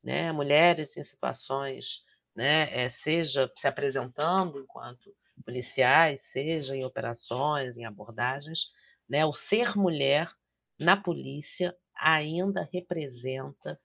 Né, 0.00 0.30
mulheres 0.30 0.96
em 0.96 1.02
situações 1.02 2.06
né, 2.38 2.68
é, 2.72 2.88
seja 2.88 3.50
se 3.56 3.66
apresentando 3.66 4.60
enquanto 4.60 5.12
policiais, 5.44 6.22
seja 6.30 6.76
em 6.76 6.84
operações, 6.84 7.76
em 7.76 7.84
abordagens, 7.84 8.66
né, 9.08 9.26
o 9.26 9.32
ser 9.32 9.76
mulher 9.76 10.30
na 10.78 10.96
polícia 10.96 11.74
ainda 11.96 12.68
representa 12.72 13.76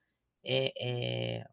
é, 0.44 0.72
é, 0.78 1.44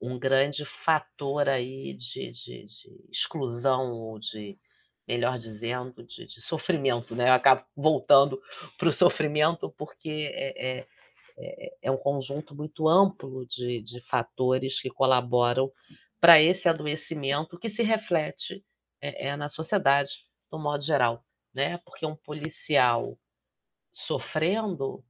um 0.00 0.18
grande 0.18 0.64
fator 0.64 1.48
aí 1.48 1.94
de, 1.94 2.32
de, 2.32 2.66
de 2.66 3.08
exclusão 3.12 3.92
ou 3.92 4.18
de, 4.18 4.58
melhor 5.06 5.38
dizendo, 5.38 6.02
de, 6.02 6.26
de, 6.26 6.40
sofrimento, 6.40 7.14
né? 7.14 7.28
Eu 7.28 7.34
acabo 7.34 7.64
voltando 7.76 8.42
para 8.76 8.88
o 8.88 8.92
sofrimento 8.92 9.72
porque 9.78 10.28
é, 10.34 10.88
é, 11.36 11.66
é, 11.66 11.76
é 11.82 11.90
um 11.90 11.96
conjunto 11.96 12.54
muito 12.54 12.88
amplo 12.88 13.46
de, 13.46 13.82
de 13.82 14.00
fatores 14.08 14.80
que 14.80 14.90
colaboram 14.90 15.70
para 16.20 16.40
esse 16.40 16.68
adoecimento 16.68 17.58
que 17.58 17.68
se 17.68 17.82
reflete 17.82 18.64
é, 19.00 19.28
é, 19.28 19.36
na 19.36 19.48
sociedade, 19.48 20.10
no 20.50 20.58
modo 20.58 20.82
geral. 20.82 21.24
Né? 21.52 21.78
Porque 21.78 22.06
um 22.06 22.16
policial 22.16 23.18
sofrendo, 23.92 25.04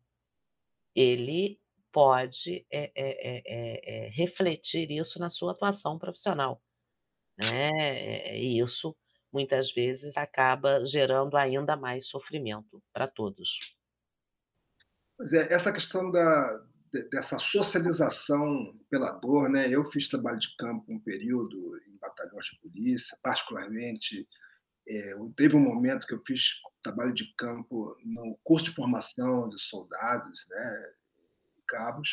ele 0.95 1.61
pode 1.93 2.67
é, 2.71 2.91
é, 2.97 3.43
é, 3.47 4.09
refletir 4.09 4.91
isso 4.91 5.19
na 5.19 5.31
sua 5.31 5.53
atuação 5.53 5.99
profissional. 5.99 6.61
Né? 7.39 8.37
E 8.37 8.61
isso, 8.61 8.97
muitas 9.33 9.73
vezes, 9.73 10.17
acaba 10.17 10.85
gerando 10.85 11.37
ainda 11.37 11.77
mais 11.77 12.09
sofrimento 12.09 12.83
para 12.93 13.07
todos. 13.07 13.59
É, 15.33 15.55
essa 15.55 15.73
questão 15.73 16.11
da, 16.11 16.61
dessa 17.11 17.39
socialização 17.39 18.75
pela 18.91 19.11
dor, 19.13 19.49
né? 19.49 19.69
Eu 19.69 19.91
fiz 19.91 20.09
trabalho 20.09 20.39
de 20.39 20.55
campo 20.57 20.93
um 20.93 21.01
período 21.01 21.79
em 21.87 21.97
batalhões 21.99 22.47
de 22.47 22.61
polícia, 22.61 23.17
particularmente 23.23 24.27
é, 24.87 25.15
teve 25.37 25.57
um 25.57 25.61
momento 25.61 26.07
que 26.07 26.15
eu 26.15 26.23
fiz 26.27 26.61
trabalho 26.83 27.15
de 27.15 27.33
campo 27.37 27.97
no 28.05 28.39
curso 28.45 28.67
de 28.67 28.75
formação 28.75 29.49
de 29.49 29.61
soldados, 29.61 30.47
né, 30.51 30.91
cabos, 31.67 32.11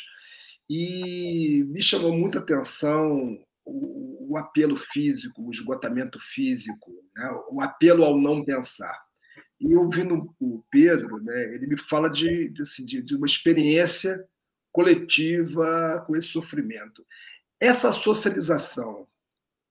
e 0.69 1.65
me 1.67 1.81
chamou 1.81 2.17
muita 2.17 2.39
atenção 2.39 3.37
o, 3.65 4.31
o 4.31 4.37
apelo 4.37 4.77
físico, 4.77 5.41
o 5.41 5.51
esgotamento 5.51 6.17
físico, 6.33 6.91
né, 7.13 7.29
o 7.49 7.61
apelo 7.61 8.05
ao 8.05 8.17
não 8.17 8.45
pensar. 8.45 8.97
E 9.61 9.75
ouvindo 9.75 10.33
o 10.39 10.65
Pedro, 10.71 11.21
né, 11.21 11.53
ele 11.53 11.67
me 11.67 11.77
fala 11.77 12.09
de, 12.09 12.49
de, 12.49 12.63
assim, 12.63 12.83
de, 12.83 12.99
de 12.99 13.15
uma 13.15 13.27
experiência 13.27 14.27
coletiva 14.71 16.03
com 16.07 16.15
esse 16.15 16.29
sofrimento. 16.29 17.05
Essa 17.59 17.91
socialização 17.91 19.07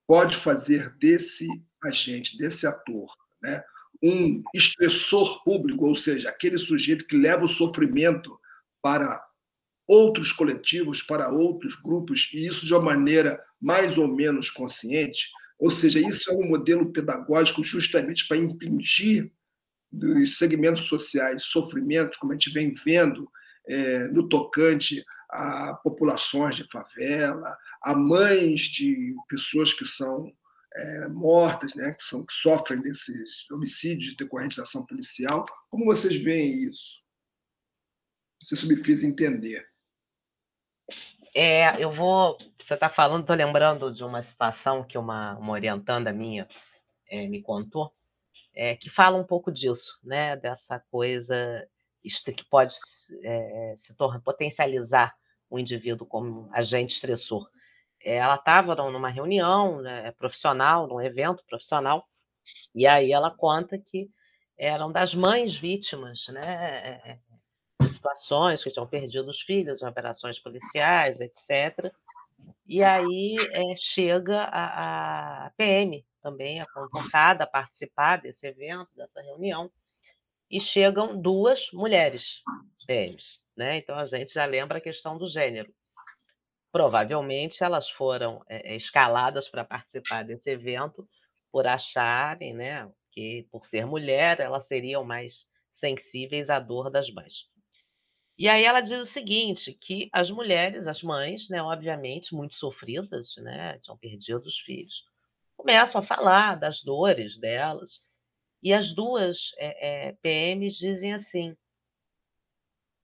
pode 0.06 0.36
fazer 0.36 0.94
desse 0.96 1.48
agente, 1.82 2.38
desse 2.38 2.68
ator, 2.68 3.12
né, 3.42 3.64
um 4.00 4.42
estressor 4.54 5.42
público, 5.42 5.84
ou 5.84 5.96
seja, 5.96 6.28
aquele 6.28 6.56
sujeito 6.56 7.06
que 7.06 7.16
leva 7.16 7.44
o 7.44 7.48
sofrimento 7.48 8.38
para 8.80 9.20
outros 9.88 10.30
coletivos, 10.30 11.02
para 11.02 11.28
outros 11.30 11.74
grupos, 11.74 12.30
e 12.32 12.46
isso 12.46 12.64
de 12.64 12.72
uma 12.72 12.80
maneira 12.80 13.42
mais 13.60 13.98
ou 13.98 14.06
menos 14.06 14.50
consciente. 14.50 15.28
Ou 15.58 15.68
seja, 15.68 15.98
isso 15.98 16.30
é 16.30 16.34
um 16.34 16.48
modelo 16.48 16.92
pedagógico 16.92 17.64
justamente 17.64 18.26
para 18.28 18.36
impingir 18.36 19.32
dos 19.90 20.38
segmentos 20.38 20.82
sociais 20.84 21.44
sofrimento, 21.44 22.18
como 22.18 22.32
a 22.32 22.34
gente 22.34 22.52
vem 22.52 22.72
vendo 22.84 23.30
é, 23.66 24.06
no 24.08 24.28
tocante 24.28 25.04
a 25.28 25.74
populações 25.74 26.56
de 26.56 26.64
favela, 26.64 27.56
a 27.82 27.94
mães 27.94 28.62
de 28.62 29.14
pessoas 29.28 29.72
que 29.72 29.86
são 29.86 30.32
é, 30.74 31.08
mortas, 31.08 31.74
né, 31.74 31.92
que, 31.92 32.02
são, 32.02 32.24
que 32.24 32.32
sofrem 32.32 32.80
desses 32.80 33.48
homicídios 33.50 34.16
decorrentes 34.16 34.56
da 34.56 34.64
ação 34.64 34.84
policial. 34.84 35.44
Como 35.68 35.84
vocês 35.84 36.16
veem 36.16 36.52
isso? 36.68 37.00
Isso 38.42 38.66
me 38.68 38.76
fez 38.82 39.04
entender. 39.04 39.68
É, 41.34 41.82
eu 41.82 41.92
vou. 41.92 42.38
Você 42.60 42.74
está 42.74 42.88
falando, 42.88 43.22
estou 43.22 43.36
lembrando 43.36 43.92
de 43.92 44.02
uma 44.02 44.22
situação 44.22 44.82
que 44.82 44.98
uma, 44.98 45.36
uma 45.36 45.52
orientanda 45.52 46.12
minha 46.12 46.48
é, 47.08 47.26
me 47.28 47.42
contou, 47.42 47.92
é, 48.60 48.76
que 48.76 48.90
fala 48.90 49.16
um 49.16 49.24
pouco 49.24 49.50
disso, 49.50 49.98
né? 50.04 50.36
Dessa 50.36 50.78
coisa 50.90 51.66
que 52.02 52.44
pode 52.44 52.74
é, 53.22 53.74
se 53.78 53.94
tornar, 53.94 54.20
potencializar 54.20 55.16
o 55.48 55.58
indivíduo 55.58 56.06
como 56.06 56.46
agente 56.52 56.94
estressor. 56.94 57.48
É, 58.04 58.16
ela 58.16 58.34
estava 58.34 58.74
numa 58.74 59.08
reunião 59.08 59.80
né, 59.80 60.12
profissional, 60.12 60.86
num 60.86 61.00
evento 61.00 61.42
profissional, 61.48 62.06
e 62.74 62.86
aí 62.86 63.12
ela 63.12 63.30
conta 63.30 63.78
que 63.78 64.10
eram 64.58 64.92
das 64.92 65.14
mães 65.14 65.56
vítimas, 65.56 66.26
né, 66.28 67.00
é, 67.02 67.18
de 67.80 67.88
situações 67.88 68.62
que 68.62 68.70
tinham 68.70 68.86
perdido 68.86 69.30
os 69.30 69.40
filhos 69.40 69.80
operações 69.80 70.38
policiais, 70.38 71.18
etc. 71.18 71.90
E 72.66 72.84
aí 72.84 73.36
é, 73.52 73.74
chega 73.74 74.42
a, 74.42 75.46
a, 75.46 75.50
PM 75.56 76.04
também, 76.20 76.60
a 76.60 76.66
convocada 76.66 77.44
a 77.44 77.46
participar 77.46 78.16
desse 78.16 78.46
evento, 78.46 78.94
dessa 78.94 79.20
reunião, 79.20 79.70
e 80.50 80.60
chegam 80.60 81.20
duas 81.20 81.70
mulheres 81.72 82.42
PMs. 82.86 83.40
Né? 83.56 83.78
Então 83.78 83.96
a 83.96 84.06
gente 84.06 84.32
já 84.32 84.44
lembra 84.44 84.78
a 84.78 84.80
questão 84.80 85.16
do 85.16 85.28
gênero. 85.28 85.72
Provavelmente 86.72 87.62
elas 87.62 87.90
foram 87.90 88.42
é, 88.48 88.76
escaladas 88.76 89.48
para 89.48 89.64
participar 89.64 90.24
desse 90.24 90.50
evento 90.50 91.08
por 91.50 91.66
acharem 91.66 92.54
né, 92.54 92.90
que, 93.10 93.46
por 93.50 93.64
ser 93.64 93.86
mulher, 93.86 94.40
elas 94.40 94.66
seriam 94.66 95.04
mais 95.04 95.46
sensíveis 95.72 96.48
à 96.48 96.60
dor 96.60 96.90
das 96.90 97.10
mães. 97.10 97.48
E 98.38 98.48
aí 98.48 98.64
ela 98.64 98.80
diz 98.80 98.98
o 99.00 99.04
seguinte, 99.04 99.74
que 99.74 100.08
as 100.12 100.30
mulheres, 100.30 100.86
as 100.86 101.02
mães, 101.02 101.48
né, 101.50 101.62
obviamente, 101.62 102.34
muito 102.34 102.54
sofridas, 102.54 103.34
né, 103.36 103.78
tinham 103.80 103.98
perdido 103.98 104.46
os 104.46 104.58
filhos, 104.58 105.04
começam 105.60 106.00
a 106.00 106.04
falar 106.04 106.54
das 106.54 106.82
dores 106.82 107.38
delas, 107.38 108.00
e 108.62 108.72
as 108.72 108.94
duas 108.94 109.52
é, 109.58 110.08
é, 110.08 110.12
PMs 110.22 110.76
dizem 110.76 111.12
assim, 111.12 111.54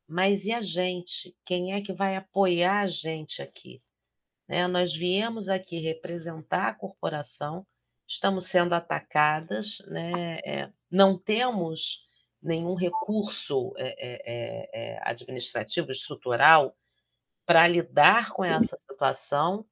mas 0.08 0.46
e 0.46 0.52
a 0.52 0.62
gente? 0.62 1.36
Quem 1.44 1.74
é 1.74 1.82
que 1.82 1.92
vai 1.92 2.16
apoiar 2.16 2.80
a 2.80 2.86
gente 2.86 3.42
aqui? 3.42 3.82
Né? 4.48 4.66
Nós 4.68 4.94
viemos 4.94 5.48
aqui 5.48 5.78
representar 5.80 6.68
a 6.68 6.74
corporação, 6.74 7.66
estamos 8.08 8.46
sendo 8.46 8.74
atacadas, 8.74 9.78
né? 9.88 10.38
É, 10.44 10.72
não 10.90 11.18
temos 11.18 12.06
nenhum 12.40 12.74
recurso 12.74 13.74
administrativo, 15.02 15.90
estrutural, 15.90 16.76
para 17.44 17.66
lidar 17.66 18.30
com 18.30 18.44
essa 18.44 18.78
situação 18.88 19.66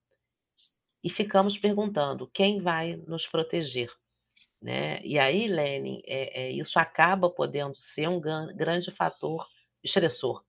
e 1.05 1.11
ficamos 1.11 1.59
perguntando 1.59 2.27
quem 2.29 2.63
vai 2.63 2.97
nos 3.07 3.27
proteger. 3.27 3.93
Né? 4.61 5.03
E 5.05 5.19
aí, 5.19 5.47
Lenin, 5.47 6.01
é, 6.07 6.45
é, 6.45 6.51
isso 6.51 6.79
acaba 6.79 7.29
podendo 7.29 7.77
ser 7.77 8.09
um 8.09 8.19
grande 8.19 8.91
fator 8.91 9.47
estressor. 9.83 10.43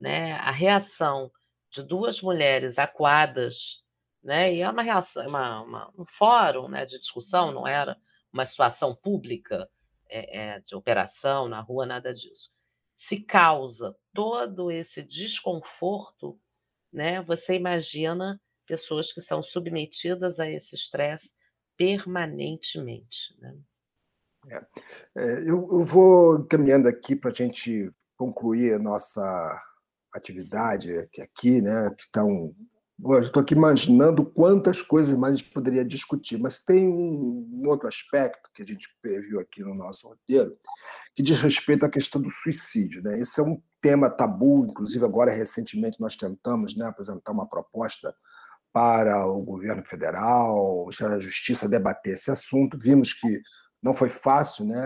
Né? 0.00 0.34
A 0.34 0.52
reação 0.52 1.32
de 1.72 1.82
duas 1.82 2.22
mulheres 2.22 2.78
acuadas, 2.78 3.82
né? 4.22 4.54
e 4.54 4.60
é 4.60 4.70
uma 4.70 4.82
reação, 4.82 5.26
uma, 5.26 5.62
uma, 5.62 5.92
um 5.98 6.06
fórum 6.06 6.68
né, 6.68 6.86
de 6.86 7.00
discussão, 7.00 7.50
não 7.50 7.66
era 7.66 7.96
uma 8.32 8.44
situação 8.44 8.94
pública 8.94 9.68
é, 10.08 10.38
é, 10.38 10.60
de 10.60 10.76
operação 10.76 11.48
na 11.48 11.60
rua, 11.60 11.84
nada 11.84 12.14
disso. 12.14 12.48
Se 12.94 13.20
causa 13.20 13.96
todo 14.14 14.70
esse 14.70 15.02
desconforto, 15.02 16.38
né? 16.92 17.20
você 17.22 17.56
imagina 17.56 18.40
pessoas 18.66 19.12
que 19.12 19.20
são 19.20 19.42
submetidas 19.42 20.38
a 20.40 20.50
esse 20.50 20.74
estresse 20.74 21.30
permanentemente. 21.76 23.36
Né? 23.38 23.56
É. 24.48 24.66
É, 25.16 25.40
eu, 25.40 25.66
eu, 25.70 25.84
vou 25.84 26.44
caminhando 26.44 26.88
aqui 26.88 27.16
para 27.16 27.30
a 27.30 27.34
gente 27.34 27.90
concluir 28.16 28.74
a 28.74 28.78
nossa 28.78 29.62
atividade 30.14 30.90
aqui, 31.20 31.60
né, 31.60 31.90
que 31.90 32.04
estou 32.04 33.42
aqui 33.42 33.54
imaginando 33.54 34.24
quantas 34.24 34.80
coisas 34.80 35.14
mais 35.18 35.34
a 35.34 35.36
gente 35.36 35.50
poderia 35.50 35.84
discutir, 35.84 36.38
mas 36.38 36.60
tem 36.60 36.88
um, 36.88 37.62
outro 37.66 37.88
aspecto 37.88 38.50
que 38.54 38.62
a 38.62 38.66
gente 38.66 38.88
previu 39.02 39.40
aqui 39.40 39.62
no 39.62 39.74
nosso 39.74 40.08
roteiro, 40.08 40.56
que 41.14 41.22
diz 41.22 41.40
respeito 41.40 41.84
à 41.84 41.90
questão 41.90 42.22
do 42.22 42.30
suicídio. 42.30 43.02
Né? 43.02 43.18
Esse 43.20 43.40
é 43.40 43.42
um 43.42 43.60
tema 43.82 44.08
tabu, 44.08 44.64
inclusive 44.64 45.04
agora 45.04 45.32
recentemente 45.32 46.00
nós 46.00 46.16
tentamos 46.16 46.74
né, 46.76 46.86
apresentar 46.86 47.32
uma 47.32 47.48
proposta 47.48 48.14
para 48.76 49.26
o 49.26 49.40
governo 49.40 49.82
federal, 49.86 50.86
a 51.00 51.18
justiça 51.18 51.66
debater 51.66 52.12
esse 52.12 52.30
assunto. 52.30 52.76
Vimos 52.78 53.14
que 53.14 53.40
não 53.82 53.94
foi 53.94 54.10
fácil, 54.10 54.66
né? 54.66 54.76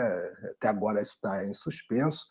até 0.53 0.68
agora 0.68 1.03
isso 1.03 1.14
está 1.14 1.45
em 1.45 1.53
suspenso, 1.53 2.24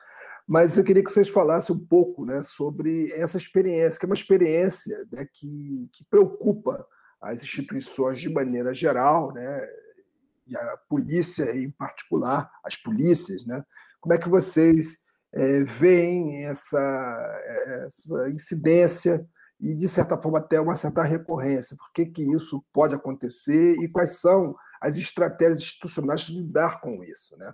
mas 0.48 0.78
eu 0.78 0.86
queria 0.86 1.04
que 1.04 1.12
vocês 1.12 1.28
falassem 1.28 1.76
um 1.76 1.86
pouco 1.86 2.26
né, 2.26 2.42
sobre 2.44 3.12
essa 3.12 3.38
experiência, 3.38 4.00
que 4.00 4.06
é 4.06 4.08
uma 4.08 4.16
experiência 4.16 4.98
né, 5.12 5.28
que, 5.34 5.90
que 5.92 6.06
preocupa 6.10 6.88
as 7.22 7.44
instituições 7.44 8.22
de 8.22 8.30
maneira 8.30 8.74
geral, 8.74 9.34
né, 9.34 9.68
e 10.48 10.56
a 10.56 10.78
polícia 10.88 11.54
em 11.54 11.70
particular, 11.72 12.50
as 12.64 12.78
polícias. 12.78 13.46
Né? 13.46 13.62
Como 14.00 14.14
é 14.14 14.18
que 14.18 14.30
vocês 14.30 15.00
é, 15.34 15.62
veem 15.66 16.46
essa, 16.46 17.44
essa 17.86 18.30
incidência 18.30 19.28
e, 19.60 19.76
de 19.76 19.90
certa 19.90 20.18
forma, 20.18 20.40
até 20.40 20.60
uma 20.60 20.76
certa 20.76 21.04
recorrência? 21.04 21.76
Por 21.76 21.92
que, 21.92 22.06
que 22.06 22.24
isso 22.24 22.64
pode 22.72 22.96
acontecer 22.96 23.76
e 23.82 23.90
quais 23.90 24.20
são 24.20 24.56
as 24.80 24.98
estratégias 24.98 25.60
institucionais 25.60 26.22
de 26.22 26.34
lidar 26.34 26.80
com 26.80 27.04
isso? 27.04 27.38
Né? 27.38 27.54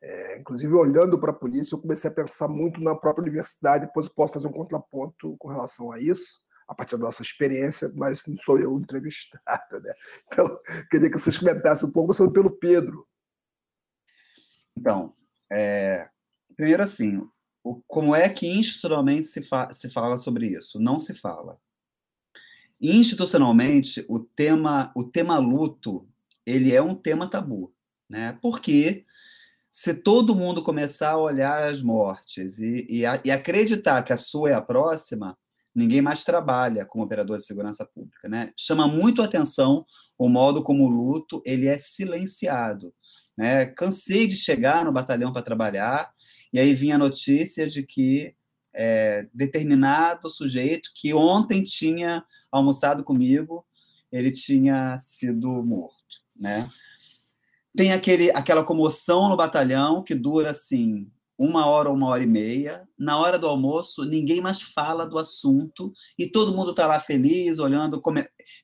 É, 0.00 0.38
inclusive, 0.38 0.72
olhando 0.72 1.18
para 1.18 1.30
a 1.30 1.34
polícia, 1.34 1.74
eu 1.74 1.80
comecei 1.80 2.10
a 2.10 2.14
pensar 2.14 2.48
muito 2.48 2.80
na 2.80 2.94
própria 2.94 3.22
universidade, 3.22 3.86
depois 3.86 4.06
eu 4.06 4.12
posso 4.14 4.32
fazer 4.32 4.48
um 4.48 4.52
contraponto 4.52 5.36
com 5.38 5.48
relação 5.48 5.92
a 5.92 5.98
isso, 5.98 6.40
a 6.66 6.74
partir 6.74 6.96
da 6.96 7.04
nossa 7.04 7.22
experiência, 7.22 7.92
mas 7.94 8.26
não 8.26 8.36
sou 8.36 8.58
eu 8.58 8.78
entrevistado. 8.78 9.80
Né? 9.82 9.94
Então, 10.26 10.58
queria 10.90 11.10
que 11.10 11.18
vocês 11.18 11.36
comentassem 11.36 11.88
um 11.88 11.92
pouco, 11.92 12.08
começando 12.08 12.32
pelo 12.32 12.50
Pedro. 12.50 13.06
Então, 14.76 15.12
é, 15.52 16.08
primeiro 16.56 16.82
assim, 16.82 17.20
o, 17.64 17.82
como 17.88 18.14
é 18.14 18.28
que 18.28 18.46
institucionalmente 18.46 19.26
se, 19.26 19.42
fa 19.42 19.72
se 19.72 19.88
fala 19.88 20.18
sobre 20.18 20.46
isso? 20.46 20.78
Não 20.78 20.98
se 20.98 21.14
fala. 21.14 21.58
Institucionalmente, 22.78 24.04
o 24.08 24.20
tema, 24.20 24.92
o 24.94 25.02
tema 25.02 25.38
luto, 25.38 26.06
ele 26.44 26.74
é 26.74 26.82
um 26.82 26.94
tema 26.94 27.28
tabu, 27.28 27.74
né? 28.08 28.38
Porque 28.42 29.06
se 29.72 29.94
todo 29.94 30.36
mundo 30.36 30.62
começar 30.62 31.12
a 31.12 31.18
olhar 31.18 31.62
as 31.64 31.80
mortes 31.80 32.58
e, 32.58 32.86
e, 32.88 33.06
a, 33.06 33.20
e, 33.24 33.30
acreditar 33.30 34.02
que 34.02 34.12
a 34.12 34.16
sua 34.16 34.50
é 34.50 34.54
a 34.54 34.60
próxima, 34.60 35.36
ninguém 35.74 36.02
mais 36.02 36.22
trabalha 36.22 36.84
como 36.84 37.02
operador 37.02 37.38
de 37.38 37.44
segurança 37.46 37.84
pública, 37.86 38.28
né? 38.28 38.52
Chama 38.56 38.86
muito 38.86 39.22
atenção 39.22 39.86
o 40.18 40.28
modo 40.28 40.62
como 40.62 40.84
o 40.84 40.88
luto 40.88 41.42
ele 41.46 41.66
é 41.66 41.78
silenciado, 41.78 42.92
né? 43.36 43.66
Cansei 43.66 44.26
de 44.26 44.36
chegar 44.36 44.84
no 44.84 44.92
batalhão 44.92 45.32
para 45.32 45.42
trabalhar 45.42 46.12
e 46.52 46.58
aí 46.58 46.74
vinha 46.74 46.94
a 46.94 46.98
notícia 46.98 47.66
de 47.66 47.82
que 47.82 48.34
é, 48.72 49.26
determinado 49.32 50.28
sujeito 50.28 50.90
que 50.94 51.14
ontem 51.14 51.62
tinha 51.62 52.24
almoçado 52.50 53.04
comigo, 53.04 53.64
ele 54.10 54.30
tinha 54.30 54.96
sido 54.98 55.62
morto, 55.64 55.94
né? 56.34 56.68
tem 57.76 57.92
aquele, 57.92 58.30
aquela 58.30 58.64
comoção 58.64 59.28
no 59.28 59.36
batalhão 59.36 60.02
que 60.02 60.14
dura 60.14 60.50
assim 60.50 61.10
uma 61.38 61.66
hora 61.66 61.88
ou 61.88 61.96
uma 61.96 62.08
hora 62.08 62.22
e 62.22 62.26
meia. 62.26 62.86
Na 62.98 63.18
hora 63.18 63.38
do 63.38 63.46
almoço, 63.46 64.04
ninguém 64.04 64.40
mais 64.40 64.62
fala 64.62 65.06
do 65.06 65.18
assunto 65.18 65.92
e 66.18 66.26
todo 66.26 66.54
mundo 66.54 66.70
está 66.70 66.86
lá 66.86 67.00
feliz, 67.00 67.58
olhando, 67.58 68.00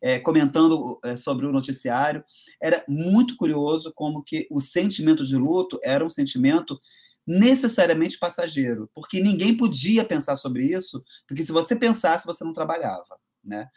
é, 0.02 0.18
comentando 0.18 0.98
é, 1.04 1.16
sobre 1.16 1.46
o 1.46 1.52
noticiário. 1.52 2.24
Era 2.62 2.84
muito 2.88 3.36
curioso 3.36 3.92
como 3.94 4.22
que 4.22 4.46
o 4.50 4.60
sentimento 4.60 5.24
de 5.24 5.36
luto 5.36 5.78
era 5.82 6.04
um 6.04 6.10
sentimento 6.10 6.78
necessariamente 7.26 8.18
passageiro, 8.18 8.90
porque 8.94 9.20
ninguém 9.20 9.56
podia 9.56 10.04
pensar 10.04 10.36
sobre 10.36 10.64
isso, 10.64 11.02
porque 11.28 11.44
se 11.44 11.52
você 11.52 11.76
pensasse, 11.76 12.26
você 12.26 12.42
não 12.42 12.52
trabalhava, 12.52 13.18
né? 13.44 13.68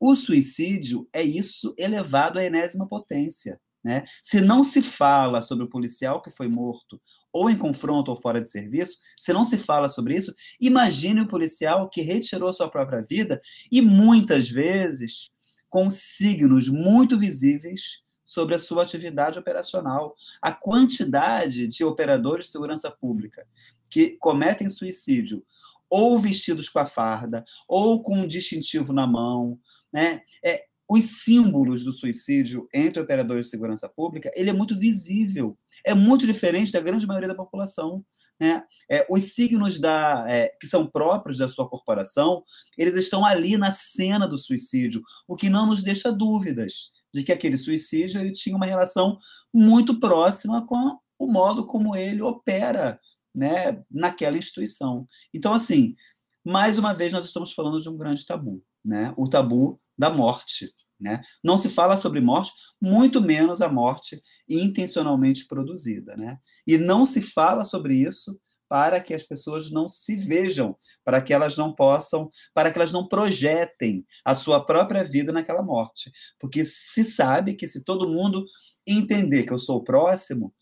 O 0.00 0.14
suicídio 0.14 1.08
é 1.12 1.22
isso 1.22 1.74
elevado 1.76 2.38
à 2.38 2.44
enésima 2.44 2.88
potência. 2.88 3.60
Né? 3.88 4.04
Se 4.22 4.42
não 4.42 4.62
se 4.62 4.82
fala 4.82 5.40
sobre 5.40 5.64
o 5.64 5.68
policial 5.70 6.20
que 6.20 6.30
foi 6.30 6.46
morto, 6.46 7.00
ou 7.32 7.48
em 7.48 7.56
confronto 7.56 8.10
ou 8.10 8.20
fora 8.20 8.38
de 8.38 8.50
serviço, 8.50 8.98
se 9.16 9.32
não 9.32 9.46
se 9.46 9.56
fala 9.56 9.88
sobre 9.88 10.14
isso, 10.14 10.30
imagine 10.60 11.22
o 11.22 11.26
policial 11.26 11.88
que 11.88 12.02
retirou 12.02 12.52
sua 12.52 12.68
própria 12.68 13.00
vida 13.00 13.40
e 13.72 13.80
muitas 13.80 14.50
vezes 14.50 15.30
com 15.70 15.88
signos 15.88 16.68
muito 16.68 17.18
visíveis 17.18 18.02
sobre 18.22 18.54
a 18.54 18.58
sua 18.58 18.82
atividade 18.82 19.38
operacional. 19.38 20.14
A 20.42 20.52
quantidade 20.52 21.66
de 21.66 21.82
operadores 21.82 22.44
de 22.44 22.52
segurança 22.52 22.90
pública 22.90 23.46
que 23.90 24.18
cometem 24.18 24.68
suicídio 24.68 25.42
ou 25.88 26.18
vestidos 26.18 26.68
com 26.68 26.78
a 26.78 26.84
farda, 26.84 27.42
ou 27.66 28.02
com 28.02 28.18
um 28.18 28.28
distintivo 28.28 28.92
na 28.92 29.06
mão, 29.06 29.58
né? 29.90 30.20
É, 30.44 30.66
os 30.88 31.22
símbolos 31.22 31.84
do 31.84 31.92
suicídio 31.92 32.66
entre 32.72 33.02
operadores 33.02 33.46
de 33.46 33.50
segurança 33.50 33.86
pública, 33.88 34.30
ele 34.34 34.48
é 34.48 34.54
muito 34.54 34.78
visível, 34.78 35.56
é 35.84 35.92
muito 35.92 36.26
diferente 36.26 36.72
da 36.72 36.80
grande 36.80 37.06
maioria 37.06 37.28
da 37.28 37.34
população. 37.34 38.02
Né? 38.40 38.64
É, 38.90 39.06
os 39.10 39.34
signos 39.34 39.78
da, 39.78 40.24
é, 40.26 40.48
que 40.58 40.66
são 40.66 40.86
próprios 40.86 41.36
da 41.36 41.48
sua 41.48 41.68
corporação, 41.68 42.42
eles 42.78 42.96
estão 42.96 43.24
ali 43.24 43.58
na 43.58 43.70
cena 43.70 44.26
do 44.26 44.38
suicídio, 44.38 45.02
o 45.26 45.36
que 45.36 45.50
não 45.50 45.66
nos 45.66 45.82
deixa 45.82 46.10
dúvidas 46.10 46.90
de 47.12 47.22
que 47.22 47.32
aquele 47.32 47.58
suicídio 47.58 48.18
ele 48.18 48.32
tinha 48.32 48.56
uma 48.56 48.66
relação 48.66 49.18
muito 49.52 50.00
próxima 50.00 50.66
com 50.66 50.98
o 51.18 51.26
modo 51.26 51.66
como 51.66 51.94
ele 51.94 52.22
opera 52.22 52.98
né, 53.34 53.82
naquela 53.90 54.38
instituição. 54.38 55.06
Então, 55.34 55.52
assim, 55.52 55.94
mais 56.42 56.78
uma 56.78 56.94
vez 56.94 57.12
nós 57.12 57.26
estamos 57.26 57.52
falando 57.52 57.80
de 57.80 57.88
um 57.90 57.96
grande 57.96 58.24
tabu 58.24 58.62
né? 58.88 59.12
o 59.16 59.28
tabu 59.28 59.78
da 59.96 60.10
morte. 60.10 60.72
Né? 61.00 61.20
Não 61.44 61.56
se 61.56 61.68
fala 61.68 61.96
sobre 61.96 62.20
morte, 62.20 62.50
muito 62.80 63.20
menos 63.20 63.60
a 63.60 63.68
morte 63.68 64.20
intencionalmente 64.48 65.46
produzida. 65.46 66.16
Né? 66.16 66.38
E 66.66 66.76
não 66.76 67.06
se 67.06 67.22
fala 67.22 67.64
sobre 67.64 67.94
isso 67.94 68.38
para 68.68 69.00
que 69.00 69.14
as 69.14 69.24
pessoas 69.24 69.70
não 69.70 69.88
se 69.88 70.16
vejam, 70.16 70.76
para 71.04 71.22
que 71.22 71.32
elas 71.32 71.56
não 71.56 71.74
possam, 71.74 72.28
para 72.52 72.70
que 72.70 72.78
elas 72.78 72.92
não 72.92 73.08
projetem 73.08 74.04
a 74.24 74.34
sua 74.34 74.64
própria 74.64 75.02
vida 75.02 75.32
naquela 75.32 75.62
morte. 75.62 76.12
Porque 76.38 76.64
se 76.64 77.04
sabe 77.04 77.54
que 77.54 77.66
se 77.66 77.82
todo 77.82 78.08
mundo 78.08 78.44
entender 78.86 79.44
que 79.44 79.52
eu 79.52 79.58
sou 79.58 79.78
o 79.78 79.84
próximo, 79.84 80.54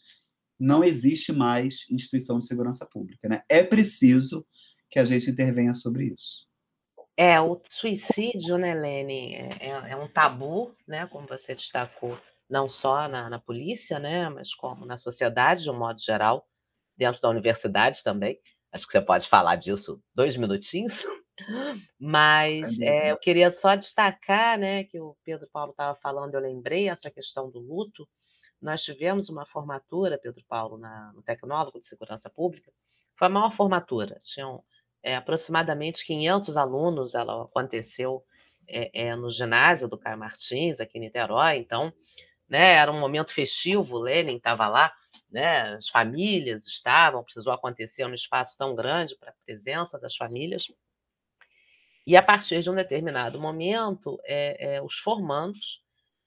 não 0.58 0.84
existe 0.84 1.32
mais 1.32 1.84
instituição 1.90 2.38
de 2.38 2.46
segurança 2.46 2.86
pública. 2.86 3.28
Né? 3.28 3.42
É 3.48 3.62
preciso 3.62 4.46
que 4.88 4.98
a 4.98 5.04
gente 5.04 5.28
intervenha 5.28 5.74
sobre 5.74 6.14
isso. 6.14 6.46
É, 7.16 7.40
o 7.40 7.60
suicídio, 7.70 8.58
né, 8.58 8.74
Lene, 8.74 9.34
é, 9.34 9.68
é, 9.68 9.90
é 9.92 9.96
um 9.96 10.06
tabu, 10.06 10.76
né, 10.86 11.06
como 11.06 11.26
você 11.26 11.54
destacou, 11.54 12.18
não 12.48 12.68
só 12.68 13.08
na, 13.08 13.30
na 13.30 13.38
polícia, 13.38 13.98
né, 13.98 14.28
mas 14.28 14.54
como 14.54 14.84
na 14.84 14.98
sociedade 14.98 15.62
de 15.62 15.70
um 15.70 15.78
modo 15.78 15.98
geral, 15.98 16.46
dentro 16.96 17.20
da 17.20 17.28
universidade 17.28 18.02
também. 18.02 18.38
Acho 18.72 18.86
que 18.86 18.92
você 18.92 19.00
pode 19.00 19.28
falar 19.28 19.56
disso 19.56 20.02
dois 20.14 20.36
minutinhos. 20.36 21.04
Mas 22.00 22.78
é, 22.80 23.12
eu 23.12 23.16
queria 23.18 23.52
só 23.52 23.74
destacar, 23.74 24.58
né, 24.58 24.84
que 24.84 24.98
o 24.98 25.16
Pedro 25.22 25.46
Paulo 25.52 25.72
estava 25.72 25.94
falando, 25.96 26.34
eu 26.34 26.40
lembrei 26.40 26.88
essa 26.88 27.10
questão 27.10 27.50
do 27.50 27.58
luto. 27.58 28.08
Nós 28.60 28.82
tivemos 28.82 29.28
uma 29.28 29.44
formatura, 29.44 30.18
Pedro 30.18 30.42
Paulo, 30.48 30.78
na, 30.78 31.12
no 31.12 31.22
Tecnólogo 31.22 31.78
de 31.78 31.86
Segurança 31.86 32.30
Pública. 32.30 32.72
Foi 33.18 33.26
a 33.26 33.30
maior 33.30 33.54
formatura. 33.54 34.18
Tinham 34.24 34.64
é, 35.06 35.14
aproximadamente 35.14 36.04
500 36.04 36.56
alunos, 36.56 37.14
ela 37.14 37.44
aconteceu 37.44 38.24
é, 38.66 38.90
é, 39.06 39.14
no 39.14 39.30
ginásio 39.30 39.86
do 39.86 39.96
Caio 39.96 40.18
Martins, 40.18 40.80
aqui 40.80 40.98
em 40.98 41.02
Niterói, 41.02 41.58
então, 41.58 41.92
né, 42.48 42.72
era 42.72 42.90
um 42.90 42.98
momento 42.98 43.32
festivo, 43.32 43.98
Lenin 43.98 44.36
estava 44.36 44.66
lá, 44.66 44.92
né, 45.30 45.74
as 45.76 45.88
famílias 45.88 46.66
estavam, 46.66 47.22
precisou 47.22 47.52
acontecer 47.52 48.04
num 48.08 48.14
espaço 48.14 48.58
tão 48.58 48.74
grande 48.74 49.16
para 49.16 49.30
a 49.30 49.34
presença 49.44 49.96
das 49.96 50.16
famílias, 50.16 50.66
e 52.04 52.16
a 52.16 52.22
partir 52.22 52.60
de 52.60 52.68
um 52.68 52.74
determinado 52.74 53.40
momento, 53.40 54.20
é, 54.24 54.74
é, 54.74 54.82
os 54.82 54.98
formandos 54.98 55.80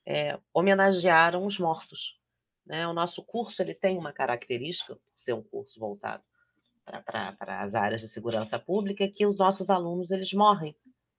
é, 0.06 0.40
homenagearam 0.54 1.46
os 1.46 1.60
mortos. 1.60 2.18
Né? 2.66 2.88
O 2.88 2.94
nosso 2.94 3.24
curso 3.24 3.62
ele 3.62 3.74
tem 3.74 3.98
uma 3.98 4.14
característica, 4.14 4.98
ser 5.18 5.34
um 5.34 5.44
curso 5.44 5.78
voltado 5.80 6.24
para 7.06 7.62
as 7.62 7.76
áreas 7.76 8.02
de 8.02 8.08
segurança 8.08 8.58
pública 8.58 9.08
que 9.08 9.26
os 9.26 9.38
nossos 9.38 9.70
alunos 9.70 10.12
eles 10.12 10.34
morrem. 10.34 10.76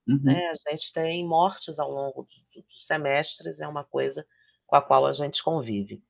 Uhum. 0.07 0.19
Né? 0.23 0.49
A 0.49 0.71
gente 0.71 0.91
tem 0.93 1.25
mortes 1.25 1.79
ao 1.79 1.91
longo 1.91 2.27
dos 2.53 2.85
semestres, 2.85 3.59
é 3.59 3.67
uma 3.67 3.83
coisa 3.83 4.25
com 4.65 4.75
a 4.75 4.81
qual 4.81 5.05
a 5.05 5.13
gente 5.13 5.43
convive. 5.43 6.03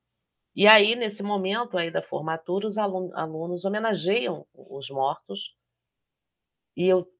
E 0.54 0.66
aí, 0.66 0.94
nesse 0.94 1.22
momento 1.22 1.78
aí 1.78 1.90
da 1.90 2.02
formatura, 2.02 2.66
os 2.66 2.76
alunos 2.76 3.64
homenageiam 3.64 4.46
os 4.54 4.90
mortos, 4.90 5.56
e 6.76 6.86
eu 6.86 7.10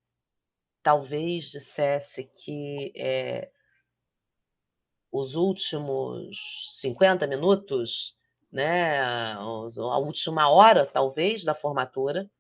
talvez 0.83 1.51
dissesse 1.51 2.25
que 2.25 2.93
é, 2.97 3.51
os 5.11 5.35
últimos 5.35 6.37
50 6.81 7.27
minutos 7.27 8.15
né, 8.53 9.01
a 9.01 9.99
última 9.99 10.49
hora, 10.51 10.85
talvez, 10.87 11.43
da 11.43 11.55
formatura, 11.55 12.31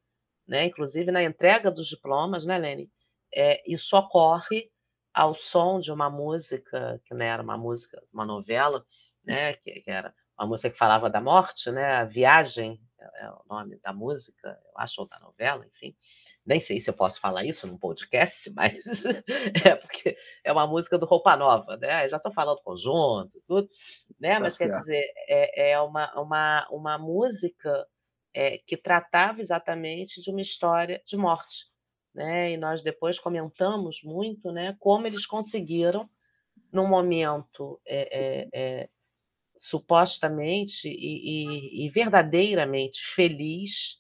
né, 0.46 0.66
inclusive 0.66 1.10
na 1.10 1.22
entrega 1.22 1.70
dos 1.70 1.88
diplomas, 1.88 2.44
né, 2.44 2.58
Lene? 2.58 2.90
É, 3.34 3.62
isso 3.66 3.96
ocorre 3.96 4.70
ao 5.14 5.34
som 5.34 5.80
de 5.80 5.90
uma 5.90 6.10
música, 6.10 7.00
que 7.04 7.14
não 7.14 7.18
né, 7.18 7.26
era 7.28 7.42
uma 7.42 7.56
música, 7.56 8.02
uma 8.12 8.26
novela, 8.26 8.84
né, 9.24 9.54
que, 9.54 9.80
que 9.80 9.90
era 9.90 10.14
uma 10.38 10.46
música 10.46 10.70
que 10.70 10.78
falava 10.78 11.08
da 11.08 11.20
morte, 11.20 11.70
né, 11.70 11.96
a 11.96 12.04
Viagem, 12.04 12.78
é, 13.02 13.24
é 13.24 13.30
o 13.30 13.42
nome 13.48 13.78
da 13.80 13.92
música, 13.92 14.58
eu 14.64 14.78
acho, 14.78 15.00
ou 15.00 15.08
da 15.08 15.18
novela, 15.20 15.66
enfim 15.66 15.96
nem 16.44 16.60
sei 16.60 16.80
se 16.80 16.90
eu 16.90 16.94
posso 16.94 17.20
falar 17.20 17.44
isso 17.44 17.66
num 17.66 17.78
podcast, 17.78 18.50
mas 18.54 19.04
é 19.64 19.74
porque 19.76 20.16
é 20.44 20.52
uma 20.52 20.66
música 20.66 20.98
do 20.98 21.06
Roupa 21.06 21.36
Nova, 21.36 21.76
né? 21.76 22.04
Eu 22.04 22.10
já 22.10 22.16
estou 22.16 22.32
falando 22.32 22.60
conjunto, 22.62 23.42
tudo, 23.46 23.68
né? 24.20 24.34
Tá 24.34 24.40
mas 24.40 24.58
quer 24.58 24.68
dizer, 24.68 25.12
é, 25.28 25.72
é 25.72 25.80
uma, 25.80 26.12
uma, 26.20 26.68
uma 26.70 26.98
música 26.98 27.86
é, 28.34 28.58
que 28.58 28.76
tratava 28.76 29.40
exatamente 29.40 30.20
de 30.20 30.30
uma 30.30 30.40
história 30.40 31.00
de 31.06 31.16
morte, 31.16 31.66
né? 32.14 32.52
E 32.52 32.56
nós 32.56 32.82
depois 32.82 33.18
comentamos 33.18 34.00
muito, 34.02 34.50
né? 34.50 34.76
Como 34.80 35.06
eles 35.06 35.26
conseguiram, 35.26 36.10
num 36.72 36.88
momento 36.88 37.80
é, 37.86 38.18
é, 38.18 38.48
é 38.52 38.88
supostamente 39.62 40.88
e, 40.88 41.84
e, 41.84 41.86
e 41.86 41.90
verdadeiramente 41.90 43.00
feliz, 43.14 43.96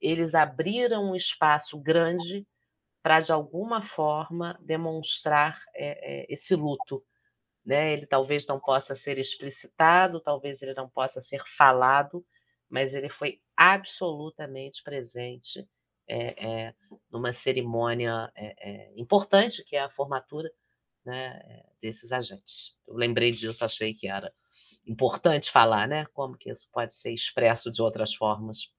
eles 0.00 0.34
abriram 0.34 1.10
um 1.10 1.14
espaço 1.14 1.78
grande 1.78 2.46
para, 3.02 3.20
de 3.20 3.30
alguma 3.30 3.82
forma, 3.82 4.58
demonstrar 4.62 5.62
é, 5.74 6.22
é, 6.22 6.26
esse 6.32 6.54
luto. 6.54 7.04
Né? 7.62 7.92
Ele 7.92 8.06
talvez 8.06 8.46
não 8.46 8.58
possa 8.58 8.96
ser 8.96 9.18
explicitado, 9.18 10.18
talvez 10.18 10.62
ele 10.62 10.72
não 10.72 10.88
possa 10.88 11.20
ser 11.20 11.42
falado, 11.58 12.24
mas 12.70 12.94
ele 12.94 13.10
foi 13.10 13.38
absolutamente 13.54 14.82
presente 14.82 15.68
é, 16.08 16.72
numa 17.10 17.34
cerimônia 17.34 18.32
importante, 18.96 19.62
que 19.62 19.76
é 19.76 19.80
a 19.80 19.90
formatura 19.90 20.50
né, 21.04 21.62
desses 21.82 22.10
agentes. 22.12 22.74
Eu 22.88 22.94
lembrei 22.94 23.32
disso, 23.32 23.64
achei 23.64 23.92
que 23.92 24.08
era 24.08 24.32
importante 24.86 25.50
falar, 25.50 25.86
né? 25.86 26.06
Como 26.12 26.36
que 26.36 26.50
isso 26.50 26.68
pode 26.72 26.94
ser 26.94 27.12
expresso 27.12 27.70
de 27.70 27.80
outras 27.80 28.14
formas. 28.14 28.70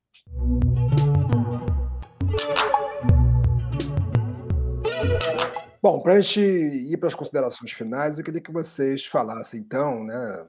Bom, 5.82 6.02
para 6.02 6.14
a 6.14 6.20
gente 6.22 6.40
ir 6.40 6.98
para 6.98 7.10
as 7.10 7.16
considerações 7.16 7.72
finais, 7.74 8.18
eu 8.18 8.24
queria 8.24 8.40
que 8.40 8.54
vocês 8.54 9.06
falassem, 9.06 9.60
então, 9.60 10.04
né, 10.06 10.48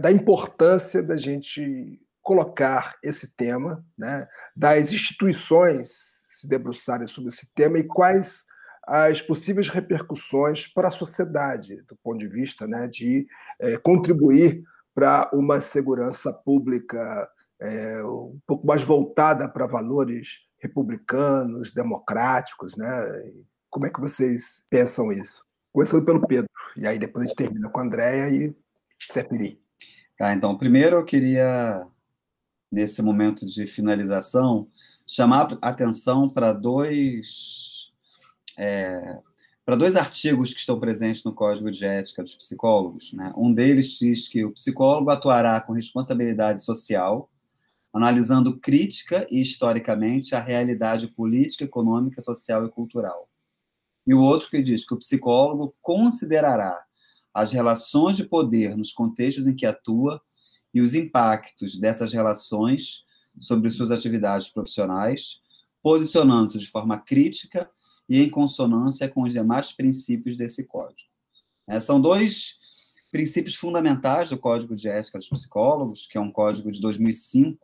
da 0.00 0.10
importância 0.10 1.02
da 1.02 1.16
gente 1.16 2.00
colocar 2.20 2.96
esse 3.02 3.36
tema, 3.36 3.84
né, 3.96 4.28
das 4.56 4.92
instituições 4.92 6.24
se 6.28 6.48
debruçarem 6.48 7.06
sobre 7.06 7.28
esse 7.28 7.52
tema 7.54 7.78
e 7.78 7.84
quais 7.84 8.44
as 8.88 9.20
possíveis 9.20 9.68
repercussões 9.68 10.66
para 10.66 10.88
a 10.88 10.90
sociedade, 10.90 11.82
do 11.82 11.94
ponto 12.02 12.18
de 12.18 12.26
vista 12.26 12.66
né, 12.66 12.88
de 12.88 13.26
é, 13.60 13.76
contribuir 13.76 14.62
para 14.94 15.30
uma 15.32 15.60
segurança 15.60 16.32
pública 16.32 17.28
é, 17.60 18.02
um 18.02 18.40
pouco 18.46 18.66
mais 18.66 18.82
voltada 18.82 19.46
para 19.46 19.66
valores 19.66 20.38
republicanos, 20.58 21.72
democráticos, 21.72 22.76
né? 22.76 22.86
Como 23.70 23.86
é 23.86 23.90
que 23.90 24.00
vocês 24.00 24.64
pensam 24.70 25.12
isso? 25.12 25.44
Começando 25.72 26.04
pelo 26.04 26.26
Pedro, 26.26 26.50
e 26.76 26.86
aí 26.86 26.98
depois 26.98 27.24
a 27.24 27.28
gente 27.28 27.36
termina 27.36 27.68
com 27.68 27.80
a 27.80 27.82
Andréia 27.84 28.30
e 28.30 28.56
Seferi. 28.98 29.60
Tá, 30.16 30.32
então, 30.32 30.56
primeiro 30.56 30.96
eu 30.96 31.04
queria, 31.04 31.86
nesse 32.72 33.02
momento 33.02 33.46
de 33.46 33.66
finalização, 33.66 34.66
chamar 35.06 35.56
atenção 35.62 36.28
para 36.28 36.52
dois, 36.52 37.77
é, 38.58 39.18
para 39.64 39.76
dois 39.76 39.96
artigos 39.96 40.52
que 40.52 40.60
estão 40.60 40.80
presentes 40.80 41.22
no 41.24 41.34
Código 41.34 41.70
de 41.70 41.84
Ética 41.84 42.22
dos 42.22 42.34
Psicólogos. 42.34 43.12
Né? 43.12 43.32
Um 43.36 43.52
deles 43.52 43.98
diz 43.98 44.26
que 44.26 44.44
o 44.44 44.52
psicólogo 44.52 45.10
atuará 45.10 45.60
com 45.60 45.72
responsabilidade 45.72 46.62
social 46.62 47.30
analisando 47.92 48.58
crítica 48.58 49.26
e 49.30 49.40
historicamente 49.40 50.34
a 50.34 50.40
realidade 50.40 51.08
política, 51.08 51.64
econômica, 51.64 52.22
social 52.22 52.64
e 52.66 52.70
cultural. 52.70 53.28
E 54.06 54.14
o 54.14 54.20
outro 54.20 54.48
que 54.48 54.60
diz 54.60 54.86
que 54.86 54.94
o 54.94 54.98
psicólogo 54.98 55.74
considerará 55.80 56.78
as 57.32 57.52
relações 57.52 58.16
de 58.16 58.24
poder 58.24 58.76
nos 58.76 58.92
contextos 58.92 59.46
em 59.46 59.54
que 59.54 59.66
atua 59.66 60.20
e 60.72 60.80
os 60.80 60.94
impactos 60.94 61.78
dessas 61.78 62.12
relações 62.12 63.04
sobre 63.38 63.70
suas 63.70 63.90
atividades 63.90 64.48
profissionais, 64.48 65.40
posicionando-se 65.82 66.58
de 66.58 66.70
forma 66.70 66.98
crítica 66.98 67.70
e 68.08 68.22
em 68.22 68.30
consonância 68.30 69.08
com 69.08 69.22
os 69.22 69.32
demais 69.32 69.72
princípios 69.72 70.36
desse 70.36 70.64
código. 70.64 71.08
É, 71.66 71.78
são 71.80 72.00
dois 72.00 72.58
princípios 73.10 73.54
fundamentais 73.54 74.30
do 74.30 74.38
Código 74.38 74.74
de 74.74 74.88
Ética 74.88 75.18
dos 75.18 75.28
Psicólogos, 75.28 76.06
que 76.06 76.16
é 76.16 76.20
um 76.20 76.30
código 76.30 76.70
de 76.70 76.80
2005, 76.80 77.58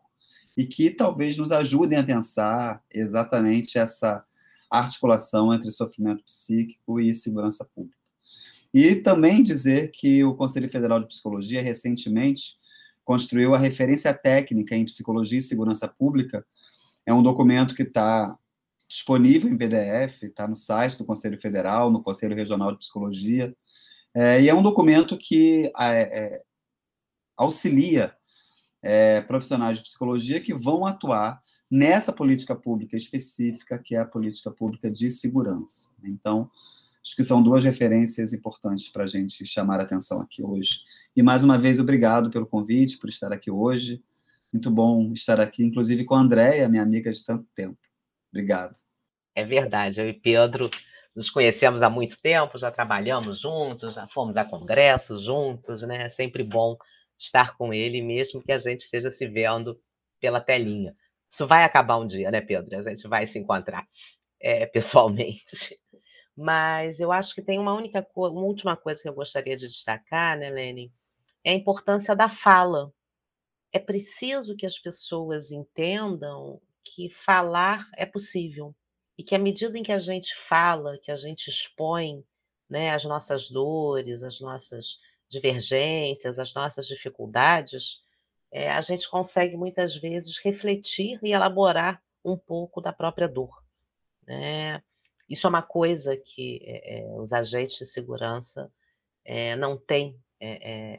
e 0.56 0.66
que 0.66 0.90
talvez 0.90 1.36
nos 1.36 1.52
ajudem 1.52 1.98
a 1.98 2.04
pensar 2.04 2.82
exatamente 2.92 3.78
essa 3.78 4.24
articulação 4.70 5.52
entre 5.52 5.70
sofrimento 5.70 6.22
psíquico 6.24 7.00
e 7.00 7.14
segurança 7.14 7.64
pública. 7.74 7.98
E 8.72 8.96
também 8.96 9.42
dizer 9.42 9.90
que 9.92 10.24
o 10.24 10.34
Conselho 10.34 10.68
Federal 10.68 11.00
de 11.00 11.06
Psicologia 11.06 11.62
recentemente 11.62 12.58
construiu 13.04 13.54
a 13.54 13.58
referência 13.58 14.12
técnica 14.12 14.74
em 14.74 14.84
psicologia 14.84 15.38
e 15.38 15.42
segurança 15.42 15.86
pública. 15.86 16.44
É 17.06 17.12
um 17.12 17.22
documento 17.22 17.74
que 17.74 17.82
está 17.82 18.36
disponível 18.88 19.50
em 19.50 19.56
PDF, 19.56 20.22
está 20.24 20.46
no 20.46 20.56
site 20.56 20.98
do 20.98 21.04
Conselho 21.04 21.40
Federal, 21.40 21.90
no 21.90 22.02
Conselho 22.02 22.36
Regional 22.36 22.72
de 22.72 22.78
Psicologia, 22.78 23.54
é, 24.14 24.40
e 24.40 24.48
é 24.48 24.54
um 24.54 24.62
documento 24.62 25.18
que 25.18 25.72
é, 25.78 26.00
é 26.00 26.42
auxilia 27.36 28.14
é, 28.80 29.20
profissionais 29.22 29.78
de 29.78 29.82
psicologia 29.82 30.40
que 30.40 30.54
vão 30.54 30.86
atuar 30.86 31.40
nessa 31.70 32.12
política 32.12 32.54
pública 32.54 32.96
específica, 32.96 33.78
que 33.78 33.96
é 33.96 33.98
a 33.98 34.06
política 34.06 34.50
pública 34.50 34.90
de 34.90 35.10
segurança. 35.10 35.90
Então, 36.04 36.50
acho 37.02 37.16
que 37.16 37.24
são 37.24 37.42
duas 37.42 37.64
referências 37.64 38.32
importantes 38.32 38.88
para 38.88 39.04
a 39.04 39.06
gente 39.06 39.44
chamar 39.44 39.80
a 39.80 39.82
atenção 39.82 40.20
aqui 40.20 40.42
hoje. 40.42 40.80
E, 41.16 41.22
mais 41.22 41.42
uma 41.42 41.58
vez, 41.58 41.78
obrigado 41.78 42.30
pelo 42.30 42.46
convite, 42.46 42.98
por 42.98 43.08
estar 43.08 43.32
aqui 43.32 43.50
hoje. 43.50 44.02
Muito 44.52 44.70
bom 44.70 45.12
estar 45.12 45.40
aqui, 45.40 45.64
inclusive 45.64 46.04
com 46.04 46.14
a 46.14 46.20
Andréia, 46.20 46.68
minha 46.68 46.82
amiga 46.82 47.10
de 47.10 47.24
tanto 47.24 47.46
tempo. 47.54 47.78
Obrigado. 48.34 48.76
É 49.32 49.44
verdade, 49.44 50.00
eu 50.00 50.08
e 50.08 50.12
Pedro 50.12 50.68
nos 51.14 51.30
conhecemos 51.30 51.82
há 51.82 51.88
muito 51.88 52.20
tempo, 52.20 52.58
já 52.58 52.68
trabalhamos 52.68 53.40
juntos, 53.40 53.94
já 53.94 54.08
fomos 54.08 54.36
a 54.36 54.44
congressos 54.44 55.22
juntos, 55.22 55.82
né? 55.82 56.06
É 56.06 56.08
sempre 56.08 56.42
bom 56.42 56.76
estar 57.16 57.56
com 57.56 57.72
ele, 57.72 58.02
mesmo 58.02 58.42
que 58.42 58.50
a 58.50 58.58
gente 58.58 58.80
esteja 58.80 59.12
se 59.12 59.24
vendo 59.28 59.80
pela 60.20 60.40
telinha. 60.40 60.96
Isso 61.30 61.46
vai 61.46 61.62
acabar 61.62 61.96
um 61.98 62.06
dia, 62.08 62.28
né, 62.32 62.40
Pedro? 62.40 62.76
A 62.76 62.82
gente 62.82 63.06
vai 63.06 63.24
se 63.28 63.38
encontrar 63.38 63.86
é, 64.40 64.66
pessoalmente. 64.66 65.78
Mas 66.36 66.98
eu 66.98 67.12
acho 67.12 67.32
que 67.36 67.42
tem 67.42 67.60
uma 67.60 67.72
única 67.72 68.04
uma 68.16 68.42
última 68.42 68.76
coisa 68.76 69.00
que 69.00 69.08
eu 69.08 69.14
gostaria 69.14 69.56
de 69.56 69.68
destacar, 69.68 70.36
né, 70.36 70.50
Lenin? 70.50 70.92
É 71.44 71.52
a 71.52 71.54
importância 71.54 72.16
da 72.16 72.28
fala. 72.28 72.92
É 73.72 73.78
preciso 73.78 74.56
que 74.56 74.66
as 74.66 74.76
pessoas 74.76 75.52
entendam 75.52 76.60
que 76.84 77.10
falar 77.24 77.88
é 77.96 78.06
possível 78.06 78.74
e 79.16 79.22
que 79.22 79.34
à 79.34 79.38
medida 79.38 79.78
em 79.78 79.82
que 79.82 79.92
a 79.92 79.98
gente 79.98 80.34
fala, 80.48 80.98
que 80.98 81.10
a 81.10 81.16
gente 81.16 81.48
expõe 81.48 82.24
né, 82.68 82.92
as 82.92 83.04
nossas 83.04 83.48
dores, 83.48 84.22
as 84.22 84.40
nossas 84.40 84.98
divergências, 85.28 86.38
as 86.38 86.52
nossas 86.54 86.86
dificuldades, 86.86 88.00
é, 88.50 88.70
a 88.70 88.80
gente 88.80 89.08
consegue 89.08 89.56
muitas 89.56 89.96
vezes 89.96 90.38
refletir 90.38 91.18
e 91.22 91.32
elaborar 91.32 92.02
um 92.24 92.36
pouco 92.36 92.80
da 92.80 92.92
própria 92.92 93.28
dor. 93.28 93.62
Né? 94.26 94.82
Isso 95.28 95.46
é 95.46 95.50
uma 95.50 95.62
coisa 95.62 96.16
que 96.16 96.60
é, 96.64 97.06
os 97.16 97.32
agentes 97.32 97.78
de 97.78 97.86
segurança 97.86 98.70
é, 99.24 99.56
não 99.56 99.76
têm 99.76 100.18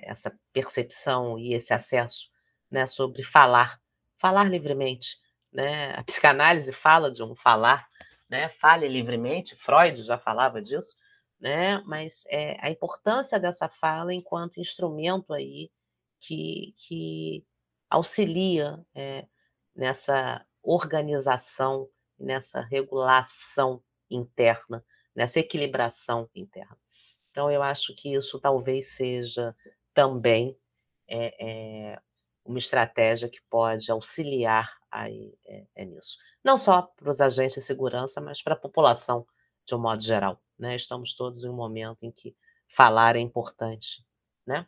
essa 0.01 0.35
percepção 0.51 1.37
e 1.37 1.53
esse 1.53 1.71
acesso 1.71 2.27
né, 2.71 2.87
sobre 2.87 3.21
falar, 3.21 3.79
falar 4.17 4.49
livremente. 4.49 5.19
Né? 5.55 5.93
A 5.95 6.03
psicanálise 6.03 6.73
fala 6.73 7.09
de 7.09 7.23
um 7.23 7.33
falar, 7.33 7.87
né? 8.29 8.49
fale 8.49 8.89
livremente, 8.89 9.55
Freud 9.55 10.03
já 10.03 10.17
falava 10.17 10.61
disso, 10.61 10.97
né? 11.39 11.81
Mas 11.85 12.25
é, 12.27 12.57
a 12.59 12.69
importância 12.69 13.39
dessa 13.39 13.69
fala 13.69 14.13
enquanto 14.13 14.59
instrumento 14.59 15.33
aí 15.33 15.71
que, 16.19 16.75
que 16.77 17.45
auxilia 17.89 18.85
é, 18.93 19.25
nessa 19.73 20.45
organização, 20.61 21.87
nessa 22.19 22.59
regulação 22.59 23.81
interna, 24.09 24.83
nessa 25.15 25.39
equilibração 25.39 26.29
interna. 26.35 26.77
Então, 27.31 27.49
eu 27.49 27.63
acho 27.63 27.95
que 27.95 28.13
isso 28.13 28.41
talvez 28.41 28.89
seja 28.89 29.55
também 29.93 30.57
é, 31.07 31.93
é, 31.93 32.01
uma 32.43 32.59
estratégia 32.59 33.29
que 33.29 33.39
pode 33.49 33.89
auxiliar 33.89 34.75
aí, 35.01 35.33
é, 35.75 35.85
nisso. 35.85 36.17
Não 36.43 36.57
só 36.57 36.81
para 36.83 37.11
os 37.11 37.21
agentes 37.21 37.55
de 37.55 37.61
segurança, 37.61 38.21
mas 38.21 38.41
para 38.41 38.53
a 38.53 38.57
população 38.57 39.25
de 39.65 39.75
um 39.75 39.79
modo 39.79 40.01
geral 40.01 40.39
né? 40.57 40.75
Estamos 40.75 41.13
todos 41.13 41.43
em 41.43 41.49
um 41.49 41.55
momento 41.55 42.03
em 42.03 42.11
que 42.11 42.35
falar 42.75 43.15
é 43.15 43.19
importante, 43.19 44.03
né? 44.45 44.65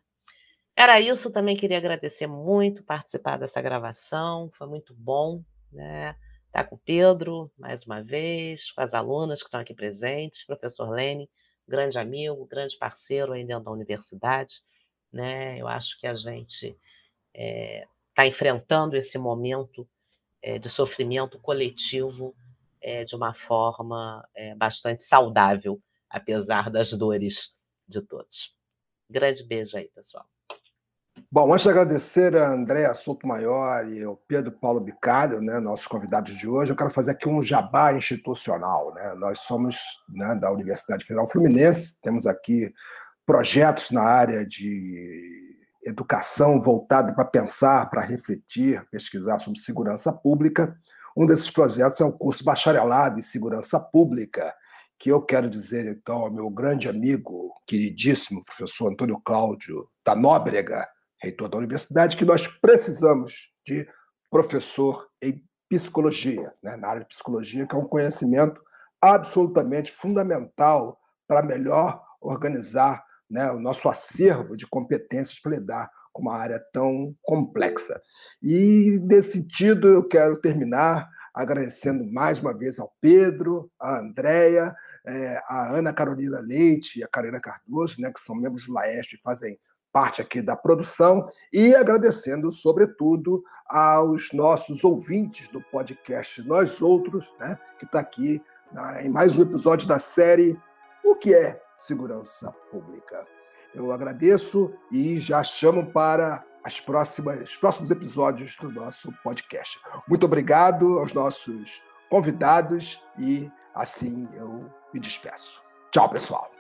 Era 0.75 0.99
isso, 1.01 1.31
também 1.31 1.57
queria 1.57 1.77
agradecer 1.77 2.27
muito 2.27 2.83
participar 2.83 3.37
dessa 3.37 3.61
gravação, 3.61 4.51
foi 4.53 4.67
muito 4.67 4.93
bom, 4.93 5.43
né? 5.71 6.15
Estar 6.47 6.63
tá 6.63 6.65
com 6.65 6.75
o 6.75 6.79
Pedro, 6.79 7.51
mais 7.57 7.83
uma 7.85 8.01
vez, 8.01 8.71
com 8.71 8.81
as 8.81 8.93
alunas 8.93 9.41
que 9.41 9.47
estão 9.47 9.59
aqui 9.59 9.73
presentes, 9.73 10.45
professor 10.45 10.89
Lene, 10.89 11.29
grande 11.67 11.97
amigo, 11.97 12.45
grande 12.45 12.77
parceiro 12.77 13.33
aí 13.33 13.43
dentro 13.43 13.65
da 13.65 13.71
universidade, 13.71 14.61
né? 15.11 15.59
Eu 15.59 15.67
acho 15.67 15.99
que 15.99 16.07
a 16.07 16.13
gente 16.13 16.67
está 16.67 16.75
eh, 17.33 17.87
é, 18.17 18.27
enfrentando 18.27 18.95
esse 18.95 19.17
momento 19.17 19.87
é, 20.41 20.59
de 20.59 20.69
sofrimento 20.69 21.39
coletivo 21.39 22.35
é, 22.81 23.03
de 23.03 23.15
uma 23.15 23.33
forma 23.33 24.27
é, 24.35 24.55
bastante 24.55 25.03
saudável, 25.03 25.81
apesar 26.09 26.69
das 26.69 26.91
dores 26.91 27.51
de 27.87 28.01
todos. 28.01 28.53
Grande 29.09 29.43
beijo 29.43 29.77
aí, 29.77 29.89
pessoal. 29.93 30.25
Bom, 31.31 31.51
antes 31.51 31.63
de 31.63 31.69
agradecer 31.69 32.35
a 32.37 32.51
Andréa 32.51 32.93
Maior 33.23 33.87
e 33.89 34.03
ao 34.03 34.15
Pedro 34.15 34.51
Paulo 34.51 34.79
Bicalho, 34.79 35.41
né, 35.41 35.59
nossos 35.59 35.87
convidados 35.87 36.35
de 36.35 36.47
hoje, 36.47 36.71
eu 36.71 36.75
quero 36.75 36.91
fazer 36.91 37.11
aqui 37.11 37.27
um 37.27 37.41
jabá 37.41 37.93
institucional. 37.93 38.93
Né? 38.93 39.13
Nós 39.15 39.39
somos 39.39 39.77
né, 40.07 40.35
da 40.35 40.51
Universidade 40.51 41.05
Federal 41.05 41.27
Fluminense, 41.27 41.99
temos 42.01 42.27
aqui 42.27 42.71
projetos 43.25 43.91
na 43.91 44.03
área 44.03 44.45
de 44.45 45.56
educação 45.87 46.59
voltada 46.59 47.13
para 47.13 47.25
pensar, 47.25 47.89
para 47.89 48.01
refletir, 48.01 48.85
pesquisar 48.91 49.39
sobre 49.39 49.59
segurança 49.59 50.11
pública. 50.11 50.77
Um 51.15 51.25
desses 51.25 51.49
projetos 51.49 51.99
é 51.99 52.05
o 52.05 52.11
curso 52.11 52.43
Bacharelado 52.43 53.17
em 53.17 53.23
Segurança 53.23 53.79
Pública, 53.79 54.53
que 54.99 55.09
eu 55.09 55.21
quero 55.21 55.49
dizer, 55.49 55.87
então, 55.87 56.17
ao 56.17 56.31
meu 56.31 56.49
grande 56.49 56.89
amigo, 56.89 57.53
queridíssimo 57.65 58.43
professor 58.43 58.91
Antônio 58.91 59.19
Cláudio 59.23 59.87
da 60.05 60.15
Nóbrega, 60.15 60.87
reitor 61.21 61.49
da 61.49 61.57
universidade, 61.57 62.17
que 62.17 62.25
nós 62.25 62.45
precisamos 62.47 63.51
de 63.65 63.87
professor 64.29 65.07
em 65.21 65.41
psicologia, 65.69 66.53
né? 66.63 66.75
na 66.77 66.89
área 66.89 67.01
de 67.01 67.07
psicologia, 67.07 67.65
que 67.65 67.75
é 67.75 67.77
um 67.77 67.87
conhecimento 67.87 68.61
absolutamente 69.01 69.91
fundamental 69.91 70.99
para 71.27 71.43
melhor 71.43 72.01
organizar 72.21 73.03
né, 73.29 73.51
o 73.51 73.59
nosso 73.59 73.89
acervo 73.89 74.55
de 74.55 74.65
competências 74.67 75.39
para 75.39 75.53
lidar 75.53 75.89
com 76.11 76.23
uma 76.23 76.35
área 76.35 76.59
tão 76.73 77.15
complexa. 77.21 78.01
E, 78.41 78.99
nesse 79.03 79.33
sentido, 79.33 79.87
eu 79.87 80.03
quero 80.03 80.39
terminar 80.41 81.07
agradecendo 81.33 82.03
mais 82.11 82.39
uma 82.39 82.57
vez 82.57 82.79
ao 82.79 82.91
Pedro, 82.99 83.69
à 83.79 83.99
Andréia, 83.99 84.75
é, 85.05 85.39
a 85.47 85.69
Ana 85.71 85.93
Carolina 85.93 86.39
Leite 86.39 86.99
e 86.99 87.03
a 87.03 87.07
Karina 87.07 87.39
Cardoso, 87.39 88.01
né, 88.01 88.11
que 88.11 88.19
são 88.19 88.35
membros 88.35 88.65
do 88.65 88.73
Laeste 88.73 89.15
e 89.15 89.21
fazem 89.21 89.59
parte 89.91 90.21
aqui 90.21 90.41
da 90.41 90.55
produção 90.55 91.27
e 91.53 91.75
agradecendo, 91.75 92.51
sobretudo, 92.51 93.43
aos 93.67 94.31
nossos 94.33 94.83
ouvintes 94.83 95.47
do 95.49 95.61
podcast 95.61 96.41
Nós 96.41 96.81
Outros, 96.81 97.31
né, 97.39 97.57
que 97.77 97.85
está 97.85 97.99
aqui 97.99 98.41
na, 98.71 99.03
em 99.03 99.09
mais 99.09 99.37
um 99.37 99.43
episódio 99.43 99.87
da 99.87 99.99
série 99.99 100.59
O 101.07 101.15
que 101.15 101.33
é 101.33 101.57
Segurança 101.77 102.51
Pública. 102.69 103.25
Eu 103.73 103.93
agradeço 103.93 104.73
e 104.91 105.17
já 105.17 105.41
chamo 105.41 105.89
para 105.93 106.43
as 106.65 106.81
próximas, 106.81 107.41
os 107.41 107.55
próximos 107.55 107.89
episódios 107.89 108.57
do 108.57 108.69
nosso 108.69 109.09
podcast. 109.23 109.79
Muito 110.05 110.25
obrigado 110.25 110.99
aos 110.99 111.13
nossos 111.13 111.81
convidados 112.09 113.01
e 113.17 113.49
assim 113.73 114.27
eu 114.33 114.69
me 114.93 114.99
despeço. 114.99 115.61
Tchau, 115.91 116.09
pessoal. 116.09 116.56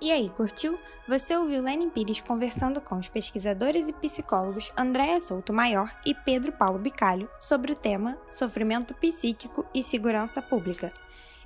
E 0.00 0.12
aí, 0.12 0.30
curtiu? 0.30 0.78
Você 1.08 1.36
ouviu 1.36 1.60
Lenin 1.60 1.90
Pires 1.90 2.20
conversando 2.20 2.80
com 2.80 2.96
os 2.96 3.08
pesquisadores 3.08 3.88
e 3.88 3.92
psicólogos 3.92 4.72
Andréa 4.76 5.20
Souto 5.20 5.52
Maior 5.52 5.92
e 6.06 6.14
Pedro 6.14 6.52
Paulo 6.52 6.78
Bicalho 6.78 7.28
sobre 7.40 7.72
o 7.72 7.76
tema 7.76 8.16
Sofrimento 8.28 8.94
Psíquico 8.94 9.66
e 9.74 9.82
Segurança 9.82 10.40
Pública. 10.40 10.92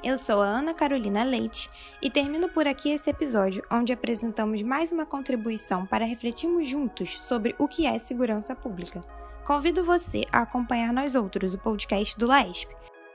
Eu 0.04 0.18
sou 0.18 0.42
a 0.42 0.46
Ana 0.46 0.74
Carolina 0.74 1.22
Leite 1.22 1.70
e 2.02 2.10
termino 2.10 2.48
por 2.48 2.66
aqui 2.66 2.90
esse 2.90 3.08
episódio 3.08 3.64
onde 3.70 3.92
apresentamos 3.92 4.60
mais 4.60 4.92
uma 4.92 5.06
contribuição 5.06 5.86
para 5.86 6.04
refletirmos 6.04 6.66
juntos 6.66 7.18
sobre 7.20 7.54
o 7.58 7.66
que 7.66 7.86
é 7.86 7.98
segurança 7.98 8.54
pública. 8.54 9.00
Convido 9.46 9.82
você 9.82 10.24
a 10.30 10.42
acompanhar 10.42 10.92
nós 10.92 11.14
outros, 11.14 11.54
o 11.54 11.58
podcast 11.58 12.18
do 12.18 12.26
LAESP, 12.26 12.68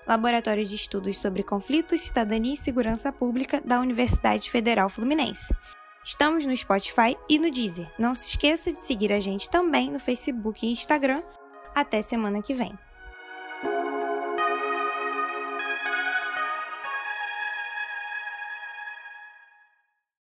Laboratório 0.08 0.66
de 0.66 0.76
Estudos 0.76 1.18
sobre 1.18 1.44
Conflitos, 1.44 2.02
Cidadania 2.02 2.54
e 2.54 2.58
Segurança 2.58 3.12
Pública 3.12 3.60
da 3.60 3.80
Universidade 3.80 4.50
Federal 4.50 4.88
Fluminense. 4.88 5.54
Estamos 6.04 6.46
no 6.46 6.56
Spotify 6.56 7.18
e 7.28 7.38
no 7.38 7.52
Deezer. 7.52 7.92
Não 8.00 8.16
se 8.16 8.30
esqueça 8.30 8.72
de 8.72 8.78
seguir 8.78 9.12
a 9.12 9.20
gente 9.20 9.50
também 9.50 9.92
no 9.92 10.00
Facebook 10.00 10.66
e 10.66 10.72
Instagram. 10.72 11.22
Até 11.76 12.02
semana 12.02 12.42
que 12.42 12.54
vem. 12.54 12.78